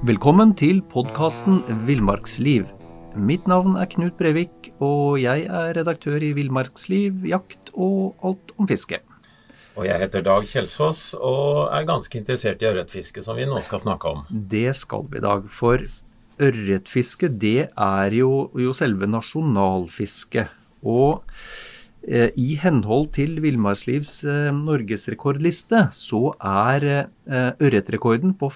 Velkommen 0.00 0.54
til 0.56 0.78
podkasten 0.88 1.58
Villmarksliv. 1.84 2.62
Mitt 3.20 3.44
navn 3.50 3.74
er 3.76 3.84
Knut 3.92 4.14
Brevik, 4.16 4.70
og 4.80 5.18
jeg 5.20 5.42
er 5.44 5.74
redaktør 5.76 6.22
i 6.24 6.30
Villmarksliv, 6.32 7.26
jakt 7.28 7.68
og 7.74 8.14
alt 8.24 8.54
om 8.56 8.64
fiske. 8.70 8.96
Og 9.76 9.84
jeg 9.84 10.00
heter 10.00 10.24
Dag 10.24 10.46
Kjelsås 10.48 11.02
og 11.18 11.68
er 11.76 11.84
ganske 11.90 12.16
interessert 12.16 12.64
i 12.64 12.70
ørretfiske, 12.70 13.20
som 13.20 13.36
vi 13.36 13.44
nå 13.50 13.60
skal 13.66 13.82
snakke 13.82 14.14
om. 14.14 14.22
Det 14.30 14.72
skal 14.78 15.04
vi 15.12 15.20
dag. 15.20 15.44
For 15.52 15.84
ørretfiske, 16.48 17.28
det 17.36 17.68
er 17.68 18.16
jo, 18.16 18.48
jo 18.56 18.72
selve 18.72 19.04
nasjonalfisket. 19.04 20.48
Og 20.80 21.28
eh, 22.08 22.32
i 22.40 22.56
henhold 22.64 23.10
til 23.20 23.36
Villmarkslivs 23.44 24.16
eh, 24.24 24.48
norgesrekordliste, 24.64 25.90
så 25.92 26.24
er 26.40 26.90
eh, 26.96 27.52
ørretrekorden 27.60 28.32
på 28.40 28.48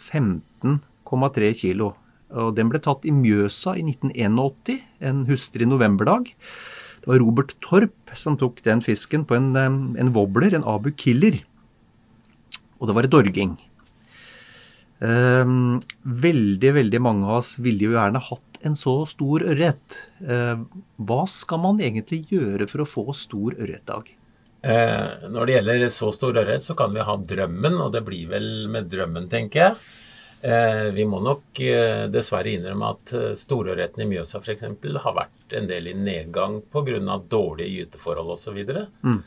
15,3 1.14 1.52
kg. 1.62 1.92
Og 2.34 2.54
den 2.58 2.70
ble 2.72 2.80
tatt 2.82 3.04
i 3.06 3.12
Mjøsa 3.14 3.76
i 3.78 3.84
1981, 3.86 4.80
en 5.06 5.24
hustrig 5.28 5.68
novemberdag. 5.70 6.32
Det 7.04 7.10
var 7.10 7.20
Robert 7.22 7.52
Torp 7.62 8.14
som 8.16 8.38
tok 8.40 8.62
den 8.64 8.80
fisken 8.82 9.26
på 9.28 9.36
en, 9.36 9.52
en 9.54 10.14
wobbler, 10.16 10.56
en 10.56 10.66
Abu 10.66 10.90
Killer. 10.96 11.42
Og 12.80 12.88
det 12.88 12.96
var 12.96 13.06
et 13.06 13.12
dorging. 13.12 13.54
Um, 15.04 15.82
veldig, 16.00 16.70
veldig 16.78 17.00
mange 17.02 17.26
av 17.28 17.42
oss 17.42 17.56
ville 17.60 17.90
jo 17.90 17.96
gjerne 17.96 18.22
hatt 18.24 18.60
en 18.64 18.76
så 18.78 18.94
stor 19.10 19.44
ørret. 19.52 19.98
Uh, 20.24 20.64
hva 20.96 21.24
skal 21.28 21.60
man 21.60 21.82
egentlig 21.82 22.22
gjøre 22.30 22.68
for 22.70 22.84
å 22.84 22.88
få 22.88 23.04
stor 23.16 23.58
ørretdag? 23.58 24.08
Uh, 24.64 25.28
når 25.28 25.44
det 25.44 25.56
gjelder 25.58 25.84
så 25.92 26.08
stor 26.14 26.40
ørret, 26.40 26.64
så 26.64 26.76
kan 26.78 26.94
vi 26.94 27.04
ha 27.04 27.18
drømmen, 27.20 27.76
og 27.84 27.92
det 27.92 28.04
blir 28.06 28.30
vel 28.32 28.48
med 28.72 28.88
drømmen, 28.92 29.28
tenker 29.32 29.66
jeg. 29.66 29.76
Eh, 30.44 30.92
vi 30.92 31.04
må 31.08 31.22
nok 31.24 31.60
eh, 31.64 32.04
dessverre 32.12 32.50
innrømme 32.52 32.88
at 32.92 33.12
eh, 33.16 33.30
storørreten 33.38 34.02
i 34.04 34.06
Mjøsa 34.10 34.42
f.eks. 34.42 34.66
har 35.00 35.14
vært 35.16 35.54
en 35.56 35.68
del 35.70 35.88
i 35.88 35.94
nedgang 35.96 36.58
pga. 36.68 37.16
dårlige 37.32 37.70
gyteforhold 37.78 38.34
osv. 38.34 38.58
Mm. 39.00 39.22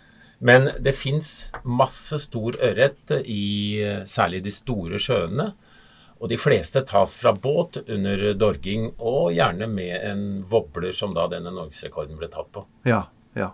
Men 0.46 0.70
det 0.78 0.94
fins 0.94 1.50
masse 1.64 2.20
stor 2.22 2.60
ørret 2.62 3.16
i 3.26 3.82
særlig 4.06 4.44
de 4.46 4.54
store 4.54 5.00
sjøene. 5.02 5.48
Og 6.22 6.30
de 6.30 6.38
fleste 6.38 6.84
tas 6.86 7.16
fra 7.18 7.34
båt 7.34 7.80
under 7.88 8.34
dorging, 8.38 8.92
og 8.98 9.34
gjerne 9.34 9.66
med 9.70 9.96
en 9.98 10.22
wobbler, 10.50 10.94
som 10.94 11.18
da 11.18 11.26
denne 11.34 11.50
norgesrekorden 11.54 12.18
ble 12.18 12.30
tatt 12.30 12.52
på. 12.54 12.66
Ja, 12.86 13.08
ja. 13.38 13.50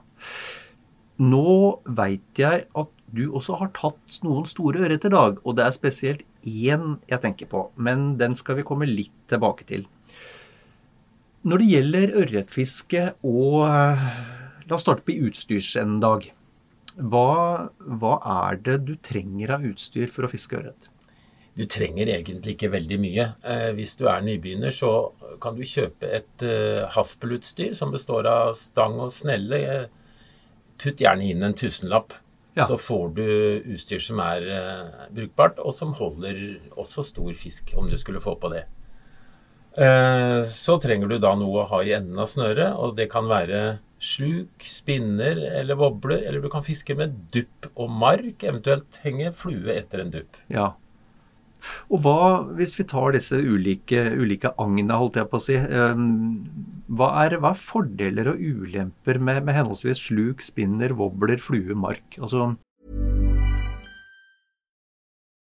Nå 1.23 1.79
veit 1.87 2.39
jeg 2.39 2.67
at 2.75 2.93
du 3.15 3.25
også 3.31 3.55
har 3.61 3.71
tatt 3.75 4.19
noen 4.25 4.47
store 4.49 4.83
ørreter, 4.83 5.15
Dag. 5.15 5.39
Og 5.43 5.55
det 5.55 5.67
er 5.67 5.75
spesielt 5.75 6.27
én 6.43 6.97
jeg 7.09 7.23
tenker 7.23 7.49
på, 7.51 7.65
men 7.75 8.13
den 8.19 8.37
skal 8.39 8.59
vi 8.59 8.67
komme 8.67 8.89
litt 8.89 9.15
tilbake 9.31 9.67
til. 9.69 9.85
Når 11.43 11.59
det 11.59 11.71
gjelder 11.73 12.15
ørretfiske 12.21 13.03
og 13.27 13.65
eh, 13.67 14.07
La 14.63 14.77
oss 14.77 14.85
starte 14.85 15.03
på 15.03 15.17
utstyrsenden, 15.27 15.99
Dag. 15.99 16.29
Hva, 16.93 17.69
hva 17.99 18.13
er 18.47 18.59
det 18.63 18.77
du 18.87 18.93
trenger 19.03 19.57
av 19.57 19.65
utstyr 19.67 20.07
for 20.13 20.23
å 20.23 20.29
fiske 20.31 20.55
ørret? 20.55 20.87
Du 21.57 21.65
trenger 21.69 22.09
egentlig 22.09 22.55
ikke 22.55 22.71
veldig 22.73 22.97
mye. 23.01 23.25
Eh, 23.45 23.69
hvis 23.77 23.97
du 23.99 24.07
er 24.09 24.23
nybegynner, 24.25 24.73
så 24.73 25.11
kan 25.43 25.57
du 25.57 25.65
kjøpe 25.67 26.09
et 26.15 26.45
eh, 26.47 26.85
haspelutstyr 26.95 27.75
som 27.77 27.91
består 27.93 28.29
av 28.29 28.53
stang 28.57 28.95
og 29.03 29.11
snelle. 29.13 29.59
Putt 30.81 31.03
gjerne 31.03 31.27
inn 31.29 31.45
en 31.45 31.57
tusenlapp. 31.57 32.15
Ja. 32.53 32.67
Så 32.69 32.77
får 32.77 33.15
du 33.17 33.25
utstyr 33.73 34.01
som 34.03 34.19
er 34.21 34.45
uh, 34.45 35.07
brukbart, 35.13 35.57
og 35.57 35.73
som 35.73 35.95
holder 35.97 36.59
også 36.77 37.05
stor 37.07 37.31
fisk, 37.37 37.73
om 37.77 37.89
du 37.89 37.97
skulle 37.97 38.21
få 38.21 38.35
på 38.37 38.51
det. 38.53 38.67
Uh, 39.73 40.45
så 40.45 40.77
trenger 40.81 41.09
du 41.09 41.17
da 41.17 41.33
noe 41.39 41.63
å 41.63 41.69
ha 41.71 41.81
i 41.81 41.95
enden 41.97 42.19
av 42.21 42.29
snøret, 42.29 42.77
og 42.77 42.93
det 42.99 43.09
kan 43.13 43.25
være 43.31 43.79
sluk, 44.03 44.61
spinner 44.67 45.39
eller 45.61 45.79
wobler, 45.79 46.21
eller 46.27 46.43
du 46.43 46.49
kan 46.53 46.65
fiske 46.65 46.93
med 46.99 47.15
dupp 47.33 47.71
og 47.73 47.89
mark, 47.89 48.43
eventuelt 48.43 49.01
henge 49.01 49.33
flue 49.37 49.73
etter 49.73 50.03
en 50.03 50.13
dupp. 50.13 50.37
Ja, 50.53 50.73
og 51.91 52.03
hva, 52.03 52.17
hvis 52.57 52.75
vi 52.79 52.85
tar 52.89 53.15
disse 53.15 53.37
ulike, 53.37 54.01
ulike 54.19 54.53
agna, 54.61 54.99
holdt 55.01 55.19
jeg 55.19 55.29
på 55.31 55.39
å 55.39 55.43
si, 55.43 55.57
hva 55.57 57.09
er, 57.23 57.37
hva 57.41 57.53
er 57.53 57.63
fordeler 57.63 58.33
og 58.33 58.41
ulemper 58.41 59.19
med, 59.19 59.43
med, 59.45 59.55
henholdsvis 59.57 60.03
sluk, 60.09 60.43
spinner, 60.43 60.95
wobbler, 60.99 61.41
flue, 61.43 61.77
mark? 61.77 62.19
Altså 62.19 62.53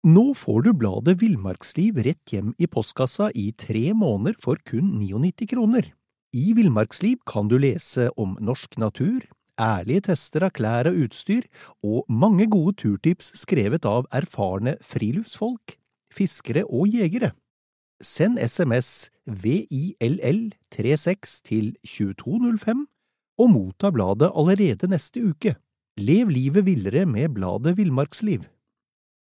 Nå 0.06 0.28
får 0.38 0.60
du 0.62 0.68
bladet 0.78 1.16
Villmarksliv 1.18 1.96
rett 2.06 2.30
hjem 2.30 2.52
i 2.62 2.68
postkassa 2.70 3.32
i 3.34 3.48
tre 3.58 3.88
måneder 3.90 4.36
for 4.38 4.60
kun 4.62 4.92
99 5.00 5.48
kroner. 5.50 5.88
I 6.36 6.52
Villmarksliv 6.54 7.24
kan 7.26 7.50
du 7.50 7.56
lese 7.58 8.06
om 8.14 8.36
norsk 8.38 8.76
natur, 8.78 9.24
ærlige 9.58 10.04
tester 10.12 10.46
av 10.46 10.52
klær 10.54 10.86
og 10.92 11.00
utstyr, 11.08 11.48
og 11.82 12.06
mange 12.06 12.46
gode 12.52 12.76
turtips 12.84 13.32
skrevet 13.40 13.88
av 13.88 14.06
erfarne 14.14 14.76
friluftsfolk 14.84 15.74
fiskere 16.16 16.64
og 16.64 16.88
jegere. 16.88 17.30
Send 18.02 18.38
SMS 18.38 19.10
VILL36 19.30 21.40
til 21.44 21.76
2205 21.84 22.86
og 23.38 23.50
motta 23.50 23.90
bladet 23.90 24.32
allerede 24.32 24.88
neste 24.88 25.30
uke. 25.30 25.54
Lev 25.96 26.28
livet 26.28 26.66
villere 26.66 27.06
med 27.06 27.28
bladet 27.34 27.76
Villmarksliv. 27.76 28.40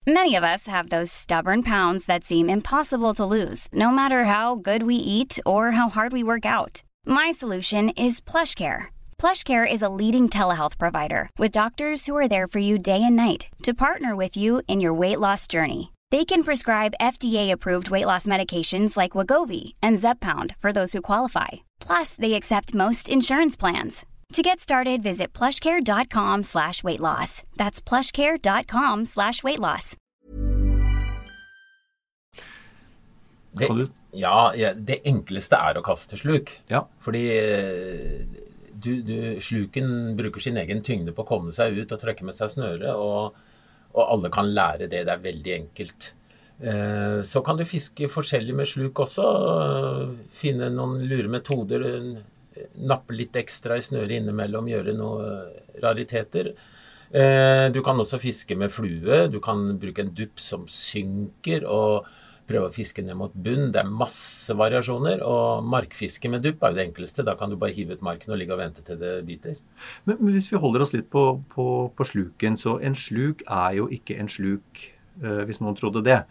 Many 0.07 0.37
of 0.37 0.45
us 0.45 0.67
have 0.67 0.89
those 0.89 1.11
stubborn 1.11 1.63
pounds 1.63 2.07
that 2.07 2.25
seem 2.25 2.49
impossible 2.49 3.13
to 3.15 3.25
lose, 3.25 3.69
no 3.73 3.91
matter 3.91 4.25
how 4.25 4.55
good 4.55 4.85
we 4.85 4.95
eat 4.95 5.41
or 5.45 5.73
how 5.73 5.89
hard 5.89 6.13
we 6.13 6.23
work 6.23 6.47
out. 6.47 6.85
My 7.05 7.33
solution 7.33 7.91
is 7.91 8.21
PlushCare. 8.21 8.87
PlushCare 9.19 9.67
is 9.67 9.83
a 9.83 9.89
leading 9.89 10.29
telehealth 10.29 10.79
provider 10.79 11.29
with 11.39 11.51
doctors 11.51 12.07
who 12.07 12.15
are 12.17 12.29
there 12.29 12.47
for 12.47 12.61
you 12.61 12.79
day 12.79 13.03
and 13.03 13.17
night 13.17 13.49
to 13.65 13.75
partner 13.75 14.15
with 14.15 14.37
you 14.37 14.63
in 14.69 14.81
your 14.81 14.95
weight 14.95 15.19
loss 15.19 15.49
journey. 15.49 15.93
They 16.13 16.25
can 16.25 16.45
prescribe 16.45 16.95
FDA-approved 17.01 17.91
weight 17.91 18.07
loss 18.07 18.27
medications 18.29 18.97
like 18.97 19.13
Wagovi 19.13 19.75
and 19.83 19.99
Zeppound 19.99 20.55
for 20.59 20.73
those 20.73 20.93
who 20.93 21.03
qualify. 21.03 21.67
Plus, 21.81 22.15
they 22.15 22.35
accept 22.35 22.75
most 22.75 23.09
insurance 23.09 23.57
plans. 23.57 24.07
To 24.33 24.43
get 24.43 24.61
started, 24.61 25.03
visit 25.03 25.33
plushcare.com 25.33 26.45
slash 26.45 26.85
weight 26.85 27.01
loss. 27.01 27.43
That's 27.57 27.81
plushcare.com 27.81 29.05
slash 29.05 29.43
weight 29.43 29.59
loss. 29.59 29.97
Det, 33.57 33.89
ja, 34.13 34.53
det 34.75 35.01
enkleste 35.09 35.57
er 35.57 35.79
å 35.79 35.83
kaste 35.83 36.19
sluk. 36.21 36.53
Ja. 36.69 36.85
Fordi 37.01 37.25
du, 38.77 39.03
du, 39.03 39.41
sluken 39.41 40.15
bruker 40.19 40.43
sin 40.45 40.59
egen 40.61 40.83
tyngde 40.85 41.17
på 41.17 41.25
å 41.25 41.31
komme 41.31 41.55
seg 41.57 41.79
ut 41.79 41.95
og 41.95 42.03
trekke 42.03 42.27
med 42.29 42.37
seg 42.39 42.53
snøret. 42.53 42.93
og 42.95 43.35
og 43.97 44.05
alle 44.13 44.31
kan 44.33 44.53
lære 44.53 44.87
det. 44.87 45.03
Det 45.09 45.13
er 45.13 45.25
veldig 45.25 45.55
enkelt. 45.57 46.13
Eh, 46.61 47.19
så 47.25 47.43
kan 47.45 47.59
du 47.59 47.65
fiske 47.69 48.09
forskjellig 48.13 48.57
med 48.57 48.69
sluk 48.69 49.03
også. 49.05 49.27
Finne 50.37 50.71
noen 50.73 51.05
lure 51.09 51.33
metoder. 51.33 51.87
Nappe 52.89 53.17
litt 53.17 53.37
ekstra 53.37 53.77
i 53.77 53.85
snøret 53.85 54.19
innimellom, 54.21 54.69
gjøre 54.73 54.97
noen 54.97 55.81
rariteter. 55.83 56.55
Eh, 57.11 57.67
du 57.73 57.83
kan 57.85 58.01
også 58.01 58.21
fiske 58.23 58.57
med 58.59 58.73
flue. 58.75 59.27
Du 59.33 59.41
kan 59.41 59.79
bruke 59.81 60.05
en 60.05 60.15
dupp 60.17 60.41
som 60.41 60.69
synker. 60.69 61.65
og 61.65 62.07
prøve 62.47 62.71
å 62.71 62.75
fiske 62.75 63.03
ned 63.05 63.19
mot 63.19 63.35
bunn. 63.35 63.71
Det 63.75 63.83
er 63.83 63.91
masse 63.91 64.55
variasjoner. 64.57 65.23
Og 65.27 65.67
markfiske 65.67 66.31
med 66.33 66.45
dupp 66.47 66.63
er 66.63 66.73
jo 66.73 66.79
det 66.79 66.87
enkleste. 66.89 67.27
Da 67.27 67.37
kan 67.39 67.53
du 67.53 67.59
bare 67.61 67.75
hive 67.77 67.97
ut 67.97 68.05
marken 68.07 68.35
og 68.35 68.41
ligge 68.41 68.57
og 68.57 68.63
vente 68.63 68.85
til 68.87 69.01
det 69.01 69.15
biter. 69.29 69.59
Men, 70.05 70.21
men 70.21 70.35
hvis 70.37 70.51
vi 70.53 70.61
holder 70.63 70.87
oss 70.87 70.95
litt 70.97 71.11
på, 71.13 71.27
på, 71.53 71.69
på, 71.97 72.09
sluken, 72.13 72.59
så 72.61 72.79
en 72.85 72.99
sluk 72.99 73.45
er 73.47 73.79
jo 73.81 73.91
ikke 73.93 74.19
en 74.23 74.31
sluk, 74.31 74.87
uh, 75.25 75.43
hvis 75.49 75.63
noen 75.63 75.79
trodde 75.79 76.05
det. 76.07 76.23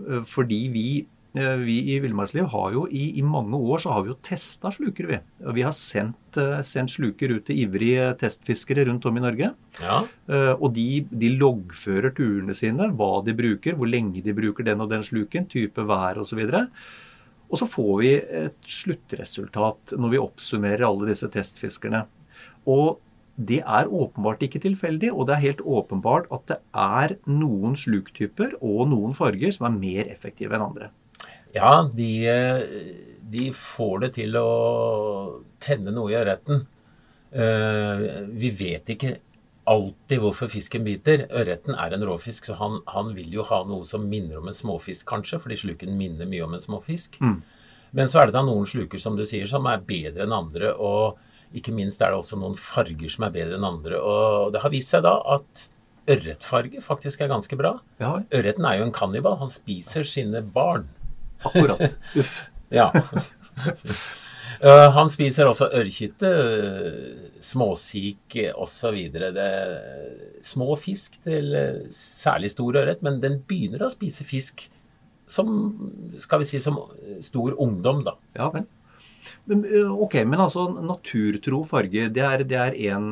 Uh, 0.00 0.22
fordi 0.28 0.62
vi 0.74 0.88
Eh, 0.98 1.15
vi 1.36 1.76
i 1.92 1.98
Villmarksliv 2.00 2.46
har 2.52 2.72
jo 2.72 2.86
i, 2.88 3.10
i, 3.18 3.22
mange 3.24 3.58
år 3.58 3.82
så 3.82 3.92
har 3.92 4.04
vi 4.04 4.12
jo 4.12 4.18
testa 4.24 4.70
sluker, 4.72 5.08
vi. 5.10 5.18
Vi 5.58 5.64
har 5.66 5.74
sendt, 5.76 6.38
eh, 6.40 6.62
sendt, 6.64 6.94
sluker 6.96 7.34
ut 7.34 7.44
til 7.48 7.60
ivrige 7.66 8.06
testfiskere 8.22 8.86
rundt 8.88 9.04
om 9.08 9.18
i 9.18 9.24
Norge. 9.24 9.50
Ja. 9.82 9.98
Uh, 10.30 10.54
og 10.54 10.70
de, 10.76 11.04
de, 11.10 11.34
loggfører 11.36 12.14
turene 12.16 12.56
sine, 12.56 12.88
hva 12.96 13.10
de 13.26 13.36
bruker, 13.36 13.76
hvor 13.76 13.90
lenge 13.90 14.24
de 14.24 14.36
bruker 14.36 14.64
den 14.64 14.80
og 14.80 14.92
den 14.92 15.04
sluken, 15.04 15.48
type 15.52 15.84
vær 15.88 16.22
osv. 16.22 16.40
Og, 16.46 16.70
og 17.50 17.60
så 17.60 17.68
får 17.68 17.94
vi 18.00 18.12
et 18.16 18.70
sluttresultat 18.78 19.96
når 20.00 20.14
vi 20.14 20.22
oppsummerer 20.22 20.88
alle 20.88 21.10
disse 21.12 21.28
testfiskerne. 21.32 22.06
Og 22.64 22.96
det 23.36 23.60
er 23.60 23.92
åpenbart 23.92 24.40
ikke 24.46 24.62
tilfeldig, 24.64 25.10
og 25.12 25.28
det 25.28 25.36
er 25.36 25.44
helt 25.50 25.60
åpenbart 25.60 26.30
at 26.32 26.46
det 26.48 26.56
er 26.72 27.18
noen 27.28 27.76
sluktyper 27.76 28.56
og 28.64 28.86
noen 28.88 29.12
farger 29.16 29.52
som 29.52 29.68
er 29.68 29.76
mer 29.76 30.08
effektive 30.12 30.56
enn 30.56 30.64
andre. 30.70 30.88
Ja, 31.56 31.74
de, 31.92 32.10
de, 33.32 33.50
får 33.56 34.00
det 34.04 34.10
til 34.18 34.36
å 34.38 34.48
tenne 35.62 35.94
noe 35.94 36.12
i 36.12 36.18
ørreten. 36.18 36.66
Eh, 37.32 38.04
vi 38.36 38.52
vet 38.56 38.92
ikke 38.92 39.16
alltid 39.66 40.22
hvorfor 40.22 40.50
fisken 40.52 40.86
biter. 40.86 41.26
Ørreten 41.34 41.74
er 41.74 41.94
en 41.96 42.06
råfisk, 42.06 42.46
så 42.46 42.56
han, 42.60 42.80
han, 42.92 43.12
vil 43.16 43.32
jo 43.34 43.46
ha 43.48 43.62
noe 43.66 43.86
som 43.88 44.06
minner 44.08 44.38
om 44.40 44.50
en 44.50 44.56
småfisk, 44.56 45.06
kanskje, 45.10 45.40
fordi 45.42 45.58
sluken 45.64 45.96
minner 45.98 46.28
mye 46.30 46.44
om 46.46 46.54
en 46.56 46.62
småfisk. 46.62 47.18
Mm. 47.20 47.40
Men 47.96 48.10
så 48.10 48.20
er 48.20 48.28
det 48.28 48.36
da 48.36 48.44
noen 48.46 48.68
sluker 48.68 49.00
som 49.02 49.16
du 49.18 49.24
sier, 49.26 49.46
som 49.50 49.66
er 49.70 49.84
bedre 49.86 50.26
enn 50.26 50.34
andre. 50.36 50.72
Og 50.76 51.56
ikke 51.56 51.74
minst 51.74 52.02
er 52.02 52.12
det 52.12 52.20
også 52.20 52.38
noen 52.38 52.58
farger 52.58 53.10
som 53.12 53.26
er 53.26 53.34
bedre 53.34 53.58
enn 53.58 53.66
andre. 53.66 53.98
Og 53.98 54.52
det 54.54 54.62
har 54.62 54.74
vist 54.74 54.92
seg 54.94 55.06
da 55.06 55.16
at 55.36 55.66
ørretfarge 56.06 56.82
faktisk 56.84 57.22
er 57.24 57.32
ganske 57.32 57.58
bra. 57.58 57.76
Ja. 58.02 58.18
Ørreten 58.34 58.66
er 58.68 58.78
jo 58.78 58.86
en 58.86 58.94
kannibal. 58.94 59.38
Han 59.40 59.50
spiser 59.52 60.06
sine 60.06 60.42
barn. 60.42 60.86
Akkurat. 61.42 61.96
Uff. 62.20 62.38
ja. 62.72 62.90
Uh, 64.62 64.88
han 64.96 65.10
spiser 65.12 65.50
også 65.50 65.68
ørrkitte, 65.76 66.30
småsik 67.44 68.38
osv. 68.54 69.02
Små 70.44 70.78
fisk 70.80 71.20
til 71.26 71.52
særlig 71.94 72.52
stor 72.54 72.80
ørret, 72.82 73.04
men 73.04 73.20
den 73.24 73.42
begynner 73.48 73.86
å 73.86 73.92
spise 73.92 74.26
fisk 74.28 74.68
som 75.26 75.48
skal 76.22 76.42
vi 76.42 76.48
si, 76.48 76.60
som 76.62 76.78
stor 77.24 77.56
ungdom, 77.62 78.04
da. 78.06 78.16
Ja 78.38 78.50
vel. 78.54 78.66
Men, 79.50 79.64
ok, 79.90 80.20
men 80.22 80.42
altså 80.42 80.68
naturtro 80.70 81.64
farge, 81.66 82.08
det 82.14 82.22
er, 82.22 82.44
det 82.46 82.58
er 82.62 82.76
en, 82.92 83.08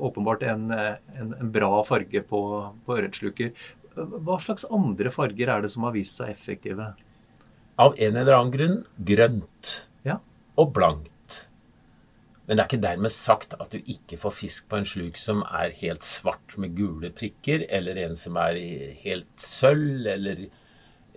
åpenbart 0.00 0.46
en, 0.48 0.70
en, 0.72 1.34
en, 1.36 1.50
bra 1.52 1.82
farge 1.84 2.22
på, 2.30 2.40
på 2.86 2.96
ørretsluker. 2.96 3.52
Hva 3.96 4.38
slags 4.40 4.64
andre 4.72 5.12
farger 5.12 5.52
er 5.52 5.64
det 5.64 5.72
som 5.72 5.84
har 5.88 5.94
vist 5.96 6.16
seg 6.20 6.32
effektive? 6.32 6.88
Av 7.76 7.94
en 7.98 8.16
eller 8.16 8.32
annen 8.38 8.54
grunn 8.54 8.78
grønt 8.96 9.74
og 10.56 10.72
blankt. 10.76 11.12
Men 12.46 12.56
det 12.56 12.62
er 12.62 12.68
ikke 12.70 12.84
dermed 12.84 13.12
sagt 13.12 13.56
at 13.58 13.72
du 13.74 13.80
ikke 13.90 14.18
får 14.22 14.34
fisk 14.38 14.68
på 14.70 14.78
en 14.80 14.88
sluk 14.88 15.18
som 15.18 15.42
er 15.44 15.74
helt 15.80 16.06
svart 16.06 16.54
med 16.60 16.76
gule 16.78 17.10
prikker, 17.14 17.66
eller 17.68 17.98
en 18.04 18.14
som 18.18 18.38
er 18.40 18.58
helt 19.02 19.32
sølv, 19.42 20.06
eller, 20.12 20.46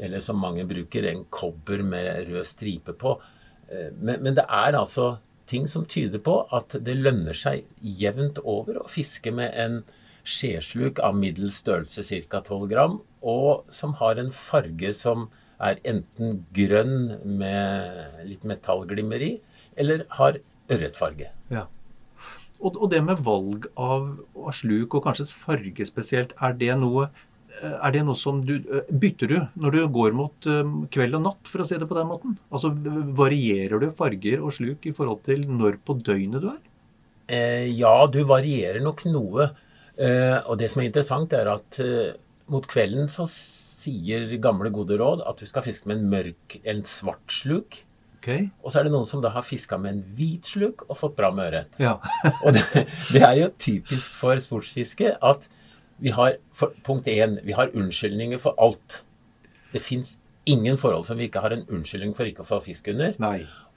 eller 0.02 0.26
som 0.26 0.42
mange 0.42 0.66
bruker, 0.70 1.06
en 1.06 1.26
kobber 1.30 1.84
med 1.86 2.32
rød 2.32 2.48
stripe 2.50 2.98
på. 2.98 3.16
Eh, 3.70 3.92
men, 3.94 4.24
men, 4.26 4.36
det 4.40 4.48
er 4.50 4.80
altså 4.80 5.20
ting 5.50 5.70
som 5.70 5.86
tyder 5.90 6.22
på 6.22 6.42
at 6.54 6.76
det 6.86 6.98
lønner 6.98 7.38
seg 7.38 7.66
jevnt 7.82 8.42
over 8.42 8.82
å 8.82 8.90
fiske 8.90 9.32
med 9.34 9.54
en 9.54 9.84
skjesluk 10.30 11.00
av 11.06 11.16
middels 11.18 11.62
størrelse, 11.62 12.04
ca. 12.30 12.42
12 12.42 12.66
gram, 12.74 13.00
og 13.22 13.70
som 13.74 13.96
har 14.02 14.18
en 14.18 14.34
farge 14.34 14.92
som 14.98 15.30
er 15.60 15.82
enten 15.88 16.44
grønn 16.56 17.20
med 17.40 18.24
litt 18.28 18.46
metallglimmer 18.48 19.24
i, 19.26 19.34
eller 19.80 20.06
har 20.18 20.40
ørretfarge. 20.72 21.32
Ja. 21.52 21.66
Og, 22.60 22.76
og, 22.76 22.90
det 22.92 23.00
med 23.06 23.22
valg 23.24 23.70
av, 23.80 24.12
av, 24.36 24.52
sluk, 24.56 24.96
og 24.96 25.06
kanskje 25.08 25.30
farge 25.40 25.88
spesielt, 25.88 26.36
er 26.44 26.56
det 26.60 26.76
noe 26.80 27.10
er 27.60 27.92
det 27.92 28.06
noe 28.08 28.16
som 28.16 28.38
du 28.46 28.54
Bytter 29.02 29.28
du 29.28 29.38
når 29.60 29.74
du 29.74 29.80
går 29.92 30.14
mot 30.16 30.46
um, 30.48 30.76
kveld 30.94 31.18
og 31.18 31.24
natt, 31.26 31.50
for 31.50 31.60
å 31.60 31.66
si 31.68 31.76
det 31.82 31.90
på 31.90 31.98
den 31.98 32.08
måten? 32.08 32.38
Altså 32.54 32.72
Varierer 33.18 33.82
du 33.82 33.90
farger 33.98 34.40
og 34.40 34.54
sluk 34.56 34.86
i 34.88 34.94
forhold 34.96 35.26
til 35.28 35.44
når 35.50 35.80
på 35.84 35.98
døgnet 36.00 36.46
du 36.46 36.48
er? 36.54 36.62
Eh, 37.30 37.68
ja, 37.78 37.94
du 38.10 38.22
varierer 38.28 38.80
nok 38.84 39.04
noe. 39.10 39.50
Eh, 40.00 40.38
og 40.48 40.58
det 40.62 40.72
som 40.72 40.82
er 40.82 40.90
interessant, 40.90 41.34
er 41.36 41.52
at 41.52 41.80
eh, 41.84 42.16
mot 42.50 42.66
kvelden 42.70 43.10
så 43.12 43.28
sier 43.80 44.28
gamle, 44.44 44.72
gode 44.74 44.98
råd 45.00 45.24
at 45.28 45.40
du 45.40 45.48
skal 45.50 45.66
fiske 45.66 45.90
med 45.90 46.02
en 46.02 46.10
mørk, 46.12 46.60
en 46.68 46.84
svart 46.88 47.34
sluk. 47.34 47.84
Okay. 48.20 48.50
Og 48.64 48.74
så 48.74 48.82
er 48.82 48.88
det 48.88 48.94
noen 48.94 49.08
som 49.08 49.22
da 49.24 49.32
har 49.32 49.46
fiska 49.48 49.78
med 49.80 49.94
en 49.94 50.02
hvit 50.18 50.48
sluk 50.50 50.84
og 50.90 50.98
fått 51.00 51.16
bra 51.16 51.30
med 51.32 51.48
ørret. 51.48 51.78
Ja. 51.80 51.96
og 52.44 52.56
det, 52.58 52.66
det, 53.14 53.22
er 53.24 53.36
jo 53.40 53.52
typisk 53.56 54.16
for 54.20 54.40
sportsfiske 54.44 55.14
at 55.24 55.48
vi 56.04 56.12
har 56.16 56.36
for, 56.56 56.76
punkt 56.84 57.08
én, 57.12 57.38
vi 57.48 57.56
har 57.56 57.72
unnskyldninger 57.76 58.42
for 58.44 58.60
alt. 58.60 59.02
Det 59.72 59.82
fins 59.84 60.18
ingen 60.50 60.80
forhold 60.80 61.08
som 61.08 61.20
vi 61.20 61.30
ikke 61.30 61.44
har 61.44 61.56
en 61.56 61.66
unnskyldning 61.70 62.16
for 62.18 62.28
ikke 62.28 62.44
å 62.44 62.50
få 62.50 62.60
fisk 62.66 62.92
under. 62.92 63.16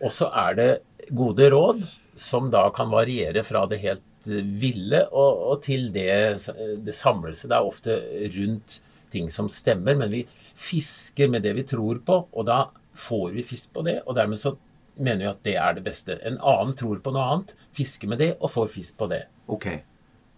Og 0.02 0.14
så 0.14 0.30
er 0.48 0.58
det 0.58 0.70
gode 1.14 1.50
råd 1.52 1.84
som 2.18 2.50
da 2.52 2.66
kan 2.74 2.90
variere 2.92 3.44
fra 3.46 3.64
det 3.70 3.78
helt 3.82 4.02
ville 4.26 5.02
og, 5.10 5.42
og 5.50 5.62
til 5.64 5.88
det, 5.94 6.38
det 6.86 6.94
samlelse. 6.94 7.48
Det 7.50 7.56
er 7.56 7.70
ofte 7.70 7.98
rundt 8.36 8.80
ting 9.12 9.30
som 9.32 9.50
stemmer, 9.52 9.96
men 9.98 10.12
vi 10.12 10.24
fisker 10.58 11.30
med 11.32 11.44
det 11.46 11.54
vi 11.58 11.66
tror 11.68 12.00
på, 12.04 12.18
og 12.32 12.48
da 12.48 12.64
får 12.98 13.30
vi 13.36 13.46
fisk 13.46 13.72
på 13.76 13.84
det. 13.86 14.00
Og 14.06 14.16
dermed 14.18 14.40
så 14.40 14.54
mener 14.96 15.24
vi 15.24 15.30
at 15.30 15.46
det 15.46 15.56
er 15.60 15.78
det 15.78 15.86
beste. 15.86 16.18
En 16.26 16.38
annen 16.38 16.76
tror 16.78 17.00
på 17.04 17.14
noe 17.14 17.24
annet, 17.34 17.54
fisker 17.76 18.10
med 18.10 18.20
det 18.22 18.34
og 18.38 18.52
får 18.52 18.70
fisk 18.74 18.98
på 19.00 19.08
det. 19.12 19.24
Ok. 19.52 19.68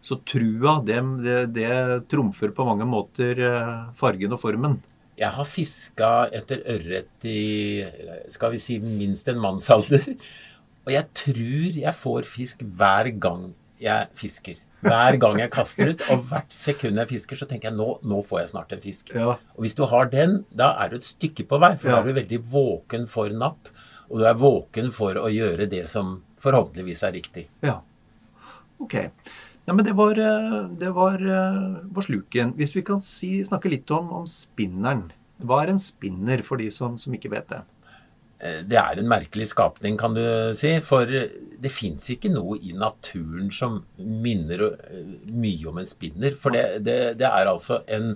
Så 0.05 0.19
trua, 0.29 0.79
det, 0.85 1.01
det, 1.25 1.39
det 1.57 1.77
trumfer 2.13 2.53
på 2.55 2.67
mange 2.69 2.87
måter 2.89 3.41
eh, 3.41 3.77
fargen 3.97 4.37
og 4.37 4.43
formen? 4.43 4.77
Jeg 5.17 5.31
har 5.33 5.47
fiska 5.47 6.11
etter 6.35 6.65
ørret 6.75 7.27
i 7.31 7.85
skal 8.35 8.53
vi 8.53 8.61
si 8.61 8.81
minst 8.83 9.31
en 9.31 9.41
mannsalder. 9.43 10.11
Og 10.85 10.93
jeg 10.93 11.09
tror 11.17 11.79
jeg 11.79 11.97
får 11.97 12.27
fisk 12.29 12.65
hver 12.77 13.09
gang 13.17 13.47
jeg 13.81 14.11
fisker. 14.19 14.59
Hver 14.83 15.17
gang 15.23 15.39
jeg 15.41 15.53
kaster 15.55 15.93
ut, 15.93 16.03
og 16.13 16.27
hvert 16.31 16.53
sekund 16.53 16.99
jeg 17.01 17.11
fisker, 17.15 17.39
så 17.41 17.47
tenker 17.49 17.71
jeg 17.71 17.79
nå, 17.79 17.87
nå 18.05 18.21
får 18.27 18.43
jeg 18.43 18.53
snart 18.53 18.75
en 18.75 18.83
fisk. 18.83 19.15
Ja. 19.15 19.37
Og 19.55 19.65
hvis 19.65 19.79
du 19.79 19.85
har 19.89 20.11
den, 20.13 20.43
da 20.53 20.75
er 20.83 20.93
du 20.93 20.99
et 20.99 21.07
stykke 21.07 21.47
på 21.49 21.61
vei, 21.63 21.75
for 21.79 21.93
ja. 21.93 21.97
da 21.97 22.03
er 22.03 22.11
du 22.11 22.21
veldig 22.21 22.41
våken 22.53 23.09
for 23.11 23.33
napp. 23.33 23.73
Og 24.11 24.21
du 24.21 24.29
er 24.29 24.37
våken 24.37 24.93
for 24.95 25.17
å 25.17 25.31
gjøre 25.33 25.69
det 25.71 25.87
som 25.91 26.19
forhåpentligvis 26.45 27.05
er 27.07 27.17
riktig. 27.17 27.49
Ja. 27.65 27.79
Ok. 28.83 28.99
Ja, 29.65 29.73
men 29.73 29.85
det 29.87 29.95
var, 29.97 30.19
eh, 30.21 30.69
det 30.69 30.91
var, 30.93 31.15
eh, 31.15 31.77
var 31.85 32.03
sluken. 32.05 32.53
Hvis 32.59 32.77
vi 32.77 32.83
kan 32.83 33.01
si, 33.01 33.41
snakke 33.45 33.71
litt 33.73 33.91
om, 33.91 34.13
om 34.13 34.27
spinneren. 34.29 35.11
Hva 35.41 35.63
er 35.63 35.73
en 35.73 35.81
spinner, 35.81 36.43
for 36.45 36.61
de 36.61 36.69
som, 36.71 36.99
som 36.99 37.15
ikke 37.17 37.33
vet 37.33 37.49
det? 37.49 37.63
Eh, 38.45 38.61
det 38.69 38.77
er 38.77 39.01
en 39.01 39.09
merkelig 39.09 39.49
skapning, 39.55 39.97
kan 40.01 40.17
du 40.17 40.25
si. 40.57 40.75
For 40.85 41.09
det 41.09 41.73
fins 41.73 42.11
ikke 42.13 42.33
noe 42.33 42.59
i 42.61 42.75
naturen 42.77 43.51
som 43.55 43.81
minner 43.99 44.67
eh, 44.69 45.17
mye 45.33 45.71
om 45.71 45.81
en 45.81 45.89
spinner. 45.89 46.37
For 46.41 46.55
det, 46.55 46.85
det, 46.85 46.99
det, 47.23 47.31
er 47.31 47.51
altså 47.51 47.81
en 47.89 48.15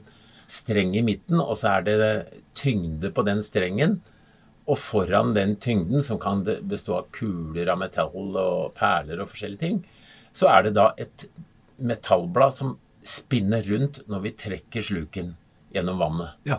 streng 0.48 0.94
i 0.96 1.04
midten, 1.04 1.40
og 1.40 1.56
så 1.60 1.78
er 1.78 1.88
det 1.88 2.12
tyngde 2.58 3.12
på 3.14 3.24
den 3.28 3.40
strengen. 3.44 3.98
Og 4.68 4.76
foran 4.76 5.32
den 5.36 5.56
tyngden, 5.64 6.04
som 6.04 6.20
kan 6.20 6.44
bestå 6.44 6.98
av 6.98 7.08
kuler 7.16 7.70
av 7.72 7.80
metall 7.80 8.36
og 8.36 8.74
perler 8.76 9.22
og 9.22 9.30
forskjellige 9.32 9.64
ting, 9.64 9.80
så 10.36 10.50
er 10.52 10.66
det 10.66 10.74
da 10.76 10.90
et 11.00 11.24
metallblad 11.80 12.52
som 12.52 12.76
spinner 13.06 13.64
rundt 13.64 14.02
når 14.10 14.26
vi 14.26 14.34
trekker 14.36 14.84
sluken 14.84 15.32
gjennom 15.72 16.02
vannet. 16.02 16.36
Ja. 16.44 16.58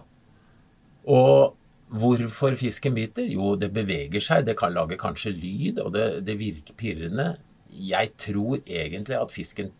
Og 1.05 1.58
Hvorfor 1.89 2.53
fisken 2.59 2.93
biter? 2.93 3.25
Jo, 3.25 3.55
det 3.57 3.71
beveger 3.73 4.21
seg. 4.21 4.45
Det 4.45 4.57
kan 4.59 4.75
lage 4.75 4.97
kanskje 4.99 5.33
lyd, 5.33 5.79
og 5.81 5.93
det, 5.95 6.07
det 6.27 6.37
virker 6.37 6.77
pirrende. 6.77 7.31
Jeg 7.69 8.11
tror 8.21 8.59
egentlig 8.65 9.17
at 9.17 9.33
fisken 9.33 9.71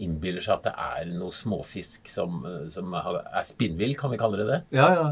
innbiller 0.00 0.42
seg 0.42 0.58
at 0.58 0.66
det 0.66 0.74
er 0.80 1.12
noe 1.12 1.34
småfisk 1.34 2.08
som, 2.10 2.42
som 2.72 2.96
er 2.96 3.46
spinnvill, 3.46 3.94
kan 3.98 4.12
vi 4.12 4.18
kalle 4.20 4.40
det 4.40 4.48
det? 4.50 4.60
Ja, 4.74 4.88
ja. 4.96 5.06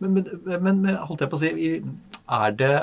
Men, 0.00 0.22
men, 0.46 0.62
men, 0.64 0.94
holdt 1.08 1.24
jeg 1.24 1.32
på 1.32 1.36
å 1.36 1.42
si, 1.42 1.72
er 2.30 2.54
det 2.56 2.74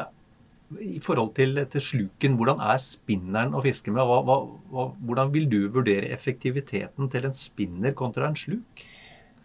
i 0.83 0.99
forhold 1.01 1.31
til, 1.37 1.61
til 1.71 1.83
sluken, 1.83 2.35
hvordan 2.37 2.59
er 2.61 2.81
spinneren 2.83 3.55
å 3.55 3.63
fiske 3.63 3.93
med? 3.93 4.03
Hva, 4.03 4.41
hva, 4.73 4.85
hvordan 5.07 5.31
vil 5.33 5.47
du 5.49 5.59
vurdere 5.73 6.11
effektiviteten 6.13 7.09
til 7.13 7.29
en 7.29 7.37
spinner 7.37 7.95
kontra 7.97 8.27
en 8.27 8.37
sluk? 8.37 8.85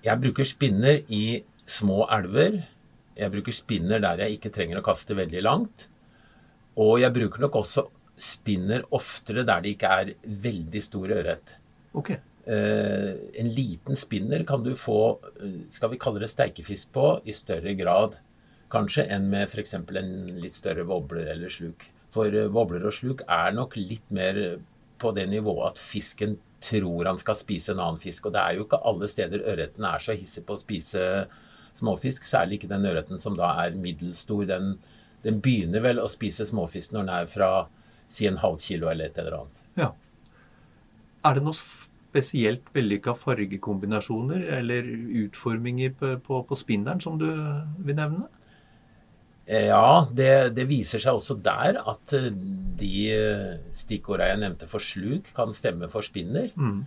Jeg 0.02 0.18
bruker 0.18 0.48
spinner 0.48 1.04
i 1.06 1.42
små 1.68 2.02
elver 2.10 2.64
jeg 3.16 3.32
bruker 3.32 3.54
spinner 3.54 4.02
der 4.02 4.24
jeg 4.24 4.38
ikke 4.38 4.52
trenger 4.54 4.80
å 4.80 4.86
kaste 4.86 5.16
veldig 5.18 5.42
langt. 5.44 5.86
Og 6.80 6.98
jeg 7.02 7.12
bruker 7.14 7.44
nok 7.44 7.58
også 7.62 7.86
spinner 8.18 8.84
oftere 8.94 9.44
der 9.48 9.64
det 9.64 9.74
ikke 9.74 9.94
er 10.00 10.12
veldig 10.44 10.82
stor 10.84 11.14
ørret. 11.16 11.56
Okay. 11.96 12.20
Uh, 12.42 13.14
en 13.38 13.52
liten 13.54 13.98
spinner 13.98 14.42
kan 14.48 14.64
du 14.64 14.72
få 14.74 14.98
eh, 15.38 15.60
skal 15.70 15.92
vi 15.92 15.98
kalle 16.02 16.18
det 16.24 16.30
steikefisk 16.32 16.88
på 16.90 17.04
i 17.22 17.34
større 17.36 17.76
grad 17.78 18.16
kanskje 18.72 19.04
enn 19.14 19.28
med 19.30 19.46
f.eks. 19.46 19.76
en 19.76 20.12
litt 20.42 20.56
større 20.56 20.86
wobbler 20.88 21.28
eller 21.34 21.52
sluk. 21.52 21.84
For 22.12 22.32
wobbler 22.52 22.88
og 22.88 22.96
sluk 22.96 23.22
er 23.30 23.54
nok 23.54 23.76
litt 23.78 24.08
mer 24.10 24.40
på 25.02 25.12
det 25.16 25.28
nivået 25.30 25.72
at 25.72 25.80
fisken 25.80 26.38
tror 26.62 27.08
han 27.10 27.18
skal 27.20 27.38
spise 27.38 27.74
en 27.74 27.82
annen 27.82 28.00
fisk. 28.02 28.26
Og 28.26 28.34
det 28.34 28.42
er 28.42 28.56
jo 28.56 28.66
ikke 28.66 28.82
alle 28.88 29.08
steder 29.10 29.46
ørreten 29.52 29.86
er 29.88 30.02
så 30.02 30.16
hissig 30.16 30.44
på 30.46 30.56
å 30.56 30.60
spise 30.60 31.04
småfisk. 31.78 32.26
Særlig 32.28 32.60
ikke 32.60 32.72
den 32.72 32.88
ørreten 32.88 33.22
som 33.22 33.36
da 33.38 33.52
er 33.64 33.78
middelstor. 33.78 34.44
Den, 34.48 34.76
den, 35.24 35.40
begynner 35.44 35.84
vel 35.84 36.02
å 36.02 36.10
spise 36.10 36.46
småfisk 36.48 36.92
når 36.92 37.06
den 37.06 37.14
er 37.16 37.30
fra 37.30 37.52
si 38.12 38.28
en 38.28 38.40
halv 38.42 38.60
kilo 38.60 38.90
eller 38.92 39.08
et 39.08 39.18
eller 39.22 39.40
annet. 39.40 39.64
Ja. 39.80 39.92
Er 41.24 41.38
det 41.38 41.46
noe 41.46 41.56
spesielt 41.56 42.68
vellykka 42.74 43.14
fargekombinasjoner 43.16 44.44
eller 44.58 44.88
utforminger 45.24 45.94
på, 45.96 46.14
på, 46.26 46.42
på 46.48 46.58
spinneren 46.58 47.00
som 47.00 47.16
du 47.20 47.28
vil 47.30 47.96
nevne? 47.96 48.28
Ja, 49.48 50.06
det, 50.12 50.54
det, 50.54 50.68
viser 50.70 51.02
seg 51.02 51.18
også 51.18 51.34
der 51.42 51.80
at 51.80 52.12
eh, 52.14 52.28
de 52.78 52.92
eh, 53.10 53.56
stikkorda 53.74 54.28
jeg 54.30 54.38
nevnte 54.44 54.68
for 54.70 54.84
sluk, 54.84 55.32
kan 55.34 55.50
stemme 55.56 55.88
for 55.90 56.06
spinner. 56.06 56.52
Mm. 56.54 56.84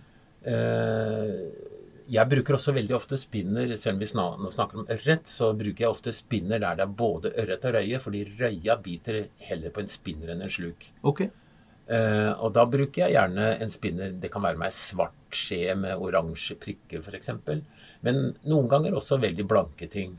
Jeg 2.06 2.30
bruker 2.30 2.54
også 2.54 2.74
veldig 2.76 2.94
ofte 2.94 3.18
spinner, 3.18 3.72
selv 3.80 3.96
om 3.96 4.02
vi 4.02 4.08
nå 4.14 4.50
snakker 4.54 4.82
om 4.82 4.90
ørret, 4.94 5.26
så 5.30 5.50
bruker 5.58 5.84
jeg 5.84 5.90
ofte 5.90 6.14
spinner 6.14 6.62
der 6.62 6.78
det 6.78 6.84
er 6.84 6.92
både 7.00 7.32
ørret 7.42 7.66
og 7.66 7.74
røye, 7.74 7.98
fordi 8.02 8.22
røya 8.38 8.76
biter 8.82 9.24
heller 9.48 9.74
på 9.74 9.82
en 9.82 9.90
spinner 9.90 10.30
enn 10.34 10.44
en 10.46 10.52
sluk. 10.52 10.86
Okay. 11.02 11.32
og 12.42 12.50
da 12.54 12.64
bruker 12.66 13.04
jeg 13.04 13.14
gjerne 13.14 13.44
en 13.62 13.70
spinner 13.70 14.14
Det 14.18 14.26
kan 14.34 14.42
være 14.42 14.58
med 14.58 14.66
ei 14.66 14.74
svart 14.74 15.26
skje 15.36 15.74
med 15.78 16.02
oransje 16.02 16.56
prikker, 16.58 17.02
f.eks. 17.02 17.30
Men 18.06 18.22
noen 18.46 18.70
ganger 18.70 18.96
også 18.96 19.20
veldig 19.22 19.46
blanke 19.48 19.88
ting. 19.90 20.16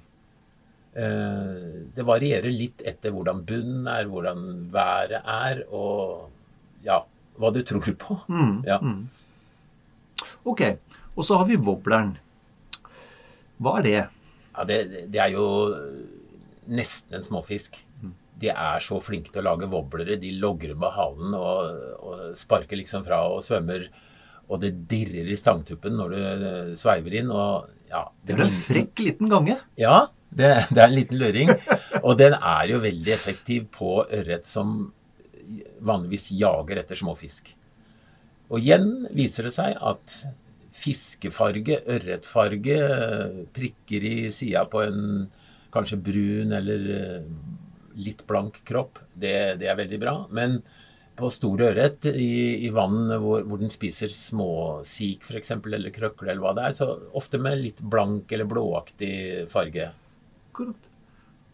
Uh, 0.98 1.86
det 1.94 2.06
varierer 2.08 2.50
litt 2.50 2.82
etter 2.88 3.14
hvordan 3.14 3.44
bunnen 3.46 3.90
er, 3.92 4.08
hvordan 4.10 4.46
været 4.74 5.20
er, 5.22 5.62
og 5.70 6.32
ja, 6.86 7.04
hva 7.38 7.52
du 7.54 7.62
tror 7.68 7.92
på. 8.02 8.18
Mm, 8.32 8.56
ja. 8.66 8.80
mm. 8.82 9.04
Ok. 10.50 10.64
Og 11.18 11.26
så 11.26 11.40
har 11.40 11.50
vi 11.50 11.58
wobbleren. 11.58 12.16
Hva 13.58 13.80
er 13.80 13.86
det? 13.88 14.00
Ja, 14.54 14.66
det, 14.70 14.78
det, 15.10 15.22
er 15.22 15.34
jo 15.34 15.46
nesten 16.70 17.18
en 17.18 17.26
småfisk. 17.26 17.80
Mm. 18.04 18.14
De 18.42 18.52
er 18.54 18.84
så 18.86 19.00
flinke 19.02 19.34
til 19.34 19.42
å 19.42 19.48
lage 19.50 19.70
wobblere. 19.72 20.20
De 20.22 20.36
logrer 20.38 20.78
med 20.78 20.94
halen 20.94 21.34
og, 21.38 21.88
og, 21.98 22.28
sparker 22.38 22.78
liksom 22.78 23.06
fra 23.08 23.24
og 23.32 23.42
svømmer. 23.46 23.88
Og 24.48 24.62
det 24.62 24.76
dirrer 24.90 25.28
i 25.28 25.40
stangtuppen 25.40 25.98
når 25.98 26.14
du 26.14 26.78
sveiver 26.80 27.18
inn. 27.20 27.34
og 27.34 27.74
ja, 27.90 28.06
det, 28.22 28.36
det 28.36 28.38
er 28.38 28.46
en 28.46 28.62
frekk 28.70 29.04
liten 29.04 29.34
gange. 29.34 29.58
Ja, 29.80 29.98
det, 30.30 30.54
det, 30.70 30.80
er 30.80 30.88
en 30.88 30.98
liten 30.98 31.22
luring. 31.22 31.52
Og 32.06 32.18
den 32.20 32.36
er 32.38 32.70
jo 32.70 32.82
veldig 32.84 33.14
effektiv 33.16 33.70
på 33.74 34.02
ørret 34.04 34.48
som 34.48 34.92
vanligvis 35.88 36.30
jager 36.36 36.82
etter 36.82 37.00
småfisk. 37.00 37.54
Og 38.52 38.60
igjen 38.62 39.08
viser 39.16 39.48
det 39.48 39.54
seg 39.56 39.76
at 39.76 40.20
fiskefarge, 40.78 41.82
ørretfarge, 41.90 42.80
prikker 43.56 44.06
i 44.08 44.16
sida 44.34 44.66
på 44.70 44.84
en 44.86 45.06
kanskje 45.74 46.00
brun 46.02 46.54
eller 46.58 46.90
eh, 46.96 47.30
litt 47.98 48.22
blank 48.30 48.62
kropp, 48.68 49.02
det, 49.14 49.58
det 49.62 49.70
er 49.72 49.80
veldig 49.80 50.00
bra. 50.02 50.18
Men 50.34 50.60
på 51.18 51.32
stor 51.34 51.64
ørret 51.72 52.06
i, 52.12 52.68
i 52.68 52.70
vann 52.74 53.10
hvor, 53.10 53.42
hvor, 53.42 53.58
den 53.58 53.74
spiser 53.74 54.12
småsik 54.14 55.26
f.eks., 55.26 55.56
eller 55.58 55.94
krøkle 55.96 56.30
eller 56.30 56.44
hva 56.44 56.54
det 56.58 56.68
er, 56.68 56.78
så 56.78 56.92
ofte 57.18 57.42
med 57.42 57.58
litt 57.64 57.82
blank 57.82 58.32
eller 58.32 58.50
blåaktig 58.50 59.48
farge. 59.54 59.90
Akkurat. 60.52 60.92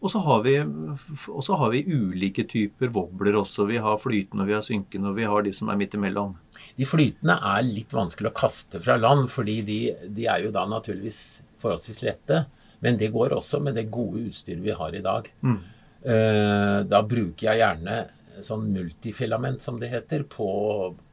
Og 0.04 0.10
så 0.12 0.20
har, 0.20 0.42
vi, 0.44 0.58
har 0.60 1.70
vi 1.72 1.80
ulike 1.88 2.44
typer 2.44 2.90
wobbler 2.92 3.38
også. 3.40 3.64
Vi 3.70 3.78
har 3.80 4.02
flytende, 4.02 4.44
og 4.44 4.50
vi 4.50 4.56
har 4.58 4.64
synkende, 4.66 5.08
og 5.08 5.16
vi 5.16 5.28
har 5.30 5.46
de 5.46 5.52
som 5.56 5.70
er 5.72 5.78
midt 5.80 5.96
imellom. 5.96 6.34
De 6.76 6.84
flytende 6.84 7.38
er 7.54 7.64
litt 7.64 7.94
vanskelig 7.96 8.28
å 8.28 8.36
kaste 8.36 8.82
fra 8.84 8.98
land, 9.00 9.30
fordi 9.32 9.54
de, 9.64 9.78
de 10.12 10.26
er 10.28 10.44
jo 10.44 10.52
da 10.52 10.66
naturligvis 10.68 11.22
forholdsvis 11.62 12.02
lette. 12.04 12.42
Men 12.84 13.00
det 13.00 13.14
går 13.14 13.32
også 13.32 13.62
med 13.64 13.78
det 13.80 13.86
gode 13.94 14.26
utstyret 14.28 14.60
vi 14.66 14.76
har 14.76 14.92
i 14.92 15.00
dag. 15.06 15.30
Mm. 15.40 15.56
Uh, 16.04 16.78
da 16.84 17.00
bruker 17.08 17.48
jeg 17.48 17.62
gjerne 17.62 17.96
sånn 18.44 18.68
multifilament, 18.74 19.64
som 19.64 19.80
det 19.80 19.88
heter, 19.94 20.26
på, 20.28 20.50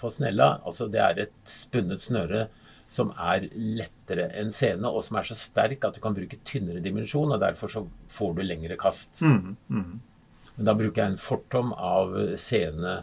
på 0.01 0.12
snella. 0.12 0.57
Altså 0.67 0.89
det 0.91 1.00
er 1.05 1.27
et 1.29 1.38
spunnet 1.48 2.03
snøre 2.03 2.50
som 2.91 3.13
er 3.15 3.48
lettere 3.55 4.27
enn 4.39 4.51
sene, 4.51 4.89
og 4.89 5.03
som 5.05 5.19
er 5.19 5.27
så 5.29 5.38
sterk 5.39 5.86
at 5.88 5.95
du 5.95 6.01
kan 6.03 6.15
bruke 6.15 6.41
tynnere 6.48 6.83
dimensjon, 6.83 7.31
og 7.31 7.39
derfor 7.39 7.71
så 7.71 7.86
får 8.12 8.33
du 8.36 8.41
lengre 8.43 8.75
kast. 8.79 9.21
Mm, 9.24 9.55
mm. 9.71 9.93
Men 10.57 10.67
da 10.67 10.75
bruker 10.75 11.03
jeg 11.03 11.13
en 11.13 11.21
fortom 11.21 11.71
av 11.71 12.12
sene 12.41 12.98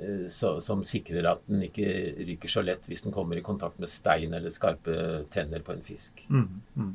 eh, 0.00 0.26
så, 0.32 0.56
som 0.64 0.82
sikrer 0.86 1.28
at 1.30 1.44
den 1.46 1.62
ikke 1.68 1.86
ryker 2.26 2.50
så 2.50 2.64
lett 2.66 2.90
hvis 2.90 3.06
den 3.06 3.14
kommer 3.14 3.38
i 3.38 3.46
kontakt 3.46 3.78
med 3.78 3.92
stein 3.92 4.34
eller 4.34 4.50
skarpe 4.50 5.22
tenner 5.30 5.62
på 5.62 5.76
en 5.76 5.86
fisk. 5.86 6.26
Mm, 6.26 6.60
mm. 6.74 6.92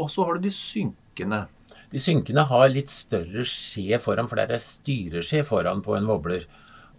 og 0.00 0.08
så 0.08 0.24
har 0.24 0.40
du 0.40 0.48
de 0.48 0.54
synkende. 0.56 1.44
De 1.92 2.00
synkende 2.00 2.46
har 2.48 2.68
litt 2.72 2.90
større 2.94 3.44
skje 3.44 4.00
foran, 4.00 4.30
for 4.30 4.40
det 4.40 4.56
er 4.56 4.64
styreskje 4.64 5.44
foran 5.44 5.84
på 5.84 5.98
en 5.98 6.08
wobbler. 6.08 6.48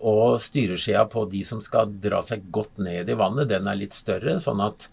Og 0.01 0.39
styreskjea 0.41 1.05
på 1.11 1.25
de 1.29 1.43
som 1.45 1.61
skal 1.63 1.91
dra 2.01 2.21
seg 2.25 2.47
godt 2.53 2.79
ned 2.81 3.09
i 3.09 3.17
vannet, 3.17 3.49
den 3.51 3.69
er 3.69 3.77
litt 3.77 3.93
større, 3.93 4.37
sånn 4.41 4.63
at, 4.65 4.87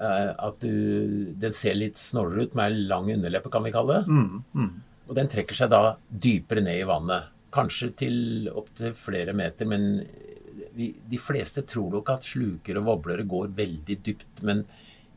uh, 0.00 0.32
at 0.34 0.62
du, 0.64 1.30
den 1.38 1.54
ser 1.56 1.78
litt 1.78 2.00
snålere 2.00 2.48
ut 2.48 2.56
med 2.58 2.78
lang 2.90 3.10
underleppe, 3.14 3.52
kan 3.52 3.66
vi 3.66 3.74
kalle 3.74 4.00
det. 4.00 4.10
Mm, 4.10 4.40
mm. 4.54 4.72
Og 5.10 5.18
den 5.18 5.30
trekker 5.30 5.58
seg 5.58 5.70
da 5.72 5.94
dypere 6.10 6.64
ned 6.66 6.82
i 6.82 6.88
vannet. 6.88 7.30
Kanskje 7.54 7.92
til 7.98 8.50
opptil 8.54 8.94
flere 8.98 9.34
meter, 9.34 9.66
men 9.70 9.88
vi, 10.74 10.92
de 11.10 11.18
fleste 11.18 11.64
tror 11.66 11.90
nok 11.96 12.12
at 12.14 12.26
sluker 12.26 12.78
og 12.78 12.86
voblere 12.86 13.26
går 13.28 13.50
veldig 13.58 13.96
dypt. 14.06 14.42
Men 14.46 14.64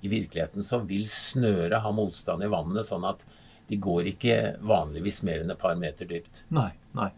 i 0.04 0.12
virkeligheten 0.12 0.66
så 0.66 0.82
vil 0.84 1.06
snøret 1.10 1.82
ha 1.84 1.92
motstand 1.96 2.44
i 2.44 2.52
vannet, 2.52 2.90
sånn 2.90 3.06
at 3.08 3.22
de 3.70 3.78
går 3.80 4.10
ikke 4.14 4.38
vanligvis 4.68 5.22
mer 5.24 5.44
enn 5.44 5.54
et 5.54 5.62
par 5.62 5.78
meter 5.80 6.10
dypt. 6.10 6.44
Nei, 6.54 6.72
nei. 6.98 7.12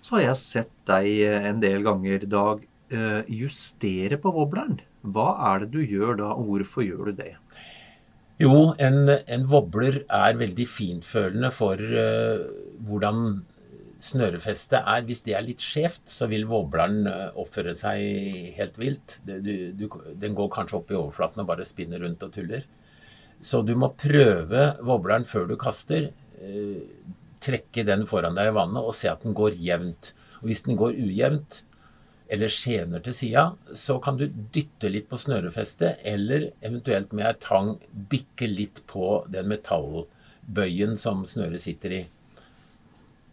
Så 0.00 0.16
har 0.16 0.24
jeg 0.24 0.40
sett 0.40 0.72
deg 0.88 1.08
en 1.50 1.60
del 1.62 1.84
ganger, 1.86 2.24
Dag, 2.30 2.64
eh, 2.92 3.20
justere 3.28 4.18
på 4.20 4.32
wobbleren. 4.34 4.80
Hva 5.00 5.34
er 5.52 5.64
det 5.64 5.70
du 5.74 5.80
gjør 5.84 6.18
da, 6.20 6.32
og 6.34 6.48
hvorfor 6.48 6.84
gjør 6.84 7.10
du 7.10 7.22
det? 7.22 7.34
Jo, 8.40 8.72
en, 8.80 9.04
en 9.08 9.46
wobbler 9.52 10.02
er 10.06 10.38
veldig 10.40 10.64
fintfølende 10.64 11.50
for 11.52 11.76
uh, 11.76 12.46
hvordan 12.88 13.42
snørefestet 14.00 14.78
er. 14.80 15.04
Hvis 15.04 15.20
det 15.26 15.34
er 15.36 15.44
litt 15.44 15.60
skjevt, 15.60 16.06
så 16.08 16.28
vil 16.30 16.46
wobbleren 16.48 17.04
uh, 17.04 17.36
oppføre 17.40 17.74
seg 17.76 18.56
helt 18.56 18.80
vilt. 18.80 19.18
Du, 19.28 19.36
du, 19.76 19.84
den 20.22 20.36
går 20.38 20.48
kanskje 20.54 20.78
opp 20.80 20.92
i 20.92 20.96
overflaten 20.96 21.44
og 21.44 21.50
bare 21.52 21.68
spinner 21.68 22.00
rundt 22.00 22.24
og 22.24 22.32
tuller. 22.36 22.64
Så 23.44 23.60
du 23.64 23.74
må 23.76 23.92
prøve 23.96 24.70
wobbleren 24.84 25.28
før 25.28 25.46
du 25.48 25.56
kaster. 25.60 26.10
Eh, 26.40 26.80
trekke 27.42 27.84
den 27.88 28.06
foran 28.08 28.36
deg 28.38 28.50
i 28.50 28.54
vannet 28.56 28.84
og 28.84 28.96
se 28.96 29.10
at 29.10 29.24
den 29.24 29.36
går 29.36 29.56
jevnt. 29.60 30.12
Og 30.40 30.50
Hvis 30.50 30.64
den 30.66 30.78
går 30.80 30.96
ujevnt 30.96 31.62
eller 32.30 32.52
skjener 32.52 33.02
til 33.02 33.16
sida, 33.16 33.44
så 33.74 33.98
kan 34.02 34.18
du 34.20 34.28
dytte 34.54 34.90
litt 34.92 35.08
på 35.10 35.18
snørefestet, 35.18 35.98
eller 36.06 36.52
eventuelt 36.62 37.10
med 37.12 37.26
ei 37.26 37.34
tang 37.42 37.72
bikke 38.12 38.46
litt 38.46 38.78
på 38.90 39.24
den 39.34 39.50
metallbøyen 39.50 40.94
som 41.00 41.24
snøret 41.26 41.64
sitter 41.64 41.96
i. 41.96 42.02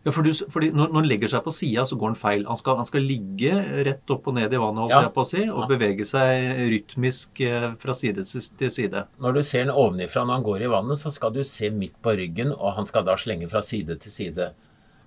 Ja, 0.08 0.12
for 0.16 0.24
du, 0.24 0.30
fordi 0.32 0.70
når, 0.72 0.88
når 0.88 1.02
han 1.02 1.08
legger 1.10 1.32
seg 1.34 1.42
på 1.44 1.52
sida, 1.52 1.84
så 1.88 1.98
går 2.00 2.14
han 2.14 2.20
feil. 2.20 2.46
Han 2.48 2.56
skal, 2.56 2.78
han 2.80 2.88
skal, 2.88 3.04
ligge 3.04 3.58
rett 3.84 4.14
opp 4.14 4.30
og 4.32 4.38
ned 4.38 4.54
i 4.56 4.62
vannet 4.62 4.86
holdt 4.86 4.94
ja. 4.96 5.02
jeg 5.04 5.14
på 5.18 5.26
å 5.26 5.28
si, 5.28 5.42
og 5.52 5.68
bevege 5.68 6.08
seg 6.08 6.62
rytmisk 6.72 7.42
eh, 7.44 7.68
fra 7.82 7.96
side 7.98 8.24
til 8.24 8.72
side. 8.72 9.04
Når 9.24 9.36
du 9.36 9.42
ser 9.44 9.68
den 9.68 9.74
ovenifra 9.76 10.24
når 10.24 10.40
han 10.40 10.48
går 10.48 10.64
i 10.64 10.72
vannet, 10.72 11.02
så 11.02 11.12
skal 11.12 11.36
du 11.36 11.42
se 11.44 11.74
midt 11.76 11.98
på 12.00 12.16
ryggen, 12.16 12.56
og 12.56 12.78
han 12.80 12.88
skal 12.88 13.04
da 13.10 13.18
slenge 13.20 13.52
fra 13.52 13.60
side 13.66 14.00
til 14.06 14.16
side. 14.16 14.50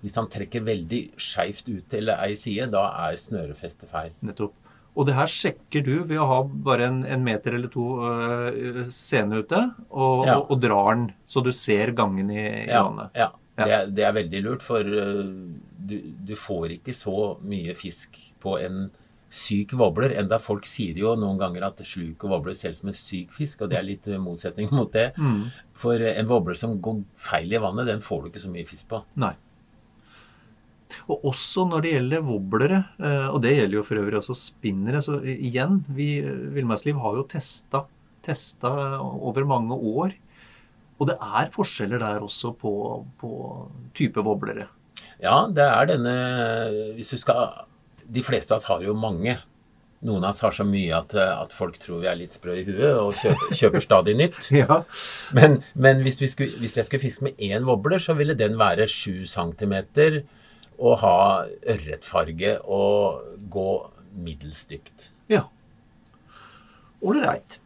Hvis 0.05 0.17
han 0.21 0.29
trekker 0.29 0.69
veldig 0.69 1.01
skeivt 1.21 1.65
ut 1.71 1.89
til 1.89 2.13
ei 2.13 2.35
side, 2.37 2.69
da 2.73 2.85
er 3.07 3.17
snørefestet 3.21 3.89
feil. 3.89 4.13
Nettopp. 4.21 4.53
Og 4.91 5.07
det 5.07 5.17
her 5.17 5.29
sjekker 5.33 5.81
du 5.87 5.93
ved 6.03 6.17
å 6.19 6.27
ha 6.27 6.39
bare 6.45 6.91
en, 6.91 7.03
en 7.07 7.21
meter 7.25 7.55
eller 7.57 7.71
to 7.73 7.85
uh, 8.03 8.81
scene 8.91 9.41
ute, 9.41 9.65
og, 9.89 10.25
ja. 10.27 10.37
og, 10.37 10.49
og, 10.51 10.57
drar 10.61 10.97
den 10.97 11.05
så 11.25 11.41
du 11.41 11.49
ser 11.55 11.93
gangen 11.97 12.29
i, 12.29 12.43
i 12.43 12.69
ja. 12.69 12.83
vannet. 12.85 13.15
Ja. 13.17 13.31
Ja. 13.61 13.83
Det, 13.85 13.95
det, 13.97 14.07
er 14.07 14.15
veldig 14.17 14.41
lurt, 14.45 14.65
for 14.65 14.85
uh, 14.85 15.21
du, 15.77 15.95
du, 16.27 16.33
får 16.39 16.77
ikke 16.77 16.95
så 16.95 17.35
mye 17.45 17.75
fisk 17.77 18.17
på 18.43 18.57
en 18.61 18.89
syk 19.31 19.75
wobbler. 19.79 20.15
Enda 20.19 20.41
folk 20.43 20.67
sier 20.67 20.97
jo 20.99 21.13
noen 21.19 21.39
ganger 21.39 21.69
at 21.69 21.83
sluk 21.87 22.25
og 22.25 22.35
wobbler 22.35 22.57
ut 22.57 22.79
som 22.79 22.91
en 22.91 22.97
syk 22.97 23.31
fisk, 23.35 23.63
og 23.63 23.71
det 23.71 23.79
er 23.79 23.87
litt 23.87 24.09
uh, 24.11 24.19
motsetning 24.21 24.71
mot 24.73 24.91
det. 24.93 25.11
Mm. 25.17 25.45
For 25.77 26.01
uh, 26.01 26.11
en 26.15 26.31
wobbler 26.31 26.59
som 26.59 26.75
går 26.83 27.05
feil 27.29 27.55
i 27.55 27.61
vannet, 27.61 27.89
den 27.89 28.03
får 28.05 28.23
du 28.23 28.31
ikke 28.31 28.43
så 28.45 28.51
mye 28.53 28.67
fisk 28.69 28.89
på. 28.91 29.03
Nei. 29.21 29.35
Og 31.07 31.23
også 31.29 31.63
når 31.69 31.85
det 31.85 31.91
gjelder 31.93 32.23
voblere, 32.27 32.77
og 33.31 33.37
det 33.45 33.53
gjelder 33.53 33.77
jo 33.77 33.83
for 33.87 33.99
øvrig 34.01 34.17
også 34.19 34.33
spinnere, 34.35 34.99
så 34.99 35.21
igjen, 35.23 35.77
vi 35.95 36.17
Villmarksliv 36.51 36.99
har 36.99 37.15
jo 37.15 37.23
testa, 37.31 37.85
testa 38.27 38.73
over 38.99 39.47
mange 39.47 39.77
år 39.77 40.17
og 41.01 41.07
det 41.09 41.17
er 41.17 41.49
forskjeller 41.53 42.01
der 42.01 42.21
også 42.21 42.53
på, 42.61 42.73
på 43.17 43.31
type 43.97 44.21
boblere. 44.21 44.67
Ja, 45.21 45.47
det 45.49 45.63
er 45.65 45.87
denne 45.89 46.13
Hvis 46.97 47.13
du 47.13 47.17
skal 47.21 47.65
De 48.09 48.23
fleste 48.25 48.53
av 48.53 48.61
oss 48.61 48.67
har 48.69 48.83
jo 48.85 48.93
mange. 48.97 49.37
Noen 50.05 50.25
av 50.25 50.33
oss 50.33 50.41
har 50.45 50.53
så 50.53 50.65
mye 50.65 50.93
at, 50.97 51.13
at 51.15 51.53
folk 51.53 51.77
tror 51.81 52.01
vi 52.01 52.09
er 52.09 52.17
litt 52.17 52.33
sprø 52.33 52.55
i 52.57 52.65
huet 52.65 52.97
og 52.97 53.13
kjøper, 53.21 53.53
kjøper 53.59 53.83
stadig 53.85 54.15
nytt. 54.17 54.49
ja. 54.53 54.81
Men, 55.37 55.59
men 55.73 56.01
hvis, 56.05 56.17
skulle, 56.33 56.57
hvis, 56.61 56.77
jeg 56.77 56.87
skulle 56.87 57.03
fiske 57.03 57.27
med 57.29 57.41
én 57.41 57.65
wobbler, 57.69 58.01
så 58.01 58.17
ville 58.17 58.37
den 58.37 58.57
være 58.59 58.89
7 58.89 59.25
cm 59.29 59.75
og 60.81 60.97
ha 61.03 61.17
ørretfarge 61.69 62.55
og 62.65 63.21
gå 63.53 63.69
middels 64.25 64.65
dypt. 64.69 65.11
Ja. 65.29 65.45
Ålreit. 67.01 67.61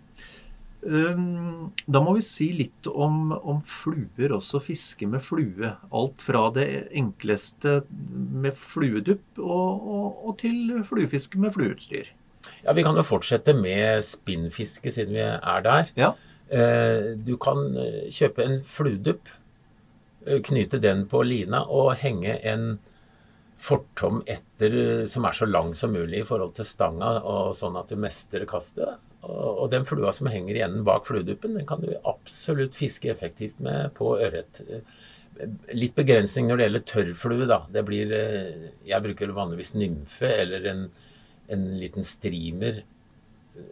Da 0.86 2.02
må 2.06 2.12
vi 2.14 2.22
si 2.22 2.52
litt 2.54 2.86
om, 2.92 3.32
om, 3.34 3.64
fluer 3.66 4.36
også. 4.36 4.62
Fiske 4.62 5.08
med 5.10 5.24
flue. 5.26 5.72
Alt 5.90 6.22
fra 6.22 6.44
det 6.54 6.68
enkleste 6.94 7.80
med 7.90 8.54
fluedupp 8.60 9.42
og, 9.42 9.88
og, 9.96 10.22
og 10.30 10.38
til 10.44 10.76
fluefiske 10.86 11.42
med 11.42 11.56
flueutstyr. 11.58 12.12
Ja, 12.64 12.74
Vi 12.74 12.84
kan 12.86 12.98
jo 12.98 13.06
fortsette 13.06 13.56
med 13.58 14.04
spinnfiske, 14.06 14.94
siden 14.94 15.18
vi 15.18 15.26
er 15.26 15.66
der. 15.66 15.92
Ja. 15.98 16.14
Eh, 16.50 17.16
du 17.18 17.38
kan 17.42 17.78
eh, 17.78 18.06
kjøpe 18.14 18.46
en 18.46 18.60
fluedupp, 18.66 19.30
eh, 20.26 20.42
knyte 20.46 20.82
den 20.82 21.06
på 21.10 21.24
lina 21.26 21.64
og 21.66 21.96
henge 22.02 22.38
en 22.46 22.76
fortom 23.58 24.22
etter 24.28 25.08
som 25.10 25.26
er 25.26 25.34
så 25.34 25.48
lang 25.48 25.72
som 25.74 25.94
mulig 25.96 26.20
i 26.22 26.28
forhold 26.28 26.54
til 26.58 26.68
stanga, 26.68 27.16
og 27.24 27.56
sånn 27.58 27.78
at 27.80 27.90
du 27.90 27.98
mestrer 27.98 28.46
kastet. 28.50 29.00
Og 29.26 29.70
den 29.72 29.86
flua 29.88 30.12
som 30.14 30.30
henger 30.30 30.58
igjen 30.58 30.84
bak 30.86 31.08
flueduppen, 31.08 31.56
den 31.58 31.68
kan 31.70 31.82
du 31.82 31.94
absolutt 32.06 32.78
fiske 32.78 33.10
effektivt 33.12 33.60
med 33.64 33.94
på 33.98 34.16
ørret. 34.22 34.62
Litt 35.76 35.96
begrensning 35.98 36.48
når 36.48 36.60
det 36.60 36.68
gjelder 36.68 36.86
tørrflue, 36.92 37.48
da. 37.50 37.64
Det 37.74 37.84
blir 37.88 38.14
eh, 38.16 38.68
Jeg 38.88 39.04
bruker 39.04 39.34
vanligvis 39.36 39.74
nymfe 39.76 40.30
eller 40.30 40.70
en, 40.72 40.86
en 41.52 41.66
liten 41.82 42.06
streamer 42.06 42.84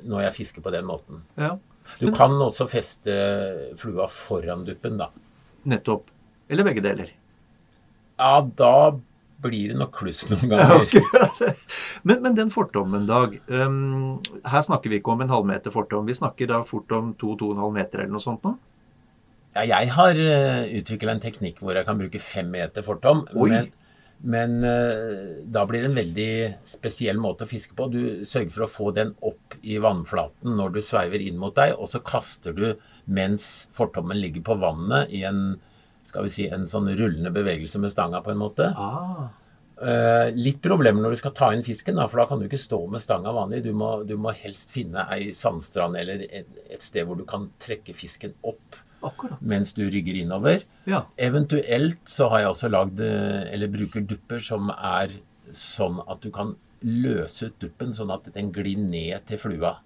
når 0.08 0.26
jeg 0.28 0.36
fisker 0.40 0.64
på 0.64 0.72
den 0.74 0.88
måten. 0.88 1.24
Ja. 1.40 1.56
Du 2.00 2.08
kan 2.16 2.36
også 2.42 2.68
feste 2.72 3.14
flua 3.80 4.08
foran 4.12 4.64
duppen, 4.68 4.98
da. 5.00 5.10
Nettopp. 5.68 6.08
Eller 6.52 6.68
begge 6.68 6.84
deler. 6.84 7.12
Ja, 8.20 8.40
da 8.58 8.76
blir 9.44 9.74
det 9.74 9.80
nok 9.80 9.94
kluss 10.00 10.24
noen 10.32 10.50
ganger. 10.54 10.86
Okay. 10.88 11.54
men, 12.08 12.22
men, 12.24 12.36
den 12.38 12.52
fortommen, 12.54 13.08
Dag. 13.10 13.36
Um, 13.48 14.20
her 14.48 14.66
snakker 14.66 14.92
vi 14.92 15.02
ikke 15.02 15.14
om 15.14 15.24
en 15.26 15.34
halvmeter 15.34 15.74
fortom. 15.74 16.08
Vi 16.10 16.18
snakker 16.18 16.50
da 16.52 16.64
fort 16.68 16.92
om 16.96 17.14
to-to-og-en-halv 17.20 17.76
meter 17.76 18.04
eller 18.04 18.16
noe 18.16 18.24
sånt 18.24 18.46
nå? 18.48 18.56
Ja, 19.54 19.68
jeg 19.70 19.94
har 19.94 20.18
uh, 20.18 20.34
eh, 20.34 20.76
utvikla 20.80 21.14
en 21.14 21.24
teknikk 21.24 21.62
hvor 21.62 21.78
jeg 21.78 21.86
kan 21.88 22.00
bruke 22.00 22.22
fem 22.24 22.50
meter 22.54 22.86
fortom. 22.86 23.26
Oi. 23.38 23.50
Men, 23.52 23.70
men 24.34 24.56
uh, 24.66 25.44
da 25.54 25.66
blir 25.70 25.84
det 25.84 25.92
en 25.92 26.00
veldig 26.00 26.32
spesiell 26.74 27.20
måte 27.22 27.46
å 27.46 27.52
fiske 27.52 27.78
på. 27.78 27.90
Du 27.94 28.24
sørger 28.26 28.56
for 28.56 28.66
å 28.66 28.72
få 28.72 28.90
den 28.96 29.14
opp 29.22 29.60
i 29.62 29.78
vannflaten 29.84 30.58
når 30.58 30.78
du 30.78 30.82
sveiver 30.86 31.22
inn 31.22 31.38
mot 31.42 31.54
deg, 31.58 31.76
og 31.78 31.92
så 31.92 32.02
kaster 32.02 32.56
du 32.58 32.72
mens 33.06 33.68
fortommen 33.76 34.18
ligger 34.18 34.48
på 34.48 34.58
vannet 34.64 35.12
i 35.14 35.26
en 35.28 35.46
skal 36.04 36.28
vi 36.28 36.34
si, 36.34 36.50
en 36.52 36.68
sånn 36.70 36.92
rullende 36.98 37.32
bevegelse 37.34 37.80
med 37.82 37.94
stanga, 37.94 38.22
på 38.24 38.34
en 38.34 38.42
måte. 38.42 38.70
Ah. 38.76 39.32
Uh, 39.84 40.30
litt 40.38 40.62
problemer 40.64 41.02
når 41.02 41.16
du 41.16 41.20
skal 41.24 41.34
ta 41.36 41.50
inn 41.56 41.64
fisken, 41.66 41.98
da, 41.98 42.06
for 42.08 42.22
da 42.22 42.28
kan 42.30 42.40
du 42.40 42.46
ikke 42.48 42.62
stå 42.62 42.80
med 42.92 43.04
stanga 43.04 43.34
vanlig. 43.36 43.64
Du 43.66 43.72
må, 43.76 43.96
du 44.08 44.16
må 44.22 44.34
helst 44.38 44.72
finne 44.72 45.08
ei 45.12 45.32
sandstrand 45.36 45.98
eller 46.00 46.26
et, 46.28 46.50
et, 46.70 46.84
sted 46.84 47.08
hvor 47.08 47.20
du 47.20 47.26
kan 47.28 47.50
trekke 47.64 47.96
fisken 47.98 48.36
opp 48.46 48.78
Akkurat. 49.04 49.42
mens 49.42 49.74
du 49.76 49.84
rygger 49.92 50.20
innover. 50.22 50.68
Ja. 50.88 51.06
Eventuelt 51.20 52.04
så 52.08 52.30
har 52.32 52.44
jeg 52.44 52.54
også 52.54 52.72
lagd, 52.72 53.02
eh, 53.04 53.42
eller 53.56 53.72
bruker 53.74 54.06
dupper 54.08 54.44
som 54.44 54.70
er 54.76 55.18
sånn 55.52 56.00
at 56.06 56.22
du 56.24 56.30
kan 56.36 56.54
løse 56.84 57.50
ut 57.50 57.58
duppen 57.64 57.92
sånn 57.96 58.14
at 58.14 58.30
den 58.36 58.54
glir 58.56 58.80
ned 58.80 59.26
til 59.28 59.42
flua. 59.42 59.78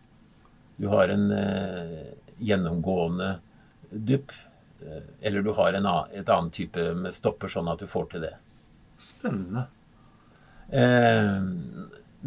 Du 0.78 0.90
har 0.92 1.10
en 1.10 1.32
uh, 1.34 2.14
gjennomgående 2.38 3.38
dupp 3.90 4.36
Eh, 4.36 4.47
eller 5.22 5.46
du 5.46 5.52
har 5.58 5.78
en, 5.78 5.88
et 6.14 6.30
annet 6.30 6.54
type 6.54 6.84
med 6.98 7.16
stopper, 7.16 7.52
sånn 7.52 7.70
at 7.72 7.82
du 7.84 7.90
får 7.90 8.12
til 8.14 8.28
det. 8.28 8.34
Spennende. 9.02 9.68
Eh, 10.68 11.44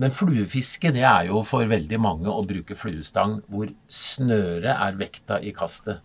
men 0.01 0.15
fluefiske 0.15 0.93
det 0.95 1.03
er 1.05 1.27
jo 1.29 1.43
for 1.47 1.67
veldig 1.69 1.99
mange 2.01 2.31
å 2.31 2.45
bruke 2.47 2.77
fluestang 2.79 3.41
hvor 3.51 3.73
snøret 3.91 4.73
er 4.73 4.97
vekta 5.01 5.41
i 5.43 5.53
kastet. 5.57 6.01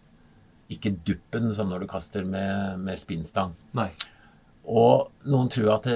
Ikke 0.73 0.95
duppen 1.05 1.51
som 1.53 1.69
når 1.69 1.85
du 1.85 1.91
kaster 1.91 2.25
med, 2.25 2.81
med 2.81 2.97
spinnstang. 2.99 3.53
Nei. 3.77 3.91
Og 4.65 5.11
noen 5.29 5.49
tror 5.53 5.75
at 5.75 5.87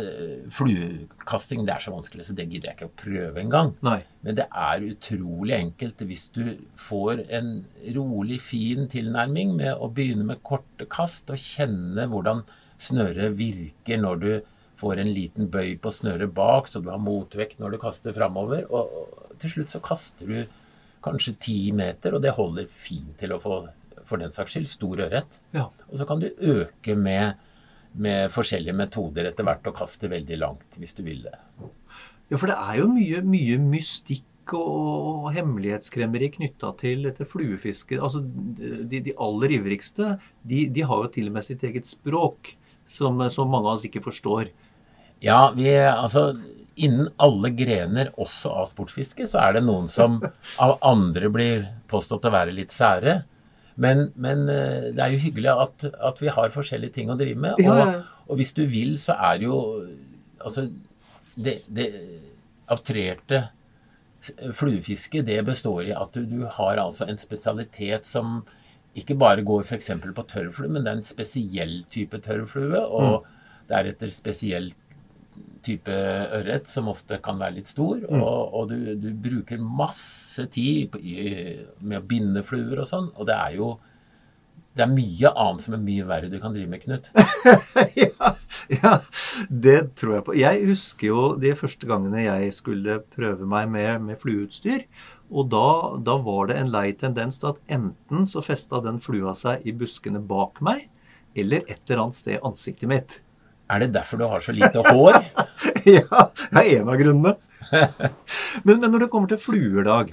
fluekasting 0.54 1.64
det 1.66 1.74
er 1.74 1.82
så 1.84 1.94
vanskelig, 1.94 2.28
så 2.28 2.36
det 2.38 2.46
gidder 2.52 2.70
jeg 2.70 2.78
ikke 2.78 2.90
å 2.90 3.00
prøve 3.02 3.42
engang. 3.42 3.72
Men 3.82 4.38
det 4.38 4.46
er 4.46 4.86
utrolig 4.92 5.56
enkelt 5.58 6.04
hvis 6.06 6.28
du 6.36 6.44
får 6.78 7.24
en 7.40 7.52
rolig, 7.98 8.38
fin 8.46 8.86
tilnærming 8.92 9.56
med 9.58 9.74
å 9.74 9.90
begynne 9.94 10.28
med 10.28 10.44
korte 10.46 10.86
kast 10.92 11.34
og 11.34 11.42
kjenne 11.42 12.06
hvordan 12.12 12.46
snøret 12.80 13.36
virker 13.40 14.00
når 14.00 14.22
du 14.22 14.32
får 14.79 15.01
en 15.01 15.12
liten 15.12 15.50
bøy 15.51 15.74
på 15.82 15.92
snøret 15.92 16.32
bak, 16.36 16.70
så 16.70 16.79
du 16.79 16.88
har 16.94 17.01
motvekt 17.03 17.60
når 17.60 17.75
du 17.75 17.82
kaster 17.82 18.16
framover. 18.16 18.64
Og 18.72 19.36
til 19.42 19.58
slutt 19.58 19.74
så 19.74 19.84
kaster 19.84 20.29
du 20.29 20.40
kanskje 21.03 21.36
ti 21.42 21.60
meter, 21.75 22.16
og 22.16 22.24
det 22.24 22.36
holder 22.38 22.70
fint 22.72 23.18
til 23.20 23.34
å 23.36 23.42
få, 23.44 23.60
for 24.08 24.22
den 24.22 24.34
saks 24.36 24.55
skyld, 24.55 24.70
stor 24.72 25.03
ørret. 25.08 25.40
Ja. 25.55 25.68
Og 25.90 26.00
så 26.00 26.08
kan 26.08 26.24
du 26.24 26.29
øke 26.29 26.96
med 27.00 27.40
med 27.98 28.32
forskjellige 28.34 28.75
metoder 28.78 29.30
etter 29.30 29.48
hvert 29.48 29.66
og 29.70 29.78
kaste 29.80 30.10
veldig 30.12 30.40
langt, 30.40 30.78
hvis 30.80 30.96
du 30.98 31.04
vil 31.06 31.24
det. 31.25 31.36
Ja, 32.30 32.38
for 32.38 32.50
det 32.52 32.58
er 32.58 32.80
jo 32.82 32.90
mye, 32.92 33.22
mye 33.25 33.58
mystikk 33.62 34.54
og, 34.58 35.25
og 35.25 35.28
hemmelighetskremmeri 35.36 36.30
knytta 36.38 36.72
til 36.80 37.08
dette 37.08 37.25
fluefisket. 37.30 38.00
Altså, 38.02 38.22
de, 38.24 39.02
de 39.06 39.16
aller 39.18 39.58
ivrigste 39.58 40.16
de, 40.42 40.68
de, 40.70 40.86
har 40.86 41.06
jo 41.06 41.12
til 41.14 41.30
og 41.32 41.38
med 41.38 41.46
sitt 41.46 41.66
eget 41.66 41.90
språk, 41.90 42.54
som, 42.90 43.22
som 43.34 43.50
mange 43.50 43.70
av 43.70 43.78
oss 43.78 43.86
ikke 43.90 44.06
forstår. 44.06 44.50
Ja, 45.25 45.50
vi, 45.56 45.70
altså 45.75 46.32
innen 46.80 47.10
alle 47.20 47.52
grener, 47.54 48.14
også 48.18 48.54
av 48.62 48.70
sportsfiske, 48.72 49.28
så 49.28 49.42
er 49.44 49.58
det 49.58 49.66
noen 49.66 49.90
som 49.92 50.20
av 50.64 50.78
andre 50.86 51.32
blir 51.34 51.66
påstått 51.92 52.30
å 52.30 52.34
være 52.34 52.56
litt 52.56 52.72
sære. 52.72 53.20
Men, 53.79 54.09
men, 54.20 54.48
eh, 54.51 54.89
det 54.96 55.03
er 55.03 55.13
jo 55.13 55.22
hyggelig 55.24 55.51
at, 55.53 55.85
at, 56.03 56.22
vi 56.22 56.31
har 56.35 56.51
forskjellige 56.51 56.98
ting 56.98 57.11
å 57.11 57.18
drive 57.20 57.39
med. 57.39 57.61
Ja, 57.63 57.77
ja. 57.79 57.85
Og, 57.87 58.25
og, 58.27 58.39
hvis 58.42 58.51
du 58.57 58.65
vil, 58.70 58.98
så 59.00 59.15
er 59.31 59.46
jo 59.48 59.59
Altså, 60.39 60.70
det, 61.35 61.57
det 61.68 61.89
outrerte 62.72 63.42
fluefiske, 64.55 65.20
det 65.27 65.42
består 65.44 65.89
i 65.89 65.92
at 65.92 66.15
du, 66.15 66.22
du, 66.24 66.46
har 66.48 66.79
altså 66.79 67.03
en 67.09 67.20
spesialitet 67.20 68.07
som 68.07 68.37
ikke 68.96 69.18
bare 69.20 69.44
går 69.44 69.65
f.eks. 69.68 69.92
på 70.15 70.25
tørrflue, 70.31 70.70
men 70.72 70.85
det 70.85 70.94
er 70.94 71.01
en 71.01 71.07
spesiell 71.07 71.74
type 71.92 72.22
tørrflue. 72.24 72.79
Og 72.79 73.25
mm. 73.27 73.44
det 73.68 73.77
er 73.77 73.92
etter 73.92 74.13
spesielt 74.15 74.89
type 75.65 75.93
ørret, 76.39 76.69
som 76.72 76.89
ofte 76.91 77.19
kan 77.24 77.39
være 77.41 77.57
litt 77.59 77.69
stor. 77.69 78.00
Mm. 78.01 78.22
Og, 78.22 78.55
og 78.59 78.72
du, 78.72 78.95
du, 79.00 79.09
bruker 79.13 79.61
masse 79.61 80.45
tid 80.53 80.98
med 81.79 82.00
å 82.00 82.05
binde 82.05 82.43
fluer 82.48 82.81
og 82.83 82.89
sånn. 82.89 83.11
Og 83.17 83.29
det 83.29 83.37
er 83.37 83.59
jo 83.59 83.75
det 84.77 84.85
er 84.85 84.91
mye 84.93 85.29
annet 85.33 85.63
som 85.65 85.74
er 85.75 85.81
mye 85.83 86.05
verre 86.07 86.29
du 86.31 86.37
kan 86.39 86.53
drive 86.55 86.69
med, 86.72 86.83
Knut. 86.85 87.09
ja, 88.00 88.29
ja, 88.72 88.91
det 89.50 89.79
tror 90.00 90.13
jeg 90.15 90.25
på. 90.27 90.35
Jeg 90.39 90.67
husker 90.69 91.09
jo 91.09 91.24
de 91.41 91.51
første 91.59 91.89
gangene 91.89 92.22
jeg 92.24 92.53
skulle 92.55 93.01
prøve 93.15 93.48
meg 93.50 93.67
med, 93.74 94.05
med 94.05 94.22
flueutstyr. 94.22 94.85
Og 95.29 95.50
da, 95.51 95.65
da, 96.05 96.15
var 96.25 96.50
det 96.50 96.57
en 96.61 96.72
lei 96.74 96.87
tendens 96.98 97.41
til 97.41 97.51
at 97.51 97.59
enten 97.75 98.29
så 98.29 98.41
festa 98.45 98.79
den 98.85 99.01
flua 99.03 99.35
seg 99.37 99.67
i 99.67 99.75
buskene 99.75 100.22
bak 100.25 100.61
meg, 100.65 100.87
eller 101.37 101.65
et 101.67 101.83
eller 101.85 102.05
annet 102.05 102.17
sted 102.17 102.37
i 102.37 102.45
ansiktet 102.48 102.89
mitt. 102.89 103.19
Er 103.69 103.83
det 103.83 103.91
derfor 103.93 104.17
du 104.17 104.25
har 104.25 104.41
så 104.41 104.55
lite 104.55 104.81
hår? 104.87 105.19
ja, 106.00 106.25
det 106.50 106.63
er 106.63 106.81
en 106.81 106.89
av 106.89 106.98
grunnene. 107.00 107.35
men, 108.63 108.79
men, 108.79 108.89
når 108.89 109.05
det 109.05 109.11
kommer 109.13 109.31
til 109.31 109.42
fluerdag, 109.42 110.11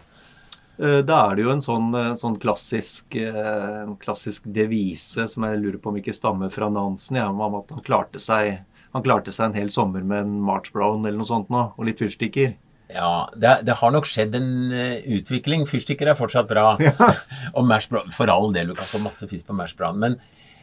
eh, 0.79 1.00
da 1.07 1.20
er 1.22 1.37
det 1.37 1.46
jo 1.46 1.52
en 1.55 1.64
sånn, 1.64 1.88
eh, 1.96 2.12
sånn 2.20 2.38
klassisk, 2.42 3.16
eh, 3.20 3.81
en 3.85 3.96
klassisk, 4.02 4.48
devise 4.59 5.26
som 5.31 5.46
jeg 5.48 5.62
lurer 5.62 5.81
på 5.83 5.92
om 5.92 5.98
ikke 6.00 6.16
stammer 6.16 6.52
fra 6.55 6.70
Nansen, 6.72 7.20
ja, 7.20 7.31
om 7.31 7.59
at 7.61 7.74
han 7.74 7.85
klarte, 7.87 8.22
seg, 8.22 8.61
han 8.92 9.07
klarte 9.07 9.35
seg 9.35 9.50
en 9.50 9.59
hel 9.62 9.72
sommer 9.72 10.05
med 10.05 10.26
en 10.26 10.38
March 10.44 10.72
Brown 10.74 11.05
eller 11.05 11.18
noe 11.20 11.29
sånt 11.29 11.52
nå, 11.52 11.68
og 11.74 11.88
litt 11.88 12.02
fyrstikker. 12.02 12.57
Ja, 12.92 13.26
det, 13.35 13.64
det, 13.66 13.74
har 13.81 13.90
nok 13.90 14.07
skjedd 14.07 14.37
en 14.38 14.70
utvikling. 15.16 15.64
Fyrstikker 15.66 16.07
er 16.07 16.18
fortsatt 16.18 16.46
bra. 16.46 16.76
Ja. 16.79 16.94
og 17.57 17.66
Mash 17.66 17.90
Brown, 17.90 18.12
For 18.14 18.31
all 18.31 18.52
del, 18.55 18.70
du 18.70 18.79
kan 18.79 18.87
få 18.87 19.00
masse 19.02 19.26
fisk 19.26 19.48
på 19.48 19.57
Mash 19.59 19.74
Brown. 19.74 19.98
Men, 19.98 20.20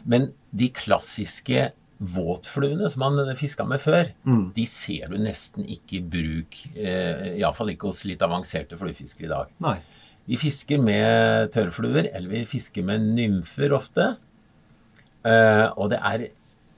men 0.07 0.29
de 0.55 0.69
klassiske 0.71 1.73
våtfluene 1.99 2.89
som 2.91 3.03
man 3.05 3.35
fiska 3.37 3.65
med 3.67 3.81
før, 3.83 4.09
mm. 4.25 4.45
de 4.55 4.65
ser 4.67 5.11
du 5.11 5.17
nesten 5.21 5.67
ikke 5.69 5.99
i 5.99 6.03
bruk. 6.15 6.59
Eh, 6.73 7.39
Iallfall 7.39 7.73
ikke 7.75 7.91
hos 7.91 8.03
litt 8.09 8.23
avanserte 8.25 8.79
fluefiskere 8.79 9.29
i 9.29 9.33
dag. 9.33 9.53
Nei. 9.63 9.77
Vi 10.29 10.39
fisker 10.39 10.79
med 10.79 11.51
tørrfluer, 11.53 12.07
eller 12.15 12.31
vi 12.31 12.45
fisker 12.47 12.85
med 12.87 13.03
nymfer 13.17 13.75
ofte. 13.75 14.13
Eh, 15.27 15.67
og 15.77 15.91
det 15.93 15.99
er 15.99 16.27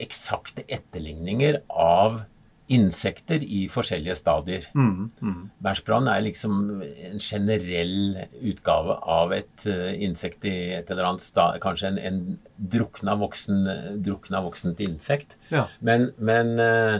eksakte 0.01 0.65
etterligninger 0.67 1.62
av 1.71 2.23
insekter 2.71 3.43
i 3.43 3.65
forskjellige 3.69 4.15
stadier. 4.17 4.67
Mm, 4.73 5.12
mm. 5.21 5.41
Bærsbrann 5.62 6.10
er 6.10 6.23
liksom 6.25 6.82
en 6.82 7.21
generell 7.21 8.23
utgave 8.41 8.95
av 9.15 9.36
et 9.38 9.67
uh, 9.69 9.91
insekt 9.93 10.47
i 10.49 10.56
et 10.80 10.89
eller 10.89 11.12
annet 11.12 11.25
stad. 11.25 11.60
Kanskje 11.63 11.91
en, 11.93 11.99
en 12.01 12.21
drukna, 12.58 13.17
voksen, 13.21 13.67
drukna 14.06 14.41
voksent 14.47 14.82
insekt. 14.82 15.38
Ja. 15.54 15.67
Men, 15.86 16.10
men 16.17 16.56
uh, 16.58 16.97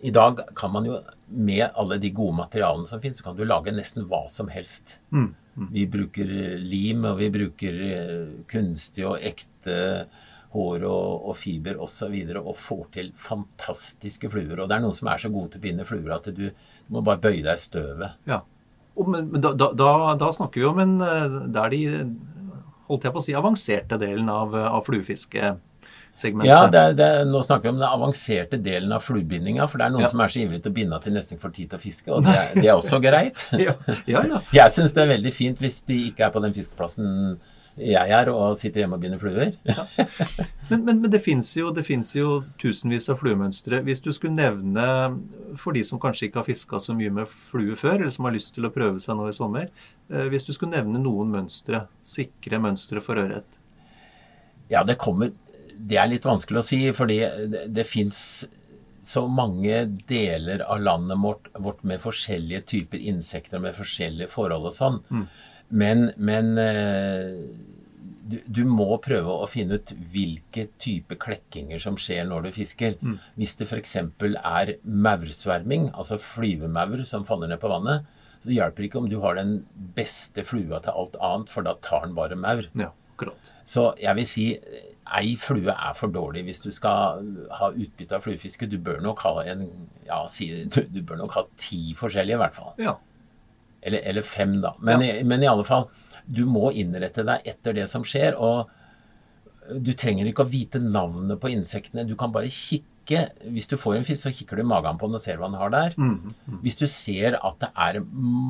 i 0.00 0.12
dag 0.14 0.40
kan 0.56 0.72
man 0.72 0.86
jo, 0.88 1.00
med 1.28 1.66
alle 1.78 1.98
de 2.00 2.10
gode 2.14 2.38
materialene 2.38 2.88
som 2.88 3.02
finnes, 3.02 3.20
så 3.20 3.28
kan 3.28 3.36
du 3.38 3.44
lage 3.44 3.74
nesten 3.74 4.06
hva 4.08 4.24
som 4.32 4.48
helst. 4.52 4.98
Mm. 5.12 5.34
Vi 5.74 5.84
bruker 5.90 6.30
lim, 6.62 7.04
og 7.04 7.18
vi 7.20 7.28
bruker 7.34 7.80
eh, 7.90 8.28
kunstig 8.48 9.04
og 9.08 9.18
ekte 9.20 10.06
hår 10.54 10.84
og, 10.88 11.28
og 11.30 11.36
fiber 11.38 11.76
osv. 11.78 11.84
Og, 11.84 11.90
så 11.94 12.08
videre, 12.10 12.40
og 12.42 12.56
får 12.58 12.86
til 12.96 13.12
fantastiske 13.14 14.30
fluer. 14.32 14.58
Og 14.58 14.68
det 14.70 14.76
er 14.78 14.82
noen 14.84 14.96
som 14.96 15.10
er 15.12 15.22
så 15.22 15.30
gode 15.32 15.52
til 15.52 15.60
å 15.62 15.66
binde 15.68 15.86
fluer 15.88 16.16
at 16.16 16.26
du, 16.34 16.48
du 16.50 16.94
må 16.96 17.04
bare 17.06 17.22
bøye 17.22 17.44
deg 17.44 17.54
i 17.54 17.62
støvet. 17.62 18.18
Ja. 18.30 18.40
Og, 18.98 19.08
men 19.12 19.30
da, 19.38 19.52
da, 19.54 19.94
da, 20.18 20.30
snakker 20.34 20.60
vi 20.60 20.66
om 20.66 20.80
en 20.82 20.96
eh, 21.00 21.34
Der 21.54 21.70
de 21.72 21.82
holdt 22.90 23.04
jeg 23.06 23.14
på 23.14 23.20
å 23.20 23.22
si, 23.22 23.34
avanserte 23.38 23.96
delen 24.02 24.26
av, 24.32 24.50
av 24.58 24.80
fluefiskesegmentet. 24.88 26.48
Ja, 26.50 26.64
det 26.66 26.80
er, 26.80 26.96
det 26.98 27.06
er, 27.06 27.28
nå 27.30 27.38
snakker 27.46 27.68
vi 27.68 27.72
om 27.76 27.78
den 27.78 27.86
avanserte 27.86 28.58
delen 28.58 28.90
av 28.96 29.04
fluebindinga. 29.06 29.68
For 29.70 29.78
det 29.78 29.86
er 29.86 29.94
noen 29.94 30.08
Ja. 30.08 30.10
som 30.10 30.24
er 30.24 30.34
så 30.34 30.42
ivrige 30.42 30.64
til 30.66 30.74
å 30.74 30.78
binde 30.80 30.98
at 30.98 31.06
de 31.06 31.14
nesten 31.14 31.36
ikke 31.38 31.46
får 31.46 31.54
tid 31.60 31.70
til 31.70 31.78
å 31.78 31.84
fiske. 31.84 32.10
Og 32.16 32.26
det 32.26 32.34
er, 32.34 32.50
det 32.58 32.66
er 32.66 32.74
også 32.74 32.98
greit. 33.06 33.46
ja, 33.54 33.76
ja, 34.10 34.24
ja. 34.34 34.42
Jeg 34.58 34.74
syns 34.74 34.96
det 34.98 35.04
er 35.06 35.12
veldig 35.14 35.34
fint 35.38 35.62
hvis 35.62 35.78
de 35.86 36.00
ikke 36.10 36.26
er 36.26 36.34
på 36.34 36.42
den 36.42 36.56
fiskeplassen 36.58 37.38
jeg 37.80 38.12
er, 38.14 38.28
og 38.32 38.58
sitter 38.60 38.82
hjemme 38.82 38.98
og 38.98 39.02
binder 39.04 39.20
fluer. 39.20 39.54
Men, 40.70 40.84
men, 40.86 41.00
men 41.02 41.10
det 41.10 41.18
fins 41.24 41.48
jo, 41.56 41.72
det 41.74 41.82
finnes 41.82 42.12
jo 42.14 42.44
tusenvis 42.60 43.08
av 43.10 43.18
fluemønstre. 43.18 43.80
Hvis 43.86 44.02
du 44.04 44.12
skulle 44.14 44.36
nevne, 44.36 44.84
for 45.58 45.74
de 45.74 45.82
som 45.86 45.98
kanskje 45.98 46.28
ikke 46.28 46.42
har 46.42 46.46
fiska 46.46 46.78
så 46.78 46.94
mye 46.94 47.10
med 47.16 47.32
flue 47.50 47.74
før, 47.78 47.96
eller 47.96 48.12
som 48.14 48.28
har 48.28 48.36
lyst 48.36 48.54
til 48.54 48.68
å 48.68 48.72
prøve 48.74 49.02
seg 49.02 49.18
nå 49.18 49.26
i 49.26 49.34
sommer, 49.34 49.66
eh, 50.12 50.28
hvis 50.30 50.46
du 50.46 50.52
skulle 50.54 50.76
nevne 50.76 51.02
noen 51.02 51.32
mønstre, 51.34 51.84
sikre 52.06 52.62
mønstre 52.62 53.02
for 53.02 53.18
ørret? 53.18 53.58
Ja, 54.70 54.84
det 54.86 55.00
kommer 55.02 55.32
Det 55.74 55.96
er 55.98 56.10
litt 56.12 56.26
vanskelig 56.28 56.60
å 56.60 56.66
si, 56.66 56.78
fordi 56.94 57.18
det, 57.50 57.66
det 57.74 57.86
fins 57.88 58.46
så 59.02 59.24
mange 59.26 59.86
deler 60.06 60.60
av 60.60 60.82
landet 60.84 61.18
vårt, 61.18 61.48
vårt 61.58 61.82
med 61.88 62.02
forskjellige 62.02 62.66
typer 62.68 63.00
insekter 63.10 63.58
med 63.58 63.74
forskjellige 63.78 64.28
forhold 64.28 64.68
og 64.68 64.76
sånn. 64.76 64.98
Men, 65.70 66.10
men 66.18 66.54
eh, 66.58 67.34
du, 68.30 68.38
du 68.46 68.62
må 68.68 68.88
prøve 69.02 69.34
å 69.42 69.48
finne 69.50 69.80
ut 69.80 69.92
hvilke 70.12 70.68
type 70.82 71.18
klekkinger 71.22 71.82
som 71.82 71.98
skjer 72.00 72.26
når 72.28 72.48
du 72.48 72.52
fisker. 72.60 72.96
Hvis 73.38 73.56
det 73.60 73.68
f.eks. 73.70 73.96
er 74.00 74.74
maursverming, 74.84 75.90
altså 75.94 76.20
flyvemaur 76.22 77.04
som 77.08 77.26
faller 77.28 77.50
ned 77.50 77.62
på 77.62 77.70
vannet, 77.72 78.06
så 78.40 78.54
hjelper 78.54 78.86
ikke 78.86 79.02
om 79.02 79.08
du 79.10 79.18
har 79.20 79.36
den 79.36 79.58
beste 79.96 80.44
flua 80.48 80.80
til 80.84 80.96
alt 80.96 81.18
annet, 81.20 81.50
for 81.52 81.66
da 81.66 81.76
tar 81.84 82.06
den 82.06 82.16
bare 82.16 82.38
maur. 82.40 82.70
Ja, 82.78 82.88
akkurat. 83.14 83.52
Så 83.68 83.90
jeg 84.00 84.16
vil 84.16 84.30
si 84.30 84.46
ei 85.10 85.34
flue 85.40 85.74
er 85.74 85.94
for 85.98 86.12
dårlig 86.14 86.44
hvis 86.46 86.62
du 86.62 86.70
skal 86.72 87.24
ha 87.58 87.70
utbytte 87.72 88.16
av 88.16 88.24
fluefiske. 88.24 88.68
Du 88.70 88.78
bør 88.78 89.00
nok 89.04 89.22
ha 89.26 89.34
en, 89.50 89.66
ja, 90.06 90.22
si, 90.30 90.48
du, 90.70 90.80
du 90.88 91.02
bør 91.02 91.24
nok 91.24 91.36
ha 91.36 91.44
ti 91.60 91.90
forskjellige 91.98 92.38
i 92.38 92.42
hvert 92.44 92.56
fall. 92.56 92.74
Ja. 92.80 92.96
Eller, 93.82 94.04
eller 94.10 94.26
fem, 94.26 94.58
da. 94.62 94.74
Men, 94.84 95.02
i, 95.02 95.10
men 95.24 95.42
i 95.42 95.48
alle 95.50 95.64
fall, 95.64 95.88
du 96.26 96.44
må 96.48 96.70
innrette 96.76 97.24
deg 97.26 97.46
etter 97.48 97.76
det 97.76 97.88
som 97.90 98.04
skjer. 98.06 98.36
Og 98.36 98.68
du 99.80 99.92
trenger 99.98 100.28
ikke 100.30 100.44
å 100.46 100.50
vite 100.50 100.80
navnet 100.82 101.40
på 101.40 101.52
insektene. 101.52 102.06
Du 102.08 102.16
kan 102.18 102.32
bare 102.34 102.50
kikke. 102.52 102.86
Hvis 103.50 103.66
du 103.70 103.74
får 103.80 103.96
en 103.96 104.04
fisk, 104.06 104.22
så 104.22 104.32
kikker 104.34 104.60
du 104.60 104.62
i 104.62 104.68
magen 104.70 104.98
på 105.00 105.08
den 105.08 105.18
og 105.18 105.22
ser 105.24 105.40
hva 105.40 105.48
den 105.50 105.58
har 105.58 105.72
der. 105.74 105.96
Hvis 106.62 106.78
du 106.78 106.86
ser 106.90 107.38
at 107.40 107.56
det 107.62 107.70
er 107.74 107.98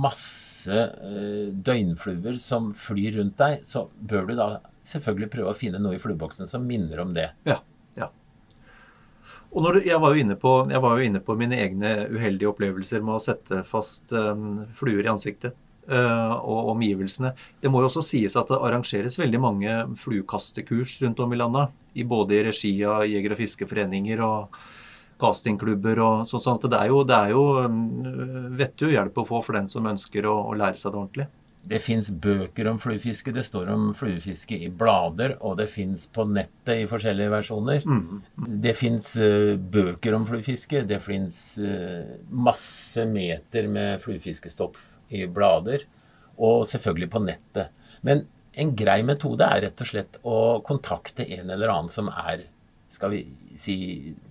masse 0.04 0.74
eh, 0.74 1.46
døgnfluer 1.54 2.36
som 2.42 2.72
flyr 2.76 3.16
rundt 3.20 3.38
deg, 3.40 3.62
så 3.68 3.86
bør 4.00 4.28
du 4.28 4.34
da 4.36 4.50
selvfølgelig 4.90 5.30
prøve 5.32 5.54
å 5.54 5.56
finne 5.58 5.80
noe 5.80 5.96
i 5.96 6.02
flueboksen 6.02 6.50
som 6.50 6.66
minner 6.66 7.00
om 7.04 7.14
det. 7.16 7.30
Ja. 7.48 7.60
Og 9.50 9.66
du, 9.74 9.80
jeg, 9.82 9.98
var 9.98 10.14
på, 10.38 10.52
jeg 10.70 10.82
var 10.84 10.94
jo 10.94 11.06
inne 11.08 11.20
på 11.26 11.34
mine 11.38 11.58
egne 11.58 11.94
uheldige 12.12 12.52
opplevelser 12.52 13.02
med 13.02 13.16
å 13.16 13.22
sette 13.22 13.64
fast 13.66 14.12
um, 14.14 14.62
fluer 14.78 15.02
i 15.02 15.10
ansiktet. 15.10 15.56
uh, 15.90 16.34
og 16.38 16.70
omgivelsene. 16.74 17.32
Det 17.60 17.70
må 17.72 17.82
jo 17.82 17.88
også 17.88 18.04
sies 18.04 18.36
at 18.38 18.50
det 18.50 18.58
arrangeres 18.60 19.18
veldig 19.18 19.40
mange 19.42 19.78
fluekastekurs 19.98 21.00
rundt 21.04 21.22
om 21.24 21.32
i 21.34 21.40
landet. 21.40 21.72
I 21.98 22.06
både 22.06 22.36
i 22.36 22.44
regi 22.46 22.74
av 22.86 23.02
jeger- 23.08 23.34
og 23.34 23.40
fiskeforeninger 23.40 24.22
og 24.22 24.60
castingklubber 25.20 26.00
og 26.04 26.22
sånn. 26.28 26.44
sånn 26.44 26.62
det 26.70 26.78
er 26.78 26.92
jo, 26.92 27.02
jo 27.34 27.44
um, 27.66 28.54
vettug 28.56 28.94
hjelp 28.94 29.18
å 29.18 29.26
få 29.28 29.42
for 29.44 29.58
den 29.58 29.68
som 29.68 29.88
ønsker 29.90 30.28
å, 30.30 30.36
å 30.52 30.56
lære 30.56 30.78
seg 30.78 30.92
det 30.92 31.00
ordentlig. 31.02 31.28
Det 31.62 31.78
fins 31.84 32.08
bøker 32.10 32.70
om 32.70 32.78
fluefiske, 32.80 33.34
det 33.36 33.44
står 33.44 33.68
om 33.74 33.90
fluefiske 33.94 34.56
i 34.56 34.70
blader, 34.72 35.36
og 35.44 35.58
det 35.60 35.68
fins 35.70 36.06
på 36.10 36.24
nettet 36.24 36.84
i 36.84 36.86
forskjellige 36.88 37.32
versjoner. 37.34 37.84
Det 38.64 38.72
fins 38.78 39.12
bøker 39.70 40.16
om 40.16 40.24
fluefiske, 40.26 40.82
det 40.88 41.02
fins 41.04 41.58
masse 42.30 43.04
meter 43.06 43.68
med 43.68 44.00
fluefiskestoff 44.02 44.88
i 45.12 45.26
blader, 45.28 45.84
og 46.40 46.64
selvfølgelig 46.70 47.10
på 47.12 47.22
nettet. 47.28 47.68
Men 48.08 48.24
en 48.56 48.72
grei 48.74 49.02
metode 49.06 49.44
er 49.46 49.66
rett 49.68 49.84
og 49.84 49.92
slett 49.92 50.16
å 50.26 50.38
kontakte 50.66 51.28
en 51.28 51.52
eller 51.52 51.70
annen 51.70 51.92
som 51.92 52.08
er 52.08 52.48
skal 52.90 53.12
vi 53.14 53.20
si, 53.60 53.76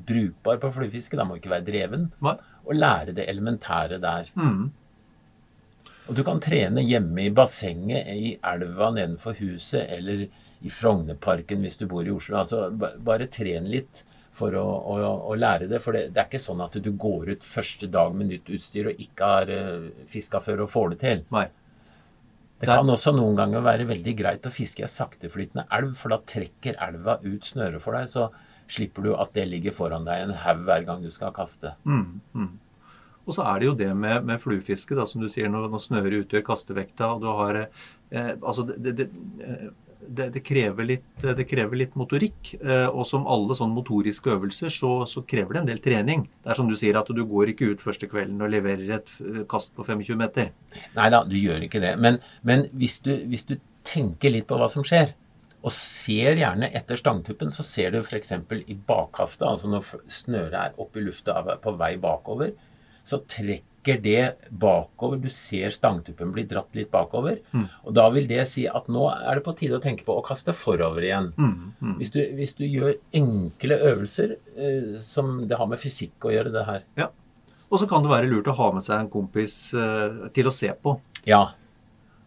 brukbar 0.07 0.59
på 0.59 0.71
fluefiske, 0.75 1.15
da 1.15 1.23
må 1.23 1.37
ikke 1.39 1.53
være 1.53 1.67
dreven, 1.69 2.09
Hva? 2.19 2.33
og 2.65 2.75
lære 2.75 3.13
det 3.15 3.29
elementære 3.31 3.99
der. 4.03 4.31
Mm. 4.35 4.65
Og 6.09 6.15
du 6.17 6.23
kan 6.25 6.39
trene 6.41 6.81
hjemme 6.81 7.27
i 7.27 7.31
bassenget, 7.33 8.07
i 8.09 8.31
elva 8.51 8.89
nedenfor 8.95 9.37
huset, 9.37 9.85
eller 9.93 10.25
i 10.59 10.71
Frognerparken 10.73 11.61
hvis 11.63 11.77
du 11.79 11.85
bor 11.87 12.03
i 12.07 12.11
Oslo. 12.11 12.39
Altså, 12.41 12.65
bare 12.73 13.29
tren 13.31 13.69
litt 13.69 14.03
for 14.39 14.55
å, 14.57 14.63
å, 14.65 14.97
å 15.29 15.37
lære 15.37 15.67
det. 15.69 15.81
For 15.83 15.95
det, 15.95 16.09
det 16.15 16.23
er 16.23 16.29
ikke 16.31 16.41
sånn 16.41 16.63
at 16.65 16.75
du 16.81 16.89
går 16.99 17.33
ut 17.35 17.45
første 17.45 17.89
dag 17.91 18.15
med 18.17 18.31
nytt 18.31 18.49
utstyr 18.57 18.89
og 18.91 19.01
ikke 19.05 19.31
har 19.33 19.51
uh, 19.53 19.87
fiska 20.11 20.41
før 20.43 20.65
og 20.65 20.71
får 20.73 20.93
det 20.95 20.99
til. 21.05 21.23
Nei. 21.35 21.45
Det 22.59 22.67
Der- 22.67 22.81
kan 22.81 22.91
også 22.91 23.13
noen 23.15 23.37
ganger 23.39 23.63
være 23.63 23.87
veldig 23.87 24.15
greit 24.19 24.47
å 24.49 24.51
fiske 24.51 24.83
i 24.83 24.87
ei 24.87 24.91
sakteflytende 24.91 25.67
elv, 25.77 25.93
for 25.95 26.11
da 26.11 26.17
trekker 26.27 26.79
elva 26.89 27.19
ut 27.23 27.47
snøret 27.47 27.79
for 27.83 27.95
deg, 27.95 28.09
så 28.11 28.27
slipper 28.69 29.05
du 29.05 29.13
at 29.15 29.31
det 29.37 29.45
ligger 29.47 29.71
foran 29.77 30.03
deg 30.05 30.25
en 30.25 30.33
haug 30.43 30.65
hver 30.67 30.83
gang 30.89 31.05
du 31.05 31.07
skal 31.13 31.31
kaste. 31.33 31.71
Mm, 31.87 32.19
mm. 32.35 32.49
Og 33.29 33.35
så 33.37 33.45
er 33.45 33.61
det 33.61 33.69
jo 33.69 33.75
det 33.77 33.91
med, 33.93 34.25
med 34.25 34.41
fluefiske, 34.41 34.97
som 35.05 35.21
du 35.21 35.29
sier, 35.29 35.51
når, 35.53 35.69
når 35.69 35.85
snøret 35.85 36.23
utgjør 36.23 36.47
kastevekta. 36.47 37.13
og 37.13 37.21
du 37.21 37.29
har, 37.29 37.61
eh, 38.09 38.33
altså 38.41 38.65
det, 38.65 38.79
det, 38.87 38.95
det, 38.97 39.09
eh, 39.45 39.69
det, 40.09 40.29
det, 40.33 40.41
krever 40.45 40.87
litt, 40.87 41.05
det 41.21 41.45
krever 41.49 41.79
litt 41.83 41.95
motorikk. 41.99 42.53
Eh, 42.59 42.87
og 42.87 43.05
som 43.07 43.27
alle 43.29 43.55
sånne 43.57 43.75
motoriske 43.77 44.33
øvelser, 44.33 44.73
så, 44.73 44.93
så 45.09 45.23
krever 45.27 45.55
det 45.55 45.61
en 45.61 45.69
del 45.69 45.81
trening. 45.83 46.25
Det 46.43 46.53
er 46.53 46.59
som 46.59 46.69
du 46.69 46.75
sier, 46.79 46.97
at 46.99 47.09
du 47.13 47.23
går 47.29 47.53
ikke 47.53 47.73
ut 47.73 47.85
første 47.85 48.09
kvelden 48.09 48.41
og 48.41 48.53
leverer 48.53 48.97
et 48.99 49.15
eh, 49.21 49.41
kast 49.49 49.75
på 49.77 49.85
25 49.85 50.19
meter. 50.19 50.53
Nei 50.97 51.09
da, 51.13 51.23
du 51.27 51.37
gjør 51.37 51.67
ikke 51.67 51.83
det. 51.83 51.95
Men, 52.01 52.21
men 52.47 52.67
hvis, 52.79 52.99
du, 53.05 53.13
hvis 53.29 53.45
du 53.49 53.57
tenker 53.87 54.33
litt 54.33 54.49
på 54.49 54.57
hva 54.59 54.69
som 54.71 54.85
skjer, 54.87 55.13
og 55.59 55.73
ser 55.75 56.39
gjerne 56.39 56.69
etter 56.71 56.95
stangtuppen, 56.95 57.49
så 57.51 57.65
ser 57.67 57.91
du 57.91 57.99
f.eks. 57.99 58.31
i 58.31 58.77
bakkastet, 58.87 59.43
altså 59.43 59.67
når 59.67 59.89
snøret 60.07 60.55
er 60.55 60.77
oppe 60.79 61.01
i 61.01 61.03
lufta 61.03 61.41
på 61.59 61.73
vei 61.75 61.97
bakover, 61.99 62.53
så 63.09 63.19
trekker 63.25 63.99
det 64.03 64.23
bakover. 64.61 65.17
Du 65.23 65.29
ser 65.33 65.73
stangtuppen 65.73 66.33
bli 66.35 66.43
dratt 66.49 66.75
litt 66.77 66.91
bakover. 66.93 67.39
Og 67.87 67.95
da 67.97 68.05
vil 68.13 68.27
det 68.29 68.43
si 68.51 68.67
at 68.69 68.89
nå 68.91 69.07
er 69.15 69.39
det 69.39 69.45
på 69.45 69.55
tide 69.57 69.79
å 69.79 69.83
tenke 69.83 70.05
på 70.05 70.17
å 70.19 70.25
kaste 70.25 70.53
forover 70.53 71.07
igjen. 71.07 71.31
Hvis, 71.97 72.11
du, 72.13 72.19
hvis 72.37 72.53
du 72.59 72.65
gjør 72.67 72.99
enkle 73.17 73.79
øvelser 73.91 74.35
eh, 74.35 74.99
som 75.01 75.39
det 75.49 75.57
har 75.57 75.71
med 75.71 75.81
fysikk 75.81 76.27
å 76.27 76.35
gjøre, 76.35 76.53
det 76.53 76.65
her. 76.67 76.85
Ja. 76.99 77.09
Og 77.69 77.81
så 77.81 77.87
kan 77.89 78.05
det 78.05 78.11
være 78.11 78.29
lurt 78.29 78.49
å 78.49 78.57
ha 78.57 78.71
med 78.73 78.85
seg 78.85 79.03
en 79.03 79.11
kompis 79.13 79.73
eh, 79.77 80.29
til 80.35 80.49
å 80.49 80.53
se 80.53 80.69
på. 80.73 80.99
Ja. 81.29 81.47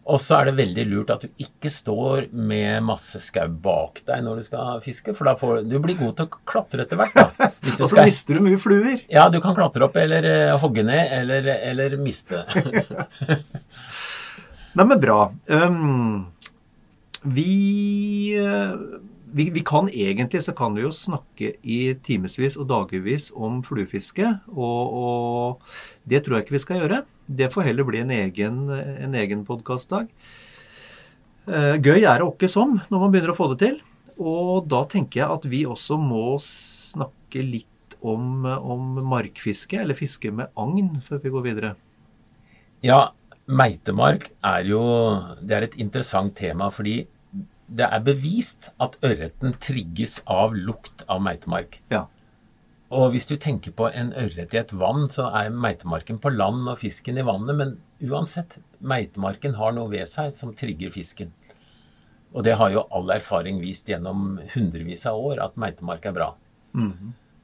Og 0.03 0.19
så 0.19 0.35
er 0.35 0.49
det 0.49 0.57
veldig 0.57 0.83
lurt 0.91 1.11
at 1.13 1.21
du 1.23 1.29
ikke 1.39 1.69
står 1.71 2.25
med 2.35 2.83
masse 2.83 3.21
skau 3.23 3.47
bak 3.63 4.01
deg 4.07 4.25
når 4.25 4.41
du 4.41 4.47
skal 4.49 4.81
fiske, 4.83 5.13
for 5.15 5.29
da 5.29 5.35
får 5.39 5.61
du 5.69 5.77
blir 5.83 5.95
god 5.99 6.17
til 6.17 6.27
å 6.27 6.41
klatre 6.49 6.83
etter 6.83 6.99
hvert. 6.99 7.15
da. 7.15 7.51
Hvis 7.63 7.79
du 7.79 7.81
Og 7.85 7.87
så 7.87 7.93
skal, 7.93 8.09
mister 8.11 8.39
du 8.39 8.47
mye 8.49 8.59
fluer. 8.59 9.05
ja, 9.11 9.29
du 9.31 9.39
kan 9.43 9.55
klatre 9.55 9.87
opp 9.87 9.95
eller 9.99 10.27
uh, 10.27 10.57
hogge 10.59 10.83
ned 10.87 11.15
eller, 11.21 11.47
eller 11.71 11.95
miste. 12.03 12.43
Nei, 14.73 14.85
men 14.89 14.99
bra. 14.99 15.29
Um, 15.47 16.33
vi, 17.23 18.35
eh, 18.35 18.75
vi, 19.31 19.47
vi 19.53 19.63
kan 19.63 19.87
egentlig 19.87 20.41
så 20.43 20.51
kan 20.57 20.75
vi 20.75 20.83
jo 20.83 20.91
snakke 20.91 21.53
i 21.63 21.93
timevis 22.03 22.57
og 22.59 22.67
dagevis 22.71 23.29
om 23.35 23.61
fluefiske. 23.63 24.33
Og, 24.51 24.97
og 25.03 26.09
det 26.09 26.25
tror 26.25 26.41
jeg 26.41 26.47
ikke 26.47 26.57
vi 26.57 26.63
skal 26.65 26.81
gjøre. 26.81 27.03
Det 27.33 27.49
får 27.53 27.69
heller 27.69 27.87
bli 27.87 28.01
en 28.03 28.13
egen, 28.13 28.63
en 28.69 29.15
egen 29.17 29.43
podkastdag. 29.47 30.09
Eh, 31.47 31.75
gøy 31.81 32.05
er 32.05 32.21
det 32.21 32.27
åkke 32.27 32.47
som 32.51 32.77
når 32.87 33.01
man 33.01 33.13
begynner 33.13 33.33
å 33.33 33.37
få 33.37 33.49
det 33.53 33.59
til. 33.65 33.79
Og 34.21 34.67
da 34.69 34.83
tenker 34.89 35.23
jeg 35.23 35.37
at 35.39 35.47
vi 35.49 35.63
også 35.65 35.97
må 35.99 36.37
snakke 36.41 37.41
litt 37.41 37.97
om, 38.03 38.45
om 38.45 38.99
markfiske, 39.07 39.79
eller 39.79 39.97
fiske 39.97 40.31
med 40.35 40.51
agn, 40.59 40.91
før 41.05 41.23
vi 41.23 41.33
går 41.33 41.45
videre. 41.47 41.73
Ja, 42.83 43.13
meitemark 43.47 44.29
er 44.43 44.67
jo 44.67 44.83
Det 45.41 45.55
er 45.55 45.65
et 45.67 45.77
interessant 45.79 46.35
tema, 46.35 46.69
fordi 46.71 47.03
det 47.73 47.87
er 47.87 48.03
bevist 48.05 48.69
at 48.83 48.99
ørreten 49.01 49.55
trigges 49.63 50.19
av 50.29 50.53
lukt 50.53 51.05
av 51.09 51.23
meitemark. 51.23 51.79
Ja. 51.89 52.05
Og 52.93 53.13
hvis 53.13 53.25
du 53.29 53.37
tenker 53.41 53.73
på 53.73 53.87
en 53.89 54.11
ørret 54.19 54.53
i 54.53 54.59
et 54.59 54.73
vann, 54.75 55.07
så 55.09 55.29
er 55.33 55.53
meitemarken 55.53 56.19
på 56.21 56.33
land 56.33 56.67
og 56.67 56.81
fisken 56.81 57.17
i 57.17 57.25
vannet, 57.25 57.55
men 57.57 57.71
uansett, 58.03 58.57
meitemarken 58.83 59.55
har 59.57 59.73
noe 59.73 59.89
ved 59.89 60.09
seg 60.11 60.33
som 60.35 60.53
trigger 60.57 60.93
fisken. 60.93 61.31
Og 62.33 62.43
det 62.45 62.57
har 62.59 62.73
jo 62.73 62.85
all 62.93 63.09
erfaring 63.13 63.61
vist 63.61 63.89
gjennom 63.89 64.39
hundrevis 64.53 65.05
av 65.09 65.21
år 65.21 65.41
at 65.45 65.57
meitemark 65.61 66.05
er 66.09 66.15
bra. 66.17 66.29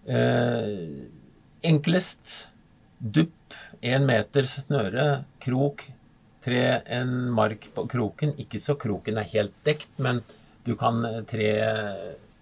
eh, 0.10 1.08
enklest 1.70 2.48
dupp, 3.00 3.54
én 3.82 4.06
meter 4.06 4.46
snøre, 4.50 5.24
krok, 5.42 5.86
tre 6.46 6.82
en 6.86 7.30
mark 7.36 7.70
på 7.76 7.86
kroken. 7.90 8.34
Ikke 8.42 8.62
så 8.64 8.76
kroken 8.80 9.18
er 9.22 9.30
helt 9.34 9.56
dekt, 9.68 9.92
men 9.98 10.24
du 10.66 10.76
kan 10.80 11.04
eh, 11.06 11.22
tre 11.30 11.50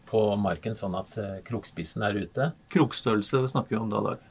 på 0.08 0.24
marken 0.40 0.76
sånn 0.78 0.96
at 0.98 1.20
eh, 1.22 1.38
krokspissen 1.48 2.06
er 2.08 2.18
ute. 2.24 2.52
Krokstørrelse 2.74 3.44
snakker 3.54 3.76
vi 3.76 3.82
om 3.82 3.94
da, 3.94 4.04
Dag. 4.12 4.26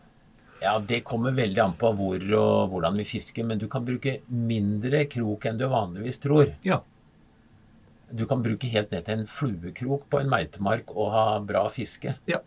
Ja, 0.62 0.78
Det 0.78 1.02
kommer 1.04 1.36
veldig 1.36 1.62
an 1.62 1.76
på 1.78 1.92
hvor 1.98 2.22
og 2.38 2.72
hvordan 2.72 2.96
vi 3.00 3.06
fisker, 3.08 3.44
men 3.44 3.60
du 3.60 3.68
kan 3.68 3.84
bruke 3.84 4.20
mindre 4.26 5.04
krok 5.12 5.46
enn 5.48 5.60
du 5.60 5.66
vanligvis 5.68 6.20
tror. 6.22 6.54
Ja. 6.64 6.80
Du 8.10 8.24
kan 8.30 8.42
bruke 8.44 8.70
helt 8.70 8.92
ned 8.94 9.04
til 9.06 9.20
en 9.20 9.28
fluekrok 9.28 10.06
på 10.10 10.20
en 10.22 10.30
meitemark 10.32 10.92
og 10.94 11.10
ha 11.12 11.24
bra 11.44 11.66
fiske. 11.74 12.16
Ja. 12.30 12.40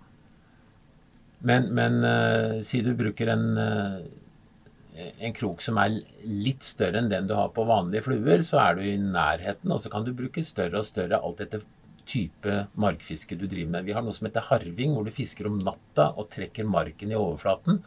Men, 1.46 1.70
men 1.76 2.02
uh, 2.04 2.60
si 2.66 2.82
du 2.84 2.92
bruker 2.98 3.30
en, 3.32 3.46
uh, 3.56 5.04
en 5.20 5.36
krok 5.36 5.62
som 5.64 5.78
er 5.80 6.02
litt 6.26 6.66
større 6.68 7.00
enn 7.00 7.12
den 7.12 7.30
du 7.30 7.36
har 7.38 7.52
på 7.56 7.68
vanlige 7.68 8.08
fluer, 8.10 8.44
så 8.48 8.60
er 8.64 8.80
du 8.80 8.88
i 8.88 8.98
nærheten, 9.00 9.72
og 9.72 9.84
så 9.84 9.92
kan 9.94 10.08
du 10.08 10.16
bruke 10.16 10.44
større 10.44 10.82
og 10.82 10.88
større 10.88 11.22
alt 11.22 11.46
etter 11.46 11.64
type 12.10 12.56
markfiske 12.80 13.38
du 13.38 13.46
driver 13.46 13.76
med. 13.78 13.86
Vi 13.86 13.94
har 13.94 14.04
noe 14.06 14.16
som 14.18 14.26
heter 14.28 14.48
harving, 14.50 14.96
hvor 14.98 15.06
du 15.06 15.14
fisker 15.14 15.48
om 15.50 15.60
natta 15.62 16.10
og 16.18 16.32
trekker 16.34 16.66
marken 16.66 17.14
i 17.14 17.18
overflaten. 17.20 17.84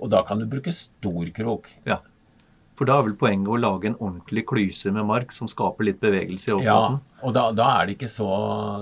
Og 0.00 0.08
da 0.12 0.22
kan 0.28 0.38
du 0.40 0.46
bruke 0.48 0.72
stor 0.72 1.34
krok. 1.36 1.68
ja. 1.88 1.98
For 2.80 2.88
da 2.88 2.94
er 2.96 3.10
vel 3.10 3.16
poenget 3.20 3.48
å 3.52 3.58
lage 3.60 3.90
en 3.90 3.96
ordentlig 4.00 4.46
klyse 4.48 4.88
med 4.96 5.04
mark 5.04 5.34
som 5.36 5.44
skaper 5.52 5.84
litt 5.84 5.98
bevegelse 6.00 6.48
i 6.48 6.54
overflaten? 6.54 6.94
Ja, 6.96 7.24
og 7.28 7.34
da, 7.36 7.42
da 7.52 7.66
er 7.76 7.90
det 7.90 7.96
ikke 7.98 8.08
så 8.08 8.28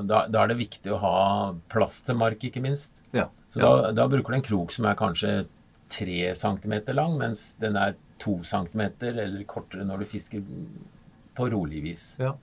da, 0.06 0.20
da 0.30 0.44
er 0.44 0.52
det 0.52 0.56
viktig 0.60 0.92
å 0.94 1.00
ha 1.02 1.14
plass 1.66 1.96
til 2.06 2.14
mark, 2.20 2.38
ikke 2.46 2.62
minst. 2.62 2.94
Ja. 3.10 3.24
Så 3.50 3.58
da, 3.58 3.90
da 3.98 4.06
bruker 4.06 4.30
du 4.30 4.38
en 4.38 4.46
krok 4.46 4.70
som 4.70 4.86
er 4.86 4.94
kanskje 5.00 5.32
3 5.90 6.30
cm 6.38 6.76
lang, 6.94 7.18
mens 7.18 7.56
den 7.58 7.74
er 7.74 7.96
2 8.22 8.36
cm 8.46 8.84
eller 9.08 9.42
kortere 9.50 9.82
når 9.88 10.04
du 10.04 10.12
fisker 10.14 10.46
på 11.34 11.50
rolig 11.50 11.82
vis. 11.90 12.12
ja. 12.22 12.36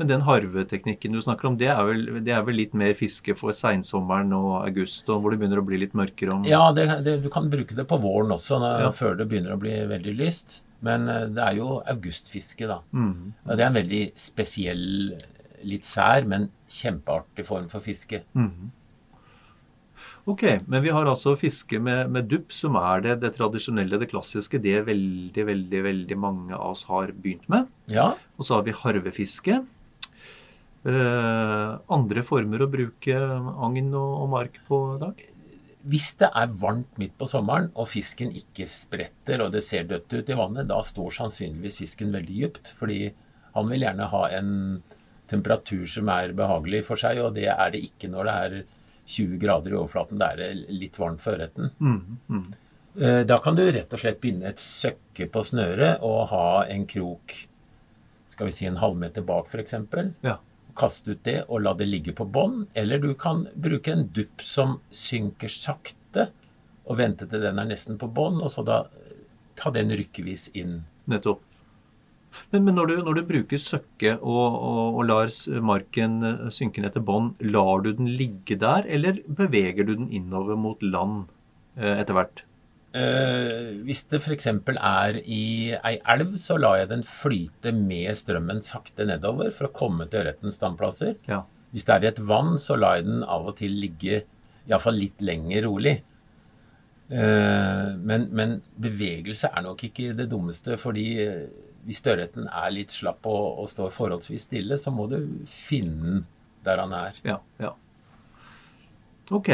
Men 0.00 0.08
den 0.08 0.22
harveteknikken 0.26 1.12
du 1.12 1.20
snakker 1.22 1.50
om, 1.50 1.56
det 1.60 1.68
er 1.70 1.82
vel, 1.84 2.06
det 2.24 2.32
er 2.34 2.42
vel 2.46 2.56
litt 2.58 2.72
mer 2.74 2.94
fiske 2.98 3.34
for 3.38 3.52
seinsommeren 3.54 4.32
og 4.34 4.62
august, 4.64 5.06
og 5.12 5.20
hvor 5.22 5.34
det 5.34 5.38
begynner 5.42 5.60
å 5.60 5.66
bli 5.68 5.78
litt 5.82 5.92
mørkere 5.98 6.32
om 6.38 6.46
Ja, 6.48 6.62
det, 6.74 6.86
det, 7.06 7.18
du 7.22 7.28
kan 7.30 7.50
bruke 7.52 7.76
det 7.76 7.84
på 7.90 7.98
våren 8.02 8.32
også, 8.34 8.58
når, 8.62 8.86
Ja. 8.86 8.90
før 8.96 9.18
det 9.20 9.28
begynner 9.30 9.54
å 9.54 9.60
bli 9.60 9.74
veldig 9.92 10.14
lyst. 10.18 10.62
Men 10.82 11.04
eh, 11.12 11.26
det 11.30 11.42
er 11.44 11.58
jo 11.60 11.76
augustfiske, 11.86 12.66
da. 12.66 12.80
Mm. 12.96 13.34
Det 13.46 13.58
er 13.60 13.68
en 13.68 13.76
veldig 13.78 14.02
spesiell, 14.18 14.86
litt 15.62 15.84
sær, 15.86 16.24
men 16.26 16.48
kjempeartig 16.72 17.44
form 17.46 17.68
for 17.70 17.84
fiske. 17.84 18.24
Ok, 20.24 20.42
men 20.70 20.82
vi 20.84 20.90
har 20.94 21.06
altså 21.10 21.34
fiske 21.38 21.78
med, 21.82 22.10
med 22.14 22.28
dupp, 22.30 22.52
som 22.54 22.76
er 22.78 23.00
det, 23.02 23.16
det 23.24 23.32
tradisjonelle, 23.36 23.98
det 23.98 24.08
klassiske, 24.12 24.58
det 24.62 24.84
veldig, 24.86 25.44
veldig, 25.48 25.80
veldig 25.86 26.18
mange 26.18 26.54
av 26.54 26.76
oss 26.76 26.84
har 26.90 27.10
begynt 27.14 27.48
med. 27.50 27.66
Ja, 27.90 28.12
Og 28.38 28.46
så 28.46 28.56
har 28.58 28.66
vi 28.66 28.74
harvefiske. 28.74 29.60
Eh, 30.82 31.74
andre 31.94 32.24
former 32.26 32.64
å 32.64 32.70
bruke 32.70 33.14
agn 33.14 33.92
og, 33.94 34.24
mark 34.32 34.56
på, 34.66 34.80
Dag? 35.02 35.20
Hvis 35.86 36.12
det 36.18 36.28
er 36.38 36.50
varmt 36.62 36.98
midt 36.98 37.14
på 37.18 37.26
sommeren 37.30 37.68
og 37.74 37.88
fisken 37.90 38.30
ikke 38.38 38.66
spretter 38.70 39.42
og 39.42 39.50
det 39.54 39.64
ser 39.66 39.86
dødt 39.90 40.14
ut 40.14 40.30
i 40.30 40.36
vannet, 40.38 40.68
da 40.70 40.78
står 40.86 41.10
sannsynligvis 41.16 41.80
fisken 41.82 42.12
veldig 42.14 42.36
dypt. 42.44 42.70
Fordi 42.78 43.12
han 43.56 43.70
vil 43.70 43.82
gjerne 43.86 44.10
ha 44.12 44.22
en 44.38 44.52
temperatur 45.30 45.86
som 45.90 46.10
er 46.12 46.34
behagelig 46.38 46.84
for 46.86 47.00
seg, 47.00 47.18
og 47.24 47.34
det 47.38 47.48
er 47.50 47.72
det 47.74 47.82
ikke 47.88 48.10
når 48.12 48.28
det 48.28 48.34
er 48.46 48.58
20 49.12 49.38
grader 49.42 49.74
i 49.74 49.78
overflaten. 49.80 50.20
Da 50.22 50.30
er 50.32 50.42
det 50.42 50.50
litt 50.70 50.98
varmt 51.02 51.22
for 51.24 51.34
ørreten. 51.34 51.72
Eh, 52.98 53.22
Da 53.24 53.38
kan 53.42 53.56
du 53.58 53.64
rett 53.66 53.92
og 53.92 53.98
slett 54.02 54.20
binde 54.20 54.46
et 54.50 54.62
søkke 54.62 55.26
på 55.32 55.42
snøret 55.46 56.02
og 56.02 56.28
ha 56.34 56.64
en 56.68 56.86
krok 56.86 57.32
skal 58.32 58.46
vi 58.48 58.52
si 58.56 58.66
en 58.66 58.78
halvmeter 58.80 59.24
bak 59.28 59.50
f.eks. 59.50 59.74
Ja. 60.24 60.38
Kaste 60.78 61.14
ut 61.14 61.22
det 61.26 61.42
og 61.48 61.64
la 61.64 61.74
det 61.76 61.88
ligge 61.88 62.14
på 62.16 62.26
bånn. 62.28 62.66
Eller 62.78 63.02
du 63.02 63.12
kan 63.18 63.46
bruke 63.54 63.92
en 63.92 64.06
dupp 64.14 64.44
som 64.46 64.78
synker 64.94 65.52
sakte, 65.52 66.30
og 66.88 66.98
vente 66.98 67.28
til 67.30 67.44
den 67.44 67.60
er 67.62 67.68
nesten 67.68 67.98
på 68.00 68.08
bånn, 68.10 68.40
og 68.42 68.50
så 68.52 68.64
da 68.66 68.82
eh, 68.90 69.16
ta 69.58 69.70
den 69.74 69.92
rykkevis 69.94 70.50
inn. 70.58 70.80
Nettopp. 71.10 71.42
Men, 72.52 72.64
men 72.64 72.76
når, 72.78 72.88
du, 72.88 73.02
når 73.06 73.18
du 73.18 73.26
bruker 73.28 73.60
søkke 73.60 74.14
og, 74.16 74.56
og, 74.56 74.98
og 75.00 75.04
lar 75.08 75.32
marken 75.64 76.22
eh, 76.26 76.46
synke 76.54 76.84
ned 76.84 76.96
til 76.96 77.04
bånn, 77.06 77.32
lar 77.44 77.84
du 77.84 77.92
den 77.98 78.08
ligge 78.18 78.56
der, 78.60 78.88
eller 78.88 79.20
beveger 79.28 79.86
du 79.88 79.94
den 79.94 80.08
innover 80.10 80.58
mot 80.58 80.82
land 80.82 81.26
eh, 81.76 81.98
etter 81.98 82.16
hvert? 82.18 82.44
Eh, 82.92 83.72
hvis 83.86 84.04
det 84.10 84.20
f.eks. 84.20 84.50
er 84.52 85.18
i 85.24 85.72
ei 85.72 85.94
elv, 86.14 86.36
så 86.40 86.58
lar 86.60 86.82
jeg 86.82 86.90
den 86.90 87.04
flyte 87.08 87.72
med 87.76 88.12
strømmen 88.20 88.60
sakte 88.64 89.06
nedover 89.08 89.52
for 89.54 89.70
å 89.70 89.74
komme 89.76 90.08
til 90.10 90.22
ørretens 90.22 90.60
standplasser. 90.60 91.16
Ja. 91.30 91.42
Hvis 91.72 91.88
det 91.88 91.94
er 91.94 92.04
i 92.04 92.10
et 92.10 92.22
vann, 92.28 92.58
så 92.60 92.76
lar 92.76 92.98
jeg 92.98 93.08
den 93.08 93.22
av 93.24 93.48
og 93.48 93.56
til 93.62 93.78
ligge 93.80 94.22
iallfall 94.68 94.98
litt 95.00 95.24
lenger 95.24 95.66
rolig. 95.66 95.96
Uh, 97.12 97.92
men, 98.00 98.28
men 98.32 98.54
bevegelse 98.80 99.50
er 99.52 99.64
nok 99.66 99.82
ikke 99.88 100.14
det 100.16 100.30
dummeste, 100.30 100.78
fordi 100.80 101.06
eh, 101.20 101.48
hvis 101.84 102.00
ørreten 102.08 102.46
er 102.46 102.70
litt 102.72 102.94
slapp 102.94 103.26
og, 103.28 103.58
og 103.60 103.68
står 103.68 103.90
forholdsvis 103.92 104.46
stille, 104.48 104.78
så 104.80 104.92
må 104.94 105.08
du 105.10 105.18
finne 105.50 106.22
den 106.22 106.22
der 106.64 106.82
han 106.82 106.92
er. 106.94 107.18
Ja, 107.26 107.38
ja. 107.60 107.72
Ok. 109.32 109.50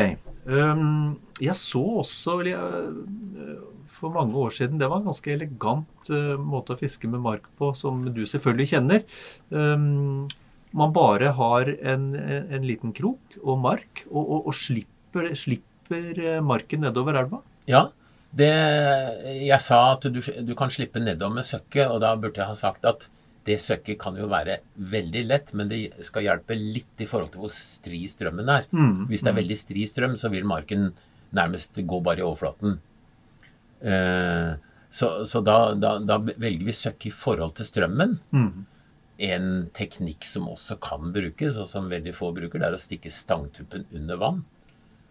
Um, 0.48 1.18
jeg 1.44 1.54
så 1.58 1.80
også 2.00 2.38
jeg, 2.46 2.56
øh, 2.56 3.58
for 3.98 4.14
mange 4.14 4.32
år 4.40 4.54
siden 4.56 4.78
Det 4.80 4.88
var 4.88 5.02
en 5.02 5.10
ganske 5.10 5.32
elegant 5.34 6.08
uh, 6.10 6.38
måte 6.40 6.72
å 6.72 6.80
fiske 6.80 7.10
med 7.10 7.20
mark 7.20 7.48
på, 7.60 7.74
som 7.76 8.00
du 8.14 8.22
selvfølgelig 8.26 8.70
kjenner. 8.72 9.04
Um, 9.50 10.26
man 10.76 10.92
bare 10.92 11.32
har 11.36 11.70
en, 11.92 12.10
en 12.16 12.64
liten 12.66 12.92
krok 12.96 13.38
og 13.42 13.60
mark, 13.62 14.02
og, 14.10 14.20
og, 14.20 14.48
og 14.50 14.56
slipper, 14.56 15.30
slipper 15.32 16.20
øh, 16.20 16.42
marken 16.44 16.84
nedover 16.84 17.16
elva. 17.16 17.40
Ja, 17.68 17.86
det, 18.36 18.50
jeg 19.40 19.60
sa 19.64 19.78
at 19.94 20.04
du, 20.12 20.20
du 20.20 20.52
kan 20.58 20.72
slippe 20.72 21.00
nedover 21.00 21.38
med 21.38 21.48
søkket, 21.48 21.86
og 21.88 22.02
da 22.04 22.12
burde 22.20 22.42
jeg 22.42 22.50
ha 22.50 22.58
sagt 22.58 22.84
at 22.88 23.08
det 23.48 23.56
søkket 23.64 23.98
kan 24.00 24.16
jo 24.20 24.28
være 24.30 24.58
veldig 24.92 25.24
lett, 25.26 25.52
men 25.56 25.70
det 25.72 25.80
skal 26.06 26.26
hjelpe 26.28 26.56
litt 26.58 27.00
i 27.00 27.08
forhold 27.08 27.32
til 27.32 27.42
hvor 27.46 27.52
stri 27.54 28.02
strømmen 28.10 28.48
er. 28.52 28.68
Hvis 29.08 29.24
det 29.24 29.32
er 29.32 29.38
veldig 29.40 29.58
stri 29.58 29.86
strøm, 29.88 30.16
så 30.20 30.30
vil 30.32 30.46
marken 30.48 30.90
nærmest 31.36 31.80
gå 31.84 32.00
bare 32.04 32.22
i 32.22 32.26
overflaten. 32.26 32.78
Eh, 33.80 34.52
så 34.90 35.08
så 35.28 35.40
da, 35.44 35.74
da, 35.76 35.98
da 36.00 36.16
velger 36.24 36.64
vi 36.70 36.72
søkke 36.72 37.10
i 37.10 37.14
forhold 37.14 37.56
til 37.58 37.68
strømmen. 37.68 38.18
En 39.18 39.48
teknikk 39.74 40.24
som 40.24 40.46
også 40.48 40.78
kan 40.80 41.10
brukes, 41.12 41.56
og 41.58 41.68
som 41.68 41.90
veldig 41.90 42.14
få 42.14 42.30
bruker, 42.36 42.60
det 42.62 42.68
er 42.70 42.76
å 42.76 42.80
stikke 42.80 43.10
stangtuppen 43.12 43.84
under 43.92 44.16
vann. 44.20 44.44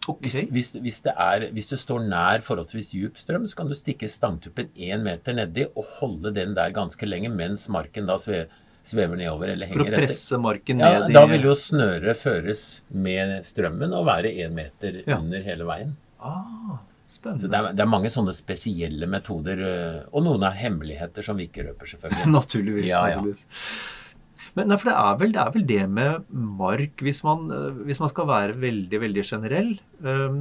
Ok. 0.07 0.21
Hvis, 0.23 0.37
hvis, 0.55 0.71
hvis, 0.81 1.01
det 1.03 1.13
er, 1.19 1.47
hvis 1.51 1.67
du 1.67 1.75
står 1.77 2.05
nær 2.07 2.41
forholdsvis 2.47 2.93
djup 2.95 3.17
strøm, 3.19 3.47
så 3.49 3.55
kan 3.59 3.67
du 3.67 3.75
stikke 3.75 4.07
stangtuppen 4.09 4.69
én 4.75 5.03
meter 5.03 5.35
nedi 5.35 5.65
og 5.75 5.83
holde 5.99 6.31
den 6.35 6.53
der 6.55 6.71
ganske 6.75 7.05
lenge 7.09 7.29
mens 7.33 7.67
marken 7.69 8.07
da 8.07 8.15
svever, 8.17 8.47
svever 8.87 9.19
nedover 9.19 9.51
eller 9.51 9.67
henger 9.67 9.83
etter. 9.83 9.91
For 9.91 9.97
å 9.97 9.99
presse 9.99 10.07
etter. 10.07 10.07
presse 10.07 10.39
marken 10.45 10.79
Ja, 10.79 10.91
ned 11.03 11.13
da 11.17 11.25
vil 11.27 11.43
jo 11.49 11.55
snøret 11.59 12.17
føres 12.21 12.61
med 12.91 13.43
strømmen 13.49 13.91
og 13.93 14.05
være 14.07 14.31
én 14.45 14.55
meter 14.55 15.01
Ja. 15.07 15.17
under 15.19 15.43
hele 15.43 15.67
veien. 15.67 15.95
ah, 16.23 16.77
Så 17.07 17.19
Spennende. 17.21 17.47
det 17.51 17.55
er, 17.59 17.73
det 17.73 17.79
er 17.83 17.87
mange 17.91 18.09
sånne 18.11 18.33
spesielle 18.35 19.07
metoder, 19.07 19.59
øh, 19.63 19.99
og 20.11 20.23
noen 20.25 20.43
er 20.43 20.51
hemmeligheter 20.59 21.23
som 21.23 21.37
vi 21.39 21.45
ikke 21.47 21.63
røper, 21.69 21.85
selvfølgelig. 21.87 22.31
Naturligvis. 22.39 22.89
Ja, 22.91 23.05
ja. 23.11 23.21
Men 24.57 24.71
nei, 24.71 24.77
for 24.81 24.89
det 24.89 24.95
er, 24.97 25.17
vel, 25.21 25.33
det 25.35 25.41
er 25.43 25.51
vel 25.53 25.65
det 25.69 25.83
med 25.93 26.29
mark 26.33 27.03
hvis 27.05 27.21
man, 27.25 27.45
øh, 27.53 27.83
hvis 27.85 28.01
man 28.01 28.09
skal 28.09 28.29
være 28.29 28.57
veldig, 28.61 29.01
veldig 29.03 29.25
generell, 29.27 29.75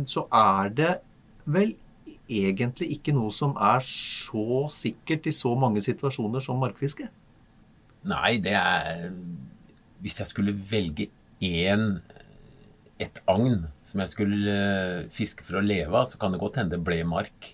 så 0.08 0.24
er 0.32 0.72
det 0.76 0.94
vel 1.44 1.74
egentlig 2.26 2.88
ikke 2.96 3.14
noe 3.14 3.30
som 3.34 3.54
er 3.60 3.84
så 3.84 4.66
sikkert 4.72 5.28
i 5.28 5.34
så 5.34 5.52
mange 5.58 5.82
situasjoner 5.84 6.42
som 6.42 6.58
markfiske. 6.62 7.08
Nei, 8.06 8.36
det 8.42 8.54
er 8.54 9.10
Hvis 10.00 10.18
jeg 10.20 10.28
skulle 10.28 10.52
velge 10.70 11.08
én 11.42 11.98
et 13.02 13.18
agn 13.28 13.66
som 13.86 14.00
jeg 14.00 14.12
skulle 14.12 14.52
øh, 14.52 15.08
fiske 15.12 15.44
for 15.44 15.58
å 15.58 15.64
leve 15.64 15.92
av, 15.92 16.08
så 16.10 16.18
kan 16.20 16.32
det 16.32 16.40
godt 16.40 16.58
hende 16.60 16.76
det 16.76 16.84
ble 16.84 17.02
mark. 17.08 17.50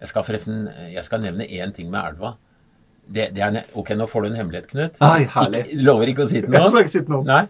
Jeg 0.00 0.10
skal 0.10 0.26
forresten 0.26 0.66
jeg 0.92 1.04
skal 1.04 1.22
nevne 1.24 1.48
én 1.48 1.72
ting 1.72 1.90
med 1.90 2.02
elva. 2.02 2.34
Det, 3.06 3.28
det 3.36 3.42
er, 3.46 3.56
ok, 3.78 3.92
nå 3.94 4.06
får 4.10 4.22
du 4.24 4.28
en 4.32 4.36
hemmelighet, 4.40 4.68
Knut. 4.72 4.96
Ai, 5.04 5.24
herlig. 5.30 5.64
Ikke, 5.68 5.82
lover 5.86 6.10
ikke 6.10 6.24
å 6.24 6.30
si 6.30 6.40
det 6.42 6.50
Jeg 6.50 6.70
skal 6.72 6.82
ikke 6.82 6.92
si 6.94 7.02
det 7.06 7.12
nå 7.14 7.20
Nei. 7.28 7.42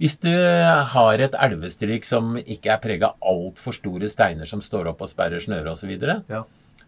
Hvis 0.00 0.16
du 0.20 0.30
har 0.94 1.20
et 1.20 1.34
elvestryk 1.36 2.06
som 2.08 2.36
ikke 2.40 2.70
er 2.72 2.80
prega 2.80 3.10
av 3.12 3.26
altfor 3.34 3.76
store 3.76 4.08
steiner 4.08 4.48
som 4.48 4.62
står 4.64 4.88
opp 4.94 5.02
og 5.04 5.10
sperrer 5.12 5.42
snøret 5.44 5.72
osv., 5.74 5.92
Ja. 6.30 6.44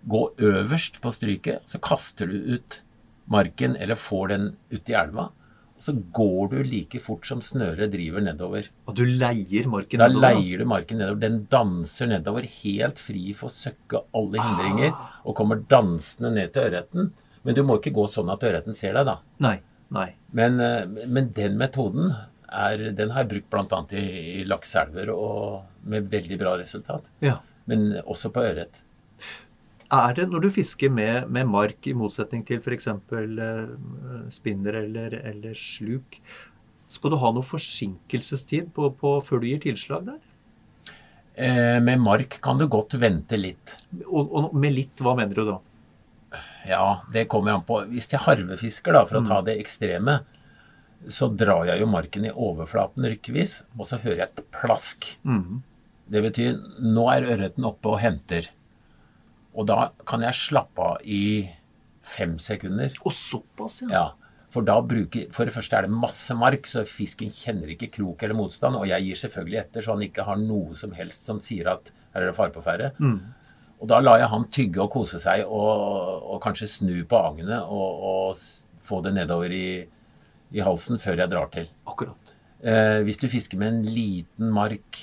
gå 0.09 0.23
øverst 0.41 0.97
på 1.01 1.13
stryket, 1.13 1.61
så 1.69 1.79
kaster 1.81 2.27
du 2.27 2.57
ut 2.57 2.81
marken, 3.29 3.77
eller 3.77 3.95
får 4.01 4.29
den 4.33 4.57
ut 4.73 4.89
i 4.89 4.97
elva. 4.97 5.29
Og 5.77 5.83
så 5.85 5.93
går 6.15 6.51
du 6.53 6.57
like 6.63 7.01
fort 7.03 7.27
som 7.27 7.41
snøret 7.43 7.91
driver 7.93 8.23
nedover. 8.25 8.69
Og 8.87 8.95
du 8.97 9.05
leier 9.05 9.67
marken 9.69 9.99
Da 9.99 10.09
nedover, 10.09 10.23
Da 10.23 10.33
leier 10.41 10.59
du 10.59 10.65
marken 10.65 10.99
nedover. 11.03 11.21
Den 11.21 11.39
danser 11.51 12.07
nedover 12.07 12.47
helt 12.63 12.99
fri 13.03 13.33
for 13.35 13.51
å 13.51 13.53
søkke 13.53 14.05
alle 14.15 14.41
hindringer, 14.41 14.97
og 15.27 15.37
kommer 15.37 15.61
dansende 15.69 16.33
ned 16.37 16.53
til 16.55 16.69
ørreten. 16.71 17.13
Men 17.43 17.57
du 17.59 17.63
må 17.67 17.79
ikke 17.79 17.95
gå 17.95 18.07
sånn 18.11 18.31
at 18.33 18.45
ørreten 18.47 18.77
ser 18.77 18.95
deg, 18.99 19.09
da. 19.09 19.19
Nei. 19.43 19.57
Nei. 19.93 20.09
Men, 20.37 20.61
eh, 20.63 21.09
men 21.09 21.33
den 21.37 21.59
metoden 21.61 22.15
er, 22.49 22.89
den 22.97 23.13
har 23.13 23.25
jeg 23.25 23.33
brukt 23.33 23.51
bl.a. 23.53 23.83
i, 23.99 24.05
i 24.43 24.47
lakseelver, 24.49 25.13
med 25.89 26.09
veldig 26.13 26.39
bra 26.41 26.57
resultat. 26.61 27.09
Ja. 27.25 27.41
Men 27.71 27.91
også 28.03 28.33
på 28.35 28.45
ørret. 28.45 28.83
Er 29.93 30.15
det 30.17 30.31
når 30.31 30.47
du 30.47 30.53
fisker 30.55 30.93
med, 30.93 31.29
med 31.29 31.49
mark, 31.51 31.85
i 31.85 31.93
motsetning 31.97 32.47
til 32.49 32.63
f.eks. 32.63 32.89
Uh, 33.13 34.29
spinner 34.33 34.79
eller, 34.81 35.19
eller 35.21 35.59
sluk, 35.59 36.17
skal 36.93 37.13
du 37.13 37.19
ha 37.21 37.33
noe 37.33 37.45
forsinkelsestid 37.45 38.71
på, 38.77 38.89
på, 39.01 39.19
før 39.27 39.43
du 39.43 39.51
gir 39.51 39.61
tilslag 39.65 40.07
der? 40.09 40.21
Eh, 41.35 41.79
med 41.81 42.01
mark 42.01 42.39
kan 42.45 42.59
du 42.61 42.67
godt 42.69 42.97
vente 43.01 43.37
litt. 43.39 43.77
Og, 44.05 44.33
og 44.33 44.57
med 44.57 44.77
litt, 44.77 45.01
hva 45.01 45.15
mener 45.17 45.37
du 45.37 45.45
da? 45.49 45.59
Ja, 46.69 47.03
det 47.13 47.27
kommer 47.33 47.57
an 47.57 47.67
på. 47.67 47.81
Hvis 47.91 48.11
jeg 48.13 48.23
harvefisker, 48.23 48.95
da, 48.95 49.05
for 49.09 49.21
å 49.21 49.27
ta 49.27 49.41
det 49.47 49.59
ekstreme, 49.63 50.21
så 51.11 51.27
drar 51.35 51.67
jeg 51.67 51.83
jo 51.83 51.91
marken 51.91 52.27
i 52.29 52.31
overflaten 52.31 53.07
rykkevis, 53.11 53.63
og 53.75 53.89
så 53.89 53.99
hører 54.03 54.21
jeg 54.21 54.29
et 54.31 54.43
plask. 54.55 55.09
Mm. 55.27 55.63
Det 56.13 56.23
betyr 56.23 56.59
nå 56.85 57.07
er 57.11 57.27
ørreten 57.35 57.67
oppe 57.67 57.95
og 57.95 58.01
henter. 58.03 58.51
Og 59.59 59.67
da 59.69 59.91
kan 60.09 60.23
jeg 60.25 60.39
slappe 60.39 60.85
av 60.95 61.03
i 61.05 61.49
fem 62.07 62.39
sekunder. 62.43 62.95
Og 63.05 63.15
såpass, 63.15 63.83
ja. 63.87 63.91
Ja, 63.93 64.05
For 64.53 64.65
da 64.69 64.75
bruker, 64.85 65.31
for 65.33 65.49
det 65.49 65.55
første 65.55 65.79
er 65.79 65.87
det 65.87 65.97
masse 65.97 66.35
mark, 66.37 66.67
så 66.69 66.85
fisken 66.85 67.31
kjenner 67.33 67.71
ikke 67.73 67.89
krok 67.95 68.23
eller 68.23 68.37
motstand. 68.37 68.77
Og 68.77 68.85
jeg 68.91 69.07
gir 69.07 69.21
selvfølgelig 69.23 69.61
etter, 69.63 69.85
så 69.85 69.95
han 69.97 70.05
ikke 70.05 70.27
har 70.29 70.37
noe 70.41 70.77
som 70.77 70.93
helst 70.93 71.25
som 71.25 71.41
sier 71.41 71.71
at 71.73 71.89
her 72.13 72.27
er 72.27 72.29
det 72.29 72.37
fare 72.37 72.53
på 72.53 72.61
ferde. 72.65 72.91
Og 73.83 73.89
da 73.91 73.99
lar 73.99 74.21
jeg 74.23 74.31
han 74.31 74.45
tygge 74.55 74.83
og 74.85 74.93
kose 74.95 75.19
seg 75.23 75.43
og, 75.43 76.29
og 76.31 76.39
kanskje 76.45 76.71
snu 76.71 76.95
på 77.09 77.19
agnet 77.19 77.65
og, 77.67 78.05
og 78.07 78.85
få 78.87 79.01
det 79.03 79.17
nedover 79.17 79.51
i, 79.55 79.67
i 80.55 80.63
halsen 80.63 81.03
før 81.03 81.25
jeg 81.25 81.33
drar 81.33 81.51
til. 81.51 81.67
Akkurat. 81.91 82.35
Eh, 82.63 83.01
hvis 83.03 83.19
du 83.19 83.27
fisker 83.31 83.59
med 83.59 83.73
en 83.73 83.83
liten 83.91 84.53
mark 84.55 85.03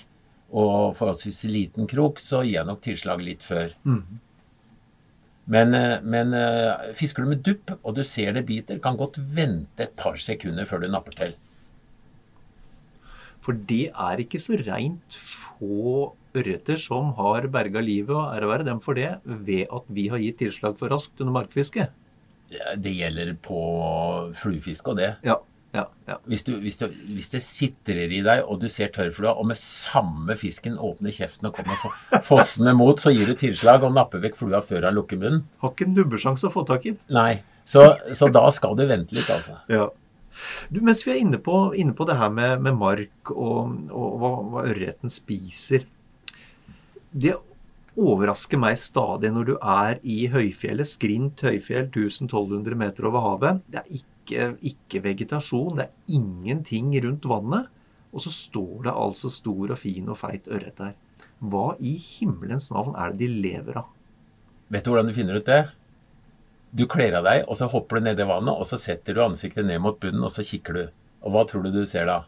og 0.50 0.96
forholdsvis 0.98 1.44
liten 1.52 1.89
krok, 1.92 2.24
så 2.24 2.42
gir 2.46 2.56
jeg 2.56 2.70
nok 2.70 2.82
tilslag 2.86 3.22
litt 3.22 3.44
før. 3.46 3.76
Men, 5.50 5.76
eh, 5.76 6.00
men 6.06 6.34
eh, 6.38 6.89
fisker 6.98 7.26
du 7.26 7.34
med 7.34 7.44
dupp, 7.46 7.76
og 7.84 8.00
du 8.00 8.04
ser 8.08 8.32
det 8.38 8.46
biter, 8.48 8.80
kan 8.80 8.98
godt 8.98 9.20
vente 9.20 9.86
et 9.86 9.96
par 10.00 10.15
sekunder 10.22 10.70
før 10.70 10.86
du 10.86 10.89
napper 10.94 11.20
til. 11.20 11.36
For 13.44 13.60
det 13.70 13.89
er 13.92 14.24
ikke 14.24 14.39
så 14.42 14.60
reint 14.62 15.20
få 15.20 16.13
ørreter 16.38 16.78
som 16.82 17.13
har 17.18 17.48
berga 17.52 17.82
livet, 17.82 18.13
og 18.15 18.34
ære 18.36 18.50
være 18.52 18.68
dem 18.68 18.80
for 18.84 18.98
det, 19.00 19.15
ved 19.26 19.65
at 19.74 19.88
vi 19.89 20.08
har 20.12 20.22
gitt 20.22 20.38
tilslag 20.44 20.78
for 20.80 20.92
raskt 20.94 21.20
under 21.24 21.34
markfiske. 21.42 21.88
Det 22.82 22.92
gjelder 22.98 23.36
på 23.46 23.60
fluefiske 24.38 24.89
og 24.94 24.98
det. 24.98 25.10
Ja, 25.26 25.36
ja, 25.76 25.84
ja. 26.10 26.15
Hvis, 26.26 26.44
du, 26.48 26.56
hvis, 26.63 26.80
du, 26.82 26.88
hvis 27.13 27.30
det 27.34 27.42
sitrer 27.46 28.10
i 28.10 28.24
deg, 28.26 28.42
og 28.50 28.58
du 28.63 28.65
ser 28.74 28.89
tørrflua, 28.96 29.36
og 29.38 29.46
med 29.52 29.60
samme 29.60 30.34
fisken 30.39 30.80
åpner 30.82 31.13
kjeften 31.13 31.50
og 31.52 31.58
kommer 31.60 31.78
fo- 31.82 32.22
fossende 32.32 32.74
mot, 32.78 32.98
så 33.02 33.13
gir 33.13 33.30
du 33.30 33.36
tilslag 33.38 33.86
og 33.86 33.94
napper 33.98 34.24
vekk 34.24 34.38
flua 34.39 34.63
før 34.65 34.89
han 34.89 34.98
lukker 34.98 35.22
munnen. 35.22 35.44
Har 35.62 35.76
ikke 35.76 35.86
en 35.89 35.98
nubbesjanse 35.98 36.50
å 36.50 36.54
få 36.54 36.65
tak 36.70 36.89
i 36.89 36.96
den. 36.96 37.02
Nei. 37.13 37.42
Så, 37.70 37.84
så 38.18 38.32
da 38.34 38.48
skal 38.50 38.74
du 38.80 38.86
vente 38.89 39.13
litt, 39.13 39.30
altså. 39.30 39.60
Ja. 39.70 39.86
Du, 40.74 40.80
mens 40.82 41.04
vi 41.06 41.12
er 41.13 41.20
inne 41.22 41.38
på, 41.44 41.54
inne 41.78 41.94
på 41.94 42.06
det 42.10 42.15
her 42.18 42.32
med, 42.34 42.63
med 42.65 42.78
mark 42.80 43.30
og, 43.34 43.76
og 43.94 44.13
hva, 44.22 44.30
hva 44.54 44.62
ørreten 44.72 45.12
spiser 45.12 45.84
Det 47.12 47.34
overrasker 48.00 48.60
meg 48.62 48.78
stadig 48.80 49.32
når 49.34 49.50
du 49.50 49.56
er 49.58 50.00
i 50.06 50.22
høyfjellet, 50.32 50.88
Skrint 50.88 51.41
høyfjell, 51.43 51.89
1000-1200 51.89 52.78
meter 52.80 53.10
over 53.10 53.26
havet. 53.26 53.62
Det 53.67 53.82
er 53.82 54.00
ikke, 54.00 54.48
ikke 54.72 55.04
vegetasjon, 55.08 55.76
det 55.80 55.88
er 55.88 56.17
ingenting 56.19 56.93
rundt 57.06 57.28
vannet. 57.30 57.69
Og 58.13 58.24
så 58.26 58.34
står 58.34 58.88
det 58.88 58.95
altså 58.98 59.30
stor 59.34 59.76
og 59.76 59.82
fin 59.82 60.10
og 60.10 60.17
feit 60.22 60.48
ørret 60.50 60.78
der. 60.80 60.95
Hva 61.39 61.74
i 61.80 61.95
himmelens 62.02 62.69
navn 62.74 62.95
er 63.00 63.13
det 63.13 63.28
de 63.28 63.41
lever 63.48 63.82
av? 63.82 63.91
Vet 64.69 64.86
du 64.86 64.91
hvordan 64.91 65.10
du 65.10 65.15
finner 65.15 65.39
ut 65.39 65.48
det? 65.50 65.62
Du 66.69 66.86
kler 66.89 67.15
av 67.17 67.26
deg, 67.26 67.43
og 67.50 67.58
så 67.58 67.69
hopper 67.72 67.98
du 67.98 68.06
ned 68.06 68.19
i 68.22 68.28
vannet, 68.30 68.54
og 68.54 68.67
så 68.69 68.78
setter 68.78 69.15
du 69.17 69.24
ansiktet 69.24 69.65
ned 69.65 69.82
mot 69.82 69.98
bunnen, 70.02 70.22
og 70.26 70.34
så 70.34 70.45
kikker 70.45 70.78
du. 70.78 70.84
Og 71.26 71.34
hva 71.34 71.45
tror 71.50 71.65
du 71.65 71.72
du 71.74 71.82
ser 71.89 72.06
da? 72.10 72.19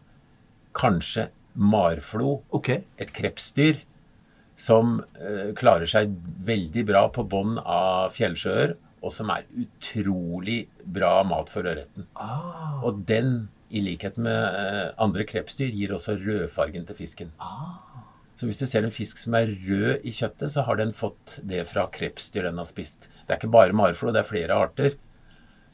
Kanskje 0.78 1.28
marflo, 1.54 2.40
okay. 2.50 2.82
et 2.98 3.12
krepsdyr, 3.14 3.84
som 4.62 5.00
eh, 5.18 5.52
klarer 5.58 5.90
seg 5.90 6.14
veldig 6.46 6.84
bra 6.90 7.08
på 7.14 7.26
bånn 7.32 7.58
av 7.62 8.14
fjellsjøer, 8.18 8.76
og 9.02 9.14
som 9.16 9.32
er 9.34 9.48
utrolig 9.58 10.60
bra 10.86 11.24
mat 11.26 11.50
for 11.50 11.66
ørreten. 11.66 12.06
ah, 12.22 12.78
Og 12.86 13.02
den, 13.10 13.50
i 13.74 13.82
likhet 13.82 14.20
med 14.22 14.38
eh, 14.38 14.92
andre 15.02 15.26
krepsdyr, 15.26 15.72
gir 15.74 15.96
også 15.96 16.20
rødfargen 16.22 16.86
til 16.86 17.00
fisken. 17.00 17.32
Så 18.38 18.50
hvis 18.50 18.62
du 18.62 18.66
ser 18.70 18.86
en 18.86 18.94
fisk 18.94 19.18
som 19.22 19.36
er 19.38 19.50
rød 19.50 20.06
i 20.06 20.14
kjøttet, 20.14 20.54
så 20.54 20.66
har 20.68 20.78
den 20.78 20.94
fått 20.98 21.40
det 21.46 21.64
fra 21.70 21.88
krepsdyr 21.94 22.48
den 22.50 22.62
har 22.62 22.70
spist. 22.70 23.08
Det 23.26 23.34
er 23.34 23.42
ikke 23.42 23.52
bare 23.54 23.78
marflo, 23.78 24.14
det 24.14 24.22
er 24.24 24.30
flere 24.30 24.58
arter. 24.68 24.96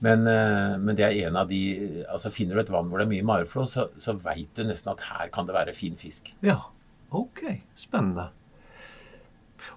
Men, 0.04 0.28
eh, 0.30 0.78
men 0.80 0.96
det 0.96 1.08
er 1.08 1.28
en 1.28 1.40
av 1.42 1.48
de 1.50 2.06
altså 2.06 2.30
Finner 2.32 2.56
du 2.60 2.62
et 2.62 2.72
vann 2.72 2.88
hvor 2.88 3.02
det 3.02 3.08
er 3.08 3.14
mye 3.16 3.28
mareflå, 3.28 3.66
så, 3.68 3.88
så 4.00 4.14
veit 4.22 4.52
du 4.56 4.64
nesten 4.68 4.94
at 4.94 5.04
her 5.10 5.32
kan 5.34 5.48
det 5.50 5.56
være 5.58 5.76
fin 5.76 5.98
fisk. 6.00 6.32
Ja, 6.46 6.60
ok. 7.12 7.44
Spennende. 7.76 8.30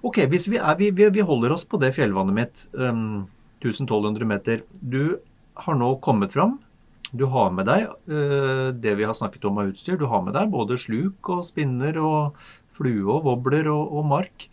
Ok, 0.06 0.22
hvis 0.32 0.48
vi, 0.50 0.58
er, 0.60 0.78
vi, 0.78 0.90
vi 0.92 1.26
holder 1.26 1.54
oss 1.54 1.66
på 1.68 1.80
det 1.82 1.92
fjellvannet 1.96 2.36
mitt, 2.36 2.64
um, 2.72 3.28
1200 3.60 4.28
meter. 4.28 4.64
Du 4.80 5.20
har 5.60 5.76
nå 5.76 5.92
kommet 6.04 6.32
fram. 6.32 6.58
Du 7.12 7.26
har 7.32 7.50
med 7.52 7.66
deg 7.68 7.88
uh, 8.08 8.70
det 8.72 8.94
vi 8.96 9.06
har 9.08 9.16
snakket 9.18 9.44
om 9.50 9.60
av 9.60 9.72
utstyr. 9.72 9.98
Du 10.00 10.06
har 10.10 10.24
med 10.24 10.36
deg 10.38 10.52
både 10.52 10.78
sluk 10.80 11.32
og 11.32 11.44
spinner 11.48 11.98
og 12.00 12.38
flue 12.78 13.04
og 13.10 13.26
wobbler 13.28 13.68
og, 13.72 13.92
og 13.98 14.08
mark. 14.08 14.48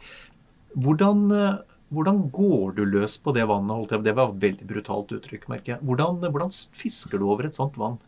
Hvordan, 0.76 1.24
uh, 1.32 1.80
hvordan 1.94 2.26
går 2.34 2.76
du 2.80 2.84
løs 2.98 3.16
på 3.22 3.34
det 3.38 3.48
vannet? 3.48 3.96
Det 4.04 4.16
var 4.18 4.34
et 4.34 4.44
veldig 4.44 4.68
brutalt 4.68 5.16
uttrykk, 5.16 5.48
merker 5.54 5.76
jeg. 5.76 5.86
Hvordan, 5.88 6.20
hvordan 6.28 6.54
fisker 6.76 7.22
du 7.22 7.30
over 7.30 7.48
et 7.48 7.58
sånt 7.58 7.80
vann? 7.80 8.02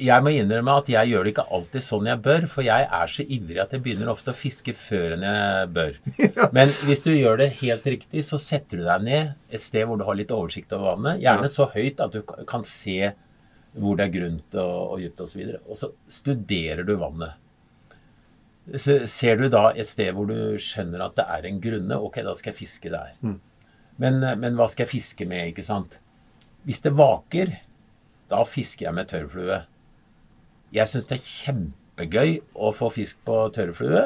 Jeg 0.00 0.24
må 0.24 0.32
innrømme 0.32 0.74
at 0.80 0.88
jeg 0.88 1.10
gjør 1.12 1.26
det 1.26 1.32
ikke 1.34 1.44
alltid 1.56 1.84
sånn 1.84 2.08
jeg 2.08 2.20
bør, 2.24 2.46
for 2.50 2.64
jeg 2.64 2.86
er 2.86 3.10
så 3.12 3.24
ivrig 3.36 3.58
at 3.62 3.74
jeg 3.74 3.82
begynner 3.84 4.10
ofte 4.12 4.32
å 4.32 4.38
fiske 4.38 4.74
før 4.78 5.16
enn 5.16 5.26
jeg 5.26 5.68
bør. 5.76 5.98
Men 6.56 6.72
hvis 6.88 7.04
du 7.04 7.10
gjør 7.12 7.42
det 7.42 7.50
helt 7.60 7.86
riktig, 7.94 8.24
så 8.26 8.40
setter 8.40 8.80
du 8.80 8.86
deg 8.86 9.04
ned 9.06 9.34
et 9.52 9.64
sted 9.64 9.86
hvor 9.88 10.00
du 10.00 10.06
har 10.08 10.18
litt 10.18 10.32
oversikt 10.34 10.72
over 10.76 10.94
vannet. 10.94 11.22
Gjerne 11.22 11.52
så 11.52 11.68
høyt 11.74 12.02
at 12.02 12.16
du 12.16 12.22
kan 12.48 12.66
se 12.68 13.12
hvor 13.72 13.96
det 13.96 14.08
er 14.08 14.16
grunt 14.16 14.58
og, 14.60 14.74
og 14.94 15.04
dypt 15.04 15.22
osv. 15.24 15.44
Og, 15.44 15.70
og 15.70 15.80
så 15.80 15.92
studerer 16.20 16.84
du 16.88 16.94
vannet. 17.00 17.38
Så 18.78 19.00
ser 19.10 19.40
du 19.40 19.48
da 19.50 19.72
et 19.74 19.88
sted 19.90 20.12
hvor 20.14 20.28
du 20.30 20.56
skjønner 20.62 21.02
at 21.02 21.16
det 21.18 21.26
er 21.34 21.48
en 21.48 21.60
grunne, 21.62 21.98
ok, 21.98 22.20
da 22.22 22.34
skal 22.38 22.52
jeg 22.52 22.60
fiske 22.62 22.92
der. 22.92 23.16
Men, 24.02 24.22
men 24.40 24.56
hva 24.58 24.68
skal 24.70 24.86
jeg 24.86 24.92
fiske 24.94 25.26
med, 25.28 25.50
ikke 25.50 25.66
sant? 25.66 25.98
Hvis 26.66 26.82
det 26.84 26.94
vaker, 26.94 27.56
da 28.30 28.42
fisker 28.46 28.86
jeg 28.86 28.96
med 28.96 29.10
tørrflue. 29.10 29.58
Jeg 30.72 30.88
syns 30.88 31.08
det 31.10 31.18
er 31.18 31.26
kjempegøy 31.28 32.36
å 32.54 32.72
få 32.76 32.88
fisk 32.94 33.20
på 33.26 33.36
tørrflue. 33.54 34.04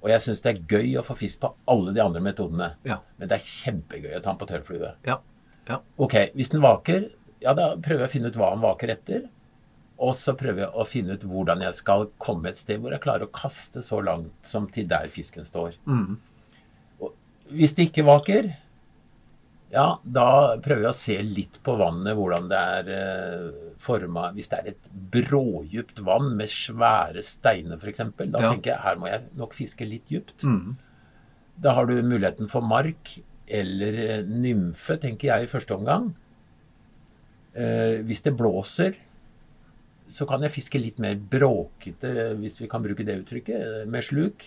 Og 0.00 0.12
jeg 0.12 0.24
syns 0.24 0.44
det 0.44 0.52
er 0.52 0.62
gøy 0.70 0.94
å 1.00 1.04
få 1.04 1.16
fisk 1.18 1.42
på 1.42 1.50
alle 1.70 1.92
de 1.96 2.02
andre 2.02 2.22
metodene. 2.24 2.70
Ja. 2.88 3.00
Men 3.18 3.30
det 3.30 3.36
er 3.36 3.48
kjempegøy 3.48 4.14
å 4.16 4.22
ta 4.22 4.32
den 4.32 4.40
på 4.40 4.48
tørrflue. 4.48 4.94
Ja. 5.08 5.18
ja. 5.68 5.80
Ok, 6.00 6.16
hvis 6.38 6.52
den 6.54 6.64
vaker, 6.64 7.10
ja 7.42 7.54
da 7.56 7.74
prøver 7.76 8.06
jeg 8.06 8.10
å 8.10 8.14
finne 8.14 8.32
ut 8.32 8.38
hva 8.40 8.54
den 8.54 8.64
vaker 8.64 8.94
etter. 8.94 9.28
Og 10.00 10.14
så 10.16 10.32
prøver 10.38 10.64
jeg 10.64 10.72
å 10.72 10.86
finne 10.88 11.18
ut 11.18 11.26
hvordan 11.28 11.66
jeg 11.66 11.76
skal 11.76 12.06
komme 12.22 12.48
et 12.48 12.60
sted 12.60 12.80
hvor 12.80 12.94
jeg 12.94 13.04
klarer 13.04 13.26
å 13.26 13.34
kaste 13.34 13.82
så 13.84 14.00
langt 14.04 14.32
som 14.48 14.70
til 14.72 14.88
der 14.88 15.10
fisken 15.12 15.44
står. 15.44 15.76
Mm. 15.84 16.16
Og 17.04 17.12
hvis 17.52 17.76
det 17.76 17.90
ikke 17.90 18.06
vaker, 18.08 18.54
ja, 19.70 19.86
da 20.02 20.26
prøver 20.62 20.82
jeg 20.88 20.90
å 20.90 20.98
se 20.98 21.16
litt 21.22 21.58
på 21.66 21.76
vannet, 21.78 22.16
hvordan 22.18 22.48
det 22.50 22.60
er 22.76 22.88
eh, 22.96 23.48
forma. 23.78 24.28
Hvis 24.34 24.50
det 24.50 24.58
er 24.58 24.70
et 24.72 24.88
brådypt 25.14 26.00
vann 26.06 26.32
med 26.38 26.50
svære 26.50 27.22
steiner 27.22 27.78
f.eks., 27.78 28.02
da 28.18 28.40
Ja. 28.42 28.50
tenker 28.50 28.72
jeg 28.74 28.80
her 28.82 28.96
må 28.98 29.06
jeg 29.12 29.28
nok 29.38 29.54
fiske 29.54 29.86
litt 29.86 30.08
dypt. 30.10 30.42
Mm. 30.42 30.76
Da 31.60 31.74
har 31.76 31.86
du 31.86 31.94
muligheten 32.02 32.48
for 32.50 32.62
mark 32.66 33.14
eller 33.46 34.00
eh, 34.08 34.24
nymfe, 34.26 34.98
tenker 35.02 35.28
jeg 35.30 35.46
i 35.46 35.52
første 35.52 35.74
omgang. 35.76 36.12
Eh, 37.54 38.00
hvis 38.06 38.22
det 38.26 38.36
blåser, 38.38 38.94
så 40.10 40.26
kan 40.26 40.42
jeg 40.42 40.54
fiske 40.54 40.78
litt 40.82 40.98
mer 41.02 41.14
bråkete, 41.14 42.32
hvis 42.40 42.58
vi 42.60 42.68
kan 42.70 42.82
bruke 42.82 43.04
det 43.06 43.20
uttrykket, 43.22 43.60
eh, 43.82 43.86
med 43.90 44.02
sluk. 44.06 44.46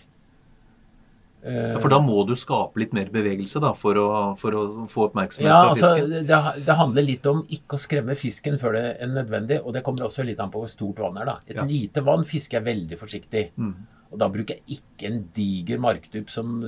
Ja, 1.43 1.79
for 1.83 1.91
da 1.91 1.97
må 1.99 2.21
du 2.27 2.35
skape 2.39 2.79
litt 2.79 2.93
mer 2.95 3.09
bevegelse 3.11 3.59
da, 3.59 3.73
for 3.75 3.97
å, 3.99 4.09
for 4.39 4.55
å 4.55 4.61
få 4.91 5.09
oppmerksomhet 5.09 5.49
Ja, 5.49 5.73
fra 5.73 5.73
altså, 5.73 6.21
det, 6.23 6.65
det 6.67 6.75
handler 6.79 7.03
litt 7.03 7.25
om 7.27 7.41
ikke 7.51 7.75
å 7.75 7.81
skremme 7.83 8.15
fisken 8.15 8.55
før 8.61 8.77
det 8.77 8.83
er 9.03 9.11
nødvendig. 9.11 9.57
Og 9.63 9.75
det 9.75 9.83
kommer 9.83 10.07
også 10.07 10.23
litt 10.23 10.39
an 10.39 10.53
på 10.53 10.61
hvor 10.63 10.71
stort 10.71 11.01
vann 11.03 11.19
er. 11.19 11.25
da. 11.27 11.35
Et 11.47 11.57
Ja. 11.59 11.65
lite 11.67 12.03
vann 12.05 12.23
fisker 12.23 12.61
jeg 12.61 12.67
veldig 12.69 12.99
forsiktig. 13.01 13.43
Mm. 13.59 13.73
Og 14.13 14.21
da 14.21 14.29
bruker 14.29 14.55
jeg 14.61 14.79
ikke 14.79 15.09
en 15.09 15.19
diger 15.35 15.81
markdupp 15.83 16.29
som 16.31 16.61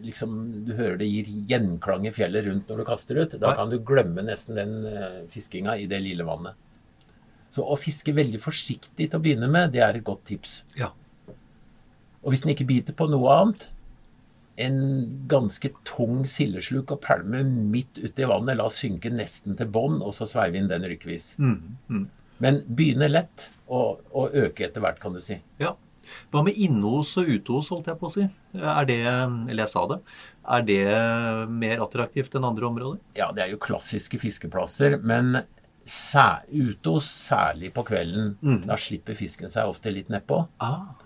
liksom 0.00 0.64
du 0.64 0.72
hører 0.78 0.96
det 1.00 1.08
gir 1.10 1.26
gjenklang 1.50 2.06
i 2.08 2.12
fjellet 2.14 2.46
rundt 2.46 2.70
når 2.70 2.80
du 2.80 2.84
kaster 2.88 3.20
ut. 3.20 3.34
Da 3.36 3.50
Nei. 3.50 3.56
kan 3.58 3.72
du 3.72 3.78
glemme 3.84 4.24
nesten 4.24 4.56
den 4.56 4.72
uh, 4.86 5.18
fiskinga 5.28 5.76
i 5.76 5.84
det 5.90 6.00
lille 6.00 6.24
vannet. 6.24 6.56
Så 7.50 7.66
å 7.66 7.76
fiske 7.76 8.14
veldig 8.14 8.40
forsiktig 8.40 9.10
til 9.10 9.18
å 9.18 9.22
begynne 9.22 9.50
med, 9.50 9.72
det 9.74 9.82
er 9.84 9.98
et 9.98 10.06
godt 10.06 10.24
tips. 10.30 10.62
Ja. 10.78 10.92
Og 12.22 12.32
hvis 12.32 12.44
den 12.44 12.54
ikke 12.54 12.68
biter 12.68 12.94
på 12.96 13.08
noe 13.10 13.34
annet, 13.42 13.66
en 14.60 14.78
ganske 15.30 15.70
tung 15.88 16.22
sildesluk 16.28 16.90
og 16.94 17.00
pælme 17.04 17.42
midt 17.44 17.98
ute 18.02 18.24
i 18.24 18.28
vannet, 18.30 18.56
la 18.60 18.68
synke 18.72 19.12
nesten 19.12 19.56
til 19.58 19.68
bånn, 19.72 20.00
og 20.04 20.12
så 20.16 20.28
sveive 20.28 20.60
inn 20.60 20.68
den 20.70 20.86
rykkevis. 20.90 21.34
Mm. 21.38 21.76
Mm. 21.88 22.08
Men 22.40 22.62
begynne 22.68 23.08
lett, 23.10 23.50
og, 23.68 24.00
og 24.16 24.32
øke 24.36 24.64
etter 24.68 24.80
hvert, 24.84 25.00
kan 25.02 25.16
du 25.16 25.20
si. 25.24 25.40
ja. 25.62 25.76
Hva 26.32 26.40
med 26.42 26.56
inneos 26.58 27.12
og 27.20 27.28
uteos, 27.30 27.68
holdt 27.70 27.86
jeg 27.86 27.98
på 28.00 28.08
å 28.08 28.10
si? 28.10 28.24
Er 28.58 28.86
det, 28.88 28.96
eller 29.06 29.60
jeg 29.62 29.70
sa 29.70 29.82
det, 29.92 29.98
er 30.56 30.64
det 30.66 30.80
mer 31.54 31.84
attraktivt 31.84 32.34
enn 32.34 32.48
andre 32.48 32.66
områder? 32.66 32.98
Ja, 33.14 33.28
det 33.36 33.44
er 33.44 33.52
jo 33.52 33.60
klassiske 33.62 34.18
fiskeplasser, 34.18 34.96
men 35.06 35.44
sær, 35.86 36.42
uteos, 36.50 37.06
særlig 37.28 37.70
på 37.76 37.84
kvelden, 37.86 38.32
Mm. 38.42 38.64
da 38.66 38.74
slipper 38.80 39.14
fisken 39.14 39.54
seg 39.54 39.70
ofte 39.70 39.92
litt 39.94 40.10
nedpå. 40.10 40.40
Ah. 40.58 40.96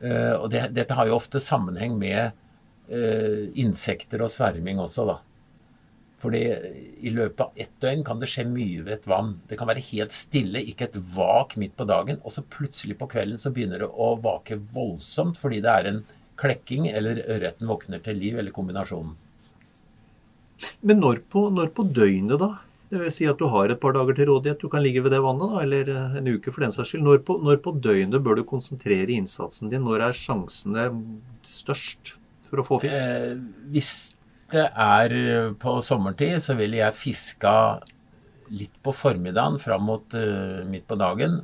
Uh, 0.00 0.40
og 0.42 0.48
det, 0.52 0.64
dette 0.76 0.96
har 0.96 1.06
jo 1.12 1.18
ofte 1.20 1.40
sammenheng 1.44 1.98
med 2.00 2.32
eh, 2.88 3.46
insekter 3.60 4.24
og 4.24 4.32
sverming 4.32 4.82
også, 4.82 5.06
da. 5.08 5.20
Fordi 6.24 6.40
i 7.04 7.10
løpet 7.12 7.40
av 7.44 7.58
ett 7.60 7.72
døgn 7.84 8.04
kan 8.06 8.20
det 8.20 8.30
skje 8.32 8.46
mye 8.48 8.84
ved 8.86 8.94
et 8.94 9.08
vann. 9.10 9.34
Det 9.48 9.58
kan 9.60 9.68
være 9.68 9.82
helt 9.90 10.14
stille, 10.14 10.62
ikke 10.70 10.88
et 10.88 10.96
vak 11.16 11.58
midt 11.60 11.74
på 11.76 11.84
dagen, 11.88 12.20
og 12.24 12.32
så 12.32 12.44
plutselig 12.48 12.96
på 13.00 13.10
kvelden 13.12 13.40
så 13.40 13.52
begynner 13.52 13.84
det 13.84 13.90
å 13.90 14.14
vake 14.24 14.56
voldsomt 14.72 15.36
fordi 15.40 15.60
det 15.64 15.74
er 15.74 15.90
en 15.90 16.00
klekking, 16.40 16.88
eller 16.88 17.20
ørreten 17.30 17.68
våkner 17.68 18.00
til 18.02 18.18
liv, 18.18 18.38
eller 18.40 18.54
kombinasjonen. 18.56 19.12
Men 20.80 21.02
når 21.02 21.20
på, 21.30 21.48
når 21.52 21.74
på 21.76 21.84
døgnet, 21.92 22.38
da? 22.40 22.54
Det 22.88 23.00
vil 23.00 23.12
si 23.12 23.26
at 23.28 23.40
du 23.40 23.48
har 23.50 23.72
et 23.72 23.80
par 23.82 23.94
dager 23.96 24.16
til 24.16 24.28
rådighet, 24.30 24.60
du 24.60 24.70
kan 24.70 24.82
ligge 24.84 25.02
ved 25.04 25.12
det 25.12 25.22
vannet, 25.24 25.50
da, 25.50 25.62
eller 25.64 25.92
eh, 25.92 26.18
en 26.20 26.28
uke 26.30 26.52
for 26.52 26.64
den 26.64 26.74
saks 26.74 26.92
skyld. 26.92 27.04
Når 27.04 27.22
på, 27.26 27.36
når 27.42 27.60
på 27.64 27.74
døgnet 27.84 28.22
bør 28.24 28.38
du 28.38 28.44
konsentrere 28.48 29.12
innsatsen 29.12 29.72
din? 29.72 29.84
Når 29.84 30.08
er 30.08 30.18
sjansene 30.18 30.88
størst 31.48 32.14
for 32.54 32.62
å 32.62 32.68
få 32.68 32.80
fisk? 32.86 33.02
Eh, 33.02 33.34
hvis 33.74 33.94
det 34.54 34.68
er 34.70 35.14
på 35.58 35.74
sommertid, 35.82 36.38
så 36.44 36.56
ville 36.58 36.78
jeg 36.78 36.96
fiska 36.96 37.54
litt 38.54 38.74
på 38.84 38.92
formiddagen 38.94 39.58
fram 39.58 39.86
mot 39.88 40.14
uh, 40.14 40.62
midt 40.68 40.86
på 40.86 40.98
dagen. 41.00 41.40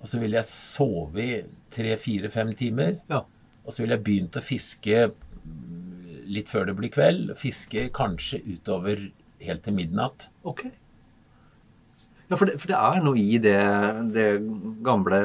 Og 0.00 0.08
så 0.08 0.20
ville 0.22 0.38
jeg 0.38 0.48
sove 0.48 1.22
i 1.24 1.40
tre-fire-fem 1.74 2.54
timer. 2.56 3.00
Ja. 3.10 3.24
Og 3.66 3.74
så 3.74 3.82
ville 3.82 3.98
jeg 3.98 4.06
begynt 4.06 4.38
å 4.38 4.44
fiske 4.44 5.08
mm, 5.10 6.24
litt 6.30 6.52
før 6.52 6.70
det 6.70 6.76
blir 6.78 6.94
kveld. 6.94 7.34
Fiske 7.40 7.88
kanskje 7.96 8.42
utover 8.46 9.08
helt 9.42 9.64
til 9.66 9.76
midnatt. 9.76 10.28
Ok. 10.46 10.68
Ja, 12.26 12.34
for 12.34 12.48
det, 12.48 12.56
for 12.58 12.70
det 12.72 12.78
er 12.78 13.02
noe 13.04 13.18
i 13.22 13.38
det, 13.38 13.58
det 14.14 14.28
gamle, 14.86 15.18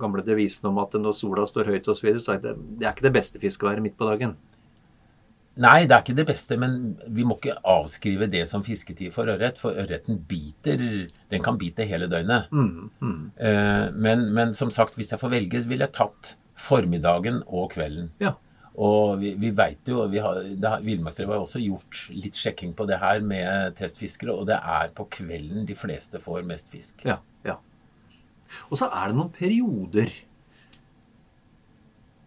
gamle 0.00 0.24
devisen 0.26 0.68
om 0.68 0.80
at 0.82 0.92
når 1.00 1.16
sola 1.16 1.46
står 1.48 1.70
høyt 1.72 1.86
osv., 1.88 2.02
så, 2.02 2.06
videre, 2.06 2.24
så 2.24 2.34
er 2.34 2.42
det, 2.42 2.56
det 2.80 2.88
er 2.88 2.92
ikke 2.92 3.06
det 3.06 3.14
beste 3.16 3.40
fiskeværet 3.40 3.84
midt 3.84 3.96
på 3.96 4.10
dagen. 4.10 4.34
Nei, 5.64 5.84
det 5.86 5.94
er 5.94 6.02
ikke 6.02 6.16
det 6.18 6.26
beste, 6.26 6.56
men 6.58 6.96
vi 7.14 7.24
må 7.24 7.36
ikke 7.38 7.54
avskrive 7.70 8.26
det 8.26 8.42
som 8.50 8.64
fisketid 8.66 9.12
for 9.14 9.30
ørret. 9.30 9.60
For 9.62 9.76
ørreten 9.78 10.18
biter. 10.28 10.80
Den 11.30 11.44
kan 11.44 11.58
bite 11.60 11.86
hele 11.86 12.08
døgnet. 12.10 12.50
Mm, 12.50 12.88
mm. 12.98 13.20
Eh, 13.38 13.84
Men, 13.94 14.32
men 14.34 14.54
som 14.58 14.72
sagt, 14.74 14.98
hvis 14.98 15.12
jeg 15.14 15.22
får 15.22 15.30
velge, 15.30 15.62
så 15.62 15.70
ville 15.70 15.86
jeg 15.86 15.94
tatt 15.94 16.34
formiddagen 16.58 17.42
og 17.46 17.70
kvelden. 17.70 18.10
Ja. 18.20 18.34
Og 18.74 19.20
vi, 19.20 19.34
vi 19.38 19.52
veit 19.54 19.86
jo 19.86 20.02
vi 20.10 20.18
har, 20.18 20.40
det 20.42 20.70
Villmarksdrevet 20.82 21.36
har 21.36 21.44
også 21.44 21.62
gjort 21.62 22.00
litt 22.10 22.34
sjekking 22.34 22.72
på 22.74 22.86
det 22.90 22.98
her 22.98 23.20
med 23.22 23.76
testfiskere, 23.78 24.34
og 24.34 24.48
det 24.50 24.56
er 24.58 24.90
på 24.96 25.06
kvelden 25.14 25.66
de 25.68 25.76
fleste 25.78 26.18
får 26.22 26.42
mest 26.48 26.72
fisk. 26.72 27.04
Ja, 27.06 27.20
ja. 27.46 27.54
Og 28.70 28.78
så 28.80 28.88
er 28.90 29.12
det 29.12 29.18
noen 29.20 29.30
perioder 29.34 30.10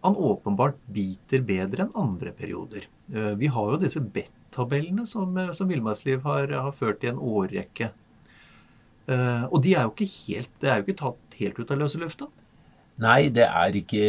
han 0.04 0.16
åpenbart 0.16 0.78
biter 0.94 1.42
bedre 1.44 1.84
enn 1.84 1.96
andre 1.98 2.32
perioder. 2.32 2.84
Eh, 3.12 3.34
Vi 3.36 3.48
har 3.52 3.72
jo 3.72 3.80
disse 3.82 4.00
BET-tabellene 4.00 5.04
som, 5.06 5.36
eh, 5.36 5.50
som 5.52 5.68
Villmarksliv 5.68 6.22
har, 6.22 6.46
har 6.48 6.72
ført 6.72 7.04
i 7.04 7.10
en 7.10 7.18
årrekke. 7.18 7.90
Eh, 9.08 9.44
Og 9.50 9.62
de 9.62 9.74
er 9.74 9.82
jo 9.82 9.92
ikke 9.92 10.12
helt, 10.28 10.50
det 10.60 10.70
er 10.70 10.76
jo 10.78 10.86
ikke 10.86 11.00
tatt 11.02 11.34
helt 11.40 11.58
ut 11.58 11.70
av 11.70 11.78
løse 11.78 11.98
lufta. 11.98 12.28
Nei, 12.98 13.28
det 13.30 13.46
er 13.46 13.76
ikke 13.78 14.02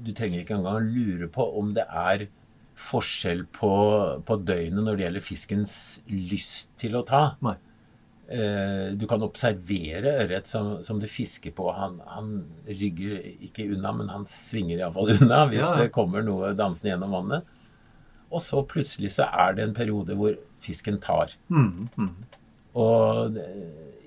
Du 0.00 0.14
trenger 0.16 0.40
ikke 0.40 0.56
engang 0.56 0.88
lure 0.88 1.28
på 1.32 1.44
om 1.60 1.74
det 1.76 1.84
er 1.88 2.26
forskjell 2.74 3.44
på, 3.54 3.70
på 4.26 4.36
døgnet 4.42 4.82
når 4.82 4.96
det 4.96 5.04
gjelder 5.06 5.22
fiskens 5.22 5.74
lyst 6.10 6.72
til 6.80 6.96
å 6.98 7.04
ta. 7.06 7.22
Nei. 7.44 7.54
Eh, 8.26 8.94
Du 8.98 9.04
kan 9.10 9.22
observere 9.22 10.16
ørret 10.24 10.48
som, 10.48 10.78
som 10.82 10.98
du 11.00 11.06
fisker 11.10 11.54
på. 11.54 11.68
Han, 11.76 12.00
han 12.10 12.32
rygger 12.66 13.20
ikke 13.46 13.68
unna, 13.76 13.92
men 14.00 14.10
han 14.10 14.26
svinger 14.30 14.80
iallfall 14.80 15.14
unna 15.18 15.44
hvis 15.52 15.62
ja. 15.62 15.74
det 15.82 15.92
kommer 15.94 16.24
noe 16.26 16.54
dansende 16.58 16.94
gjennom 16.94 17.14
vannet. 17.18 17.52
Og 18.34 18.42
så 18.42 18.64
plutselig 18.66 19.12
så 19.14 19.28
er 19.30 19.54
det 19.54 19.68
en 19.68 19.76
periode 19.76 20.16
hvor 20.18 20.34
fisken 20.64 20.96
tar. 21.02 21.36
Mm, 21.52 21.86
mm. 21.94 22.14
Og 22.80 23.36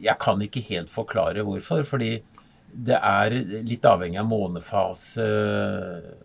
jeg 0.04 0.18
kan 0.20 0.42
ikke 0.44 0.66
helt 0.68 0.92
forklare 0.92 1.46
hvorfor, 1.48 1.86
fordi 1.88 2.18
det 2.78 2.98
er 3.02 3.34
litt 3.66 3.86
avhengig 3.90 4.20
av 4.22 4.28
månefase 4.30 5.26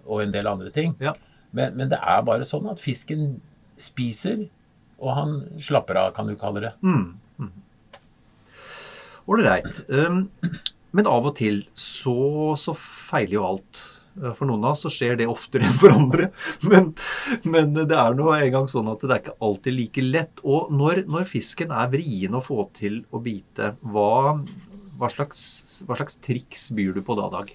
og 0.04 0.24
en 0.24 0.34
del 0.34 0.50
andre 0.50 0.72
ting. 0.74 0.92
Ja. 1.00 1.14
Men, 1.56 1.76
men 1.78 1.92
det 1.92 2.00
er 2.00 2.24
bare 2.26 2.46
sånn 2.48 2.68
at 2.72 2.80
fisken 2.82 3.36
spiser, 3.80 4.46
og 5.02 5.16
han 5.16 5.34
slapper 5.62 5.98
av, 6.00 6.12
kan 6.16 6.28
du 6.28 6.36
kalle 6.38 6.62
det. 6.64 6.74
Mm, 6.84 7.16
mm. 7.42 7.98
Ålreit. 9.32 9.82
Um, 9.88 10.26
men 10.92 11.08
av 11.08 11.26
og 11.28 11.36
til 11.38 11.64
så, 11.78 12.54
så 12.60 12.74
feiler 12.76 13.36
jo 13.38 13.44
alt. 13.48 13.82
Uh, 14.18 14.32
For 14.36 14.48
noen 14.48 14.64
av 14.64 14.74
oss 14.74 14.84
så 14.86 14.92
skjer 14.92 15.18
det 15.20 15.28
oftere 15.30 15.66
enn 15.68 15.78
for 15.80 15.94
andre. 15.94 16.30
Men, 16.68 16.92
men 17.44 17.74
det 17.78 17.96
er 17.98 18.18
nå 18.18 18.30
engang 18.36 18.68
sånn 18.70 18.90
at 18.92 19.04
det 19.04 19.16
er 19.16 19.24
ikke 19.24 19.38
alltid 19.48 19.78
like 19.78 20.06
lett. 20.06 20.44
Og 20.44 20.72
når, 20.74 21.04
når 21.10 21.28
fisken 21.30 21.74
er 21.74 21.92
vrien 21.92 22.38
å 22.38 22.44
få 22.44 22.66
til 22.78 23.02
å 23.10 23.22
bite, 23.24 23.74
hva, 23.92 24.38
hva, 25.02 25.10
slags, 25.10 25.82
hva 25.82 25.96
slags 25.98 26.14
triks 26.22 26.70
byr 26.76 26.92
du 26.94 27.02
på 27.02 27.16
da, 27.18 27.26
Dag? 27.32 27.50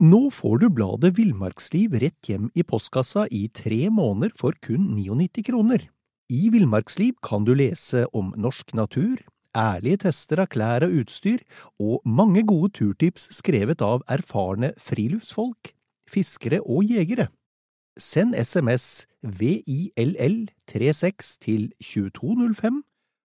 Nå 0.00 0.30
får 0.32 0.62
du 0.62 0.70
bladet 0.72 1.18
Villmarksliv 1.18 1.92
rett 2.00 2.28
hjem 2.28 2.46
i 2.56 2.62
postkassa 2.64 3.26
i 3.36 3.48
tre 3.52 3.90
måneder 3.92 4.32
for 4.36 4.56
kun 4.64 4.96
99 4.96 5.44
kroner. 5.48 5.80
I 6.32 6.48
Villmarksliv 6.52 7.14
kan 7.24 7.44
du 7.44 7.54
lese 7.56 8.06
om 8.16 8.32
norsk 8.36 8.74
natur, 8.78 9.16
ærlige 9.56 9.96
tester 10.06 10.40
av 10.44 10.48
klær 10.52 10.84
og 10.86 10.92
utstyr, 11.02 11.40
og 11.82 12.00
mange 12.04 12.42
gode 12.48 12.70
turtips 12.78 13.28
skrevet 13.36 13.82
av 13.84 14.02
erfarne 14.08 14.72
friluftsfolk, 14.80 15.72
fiskere 16.08 16.60
og 16.64 16.84
jegere. 16.88 17.28
Send 18.00 18.34
SMS 18.38 19.06
VILL36 19.26 21.38
til 21.44 21.72
2205 21.82 22.82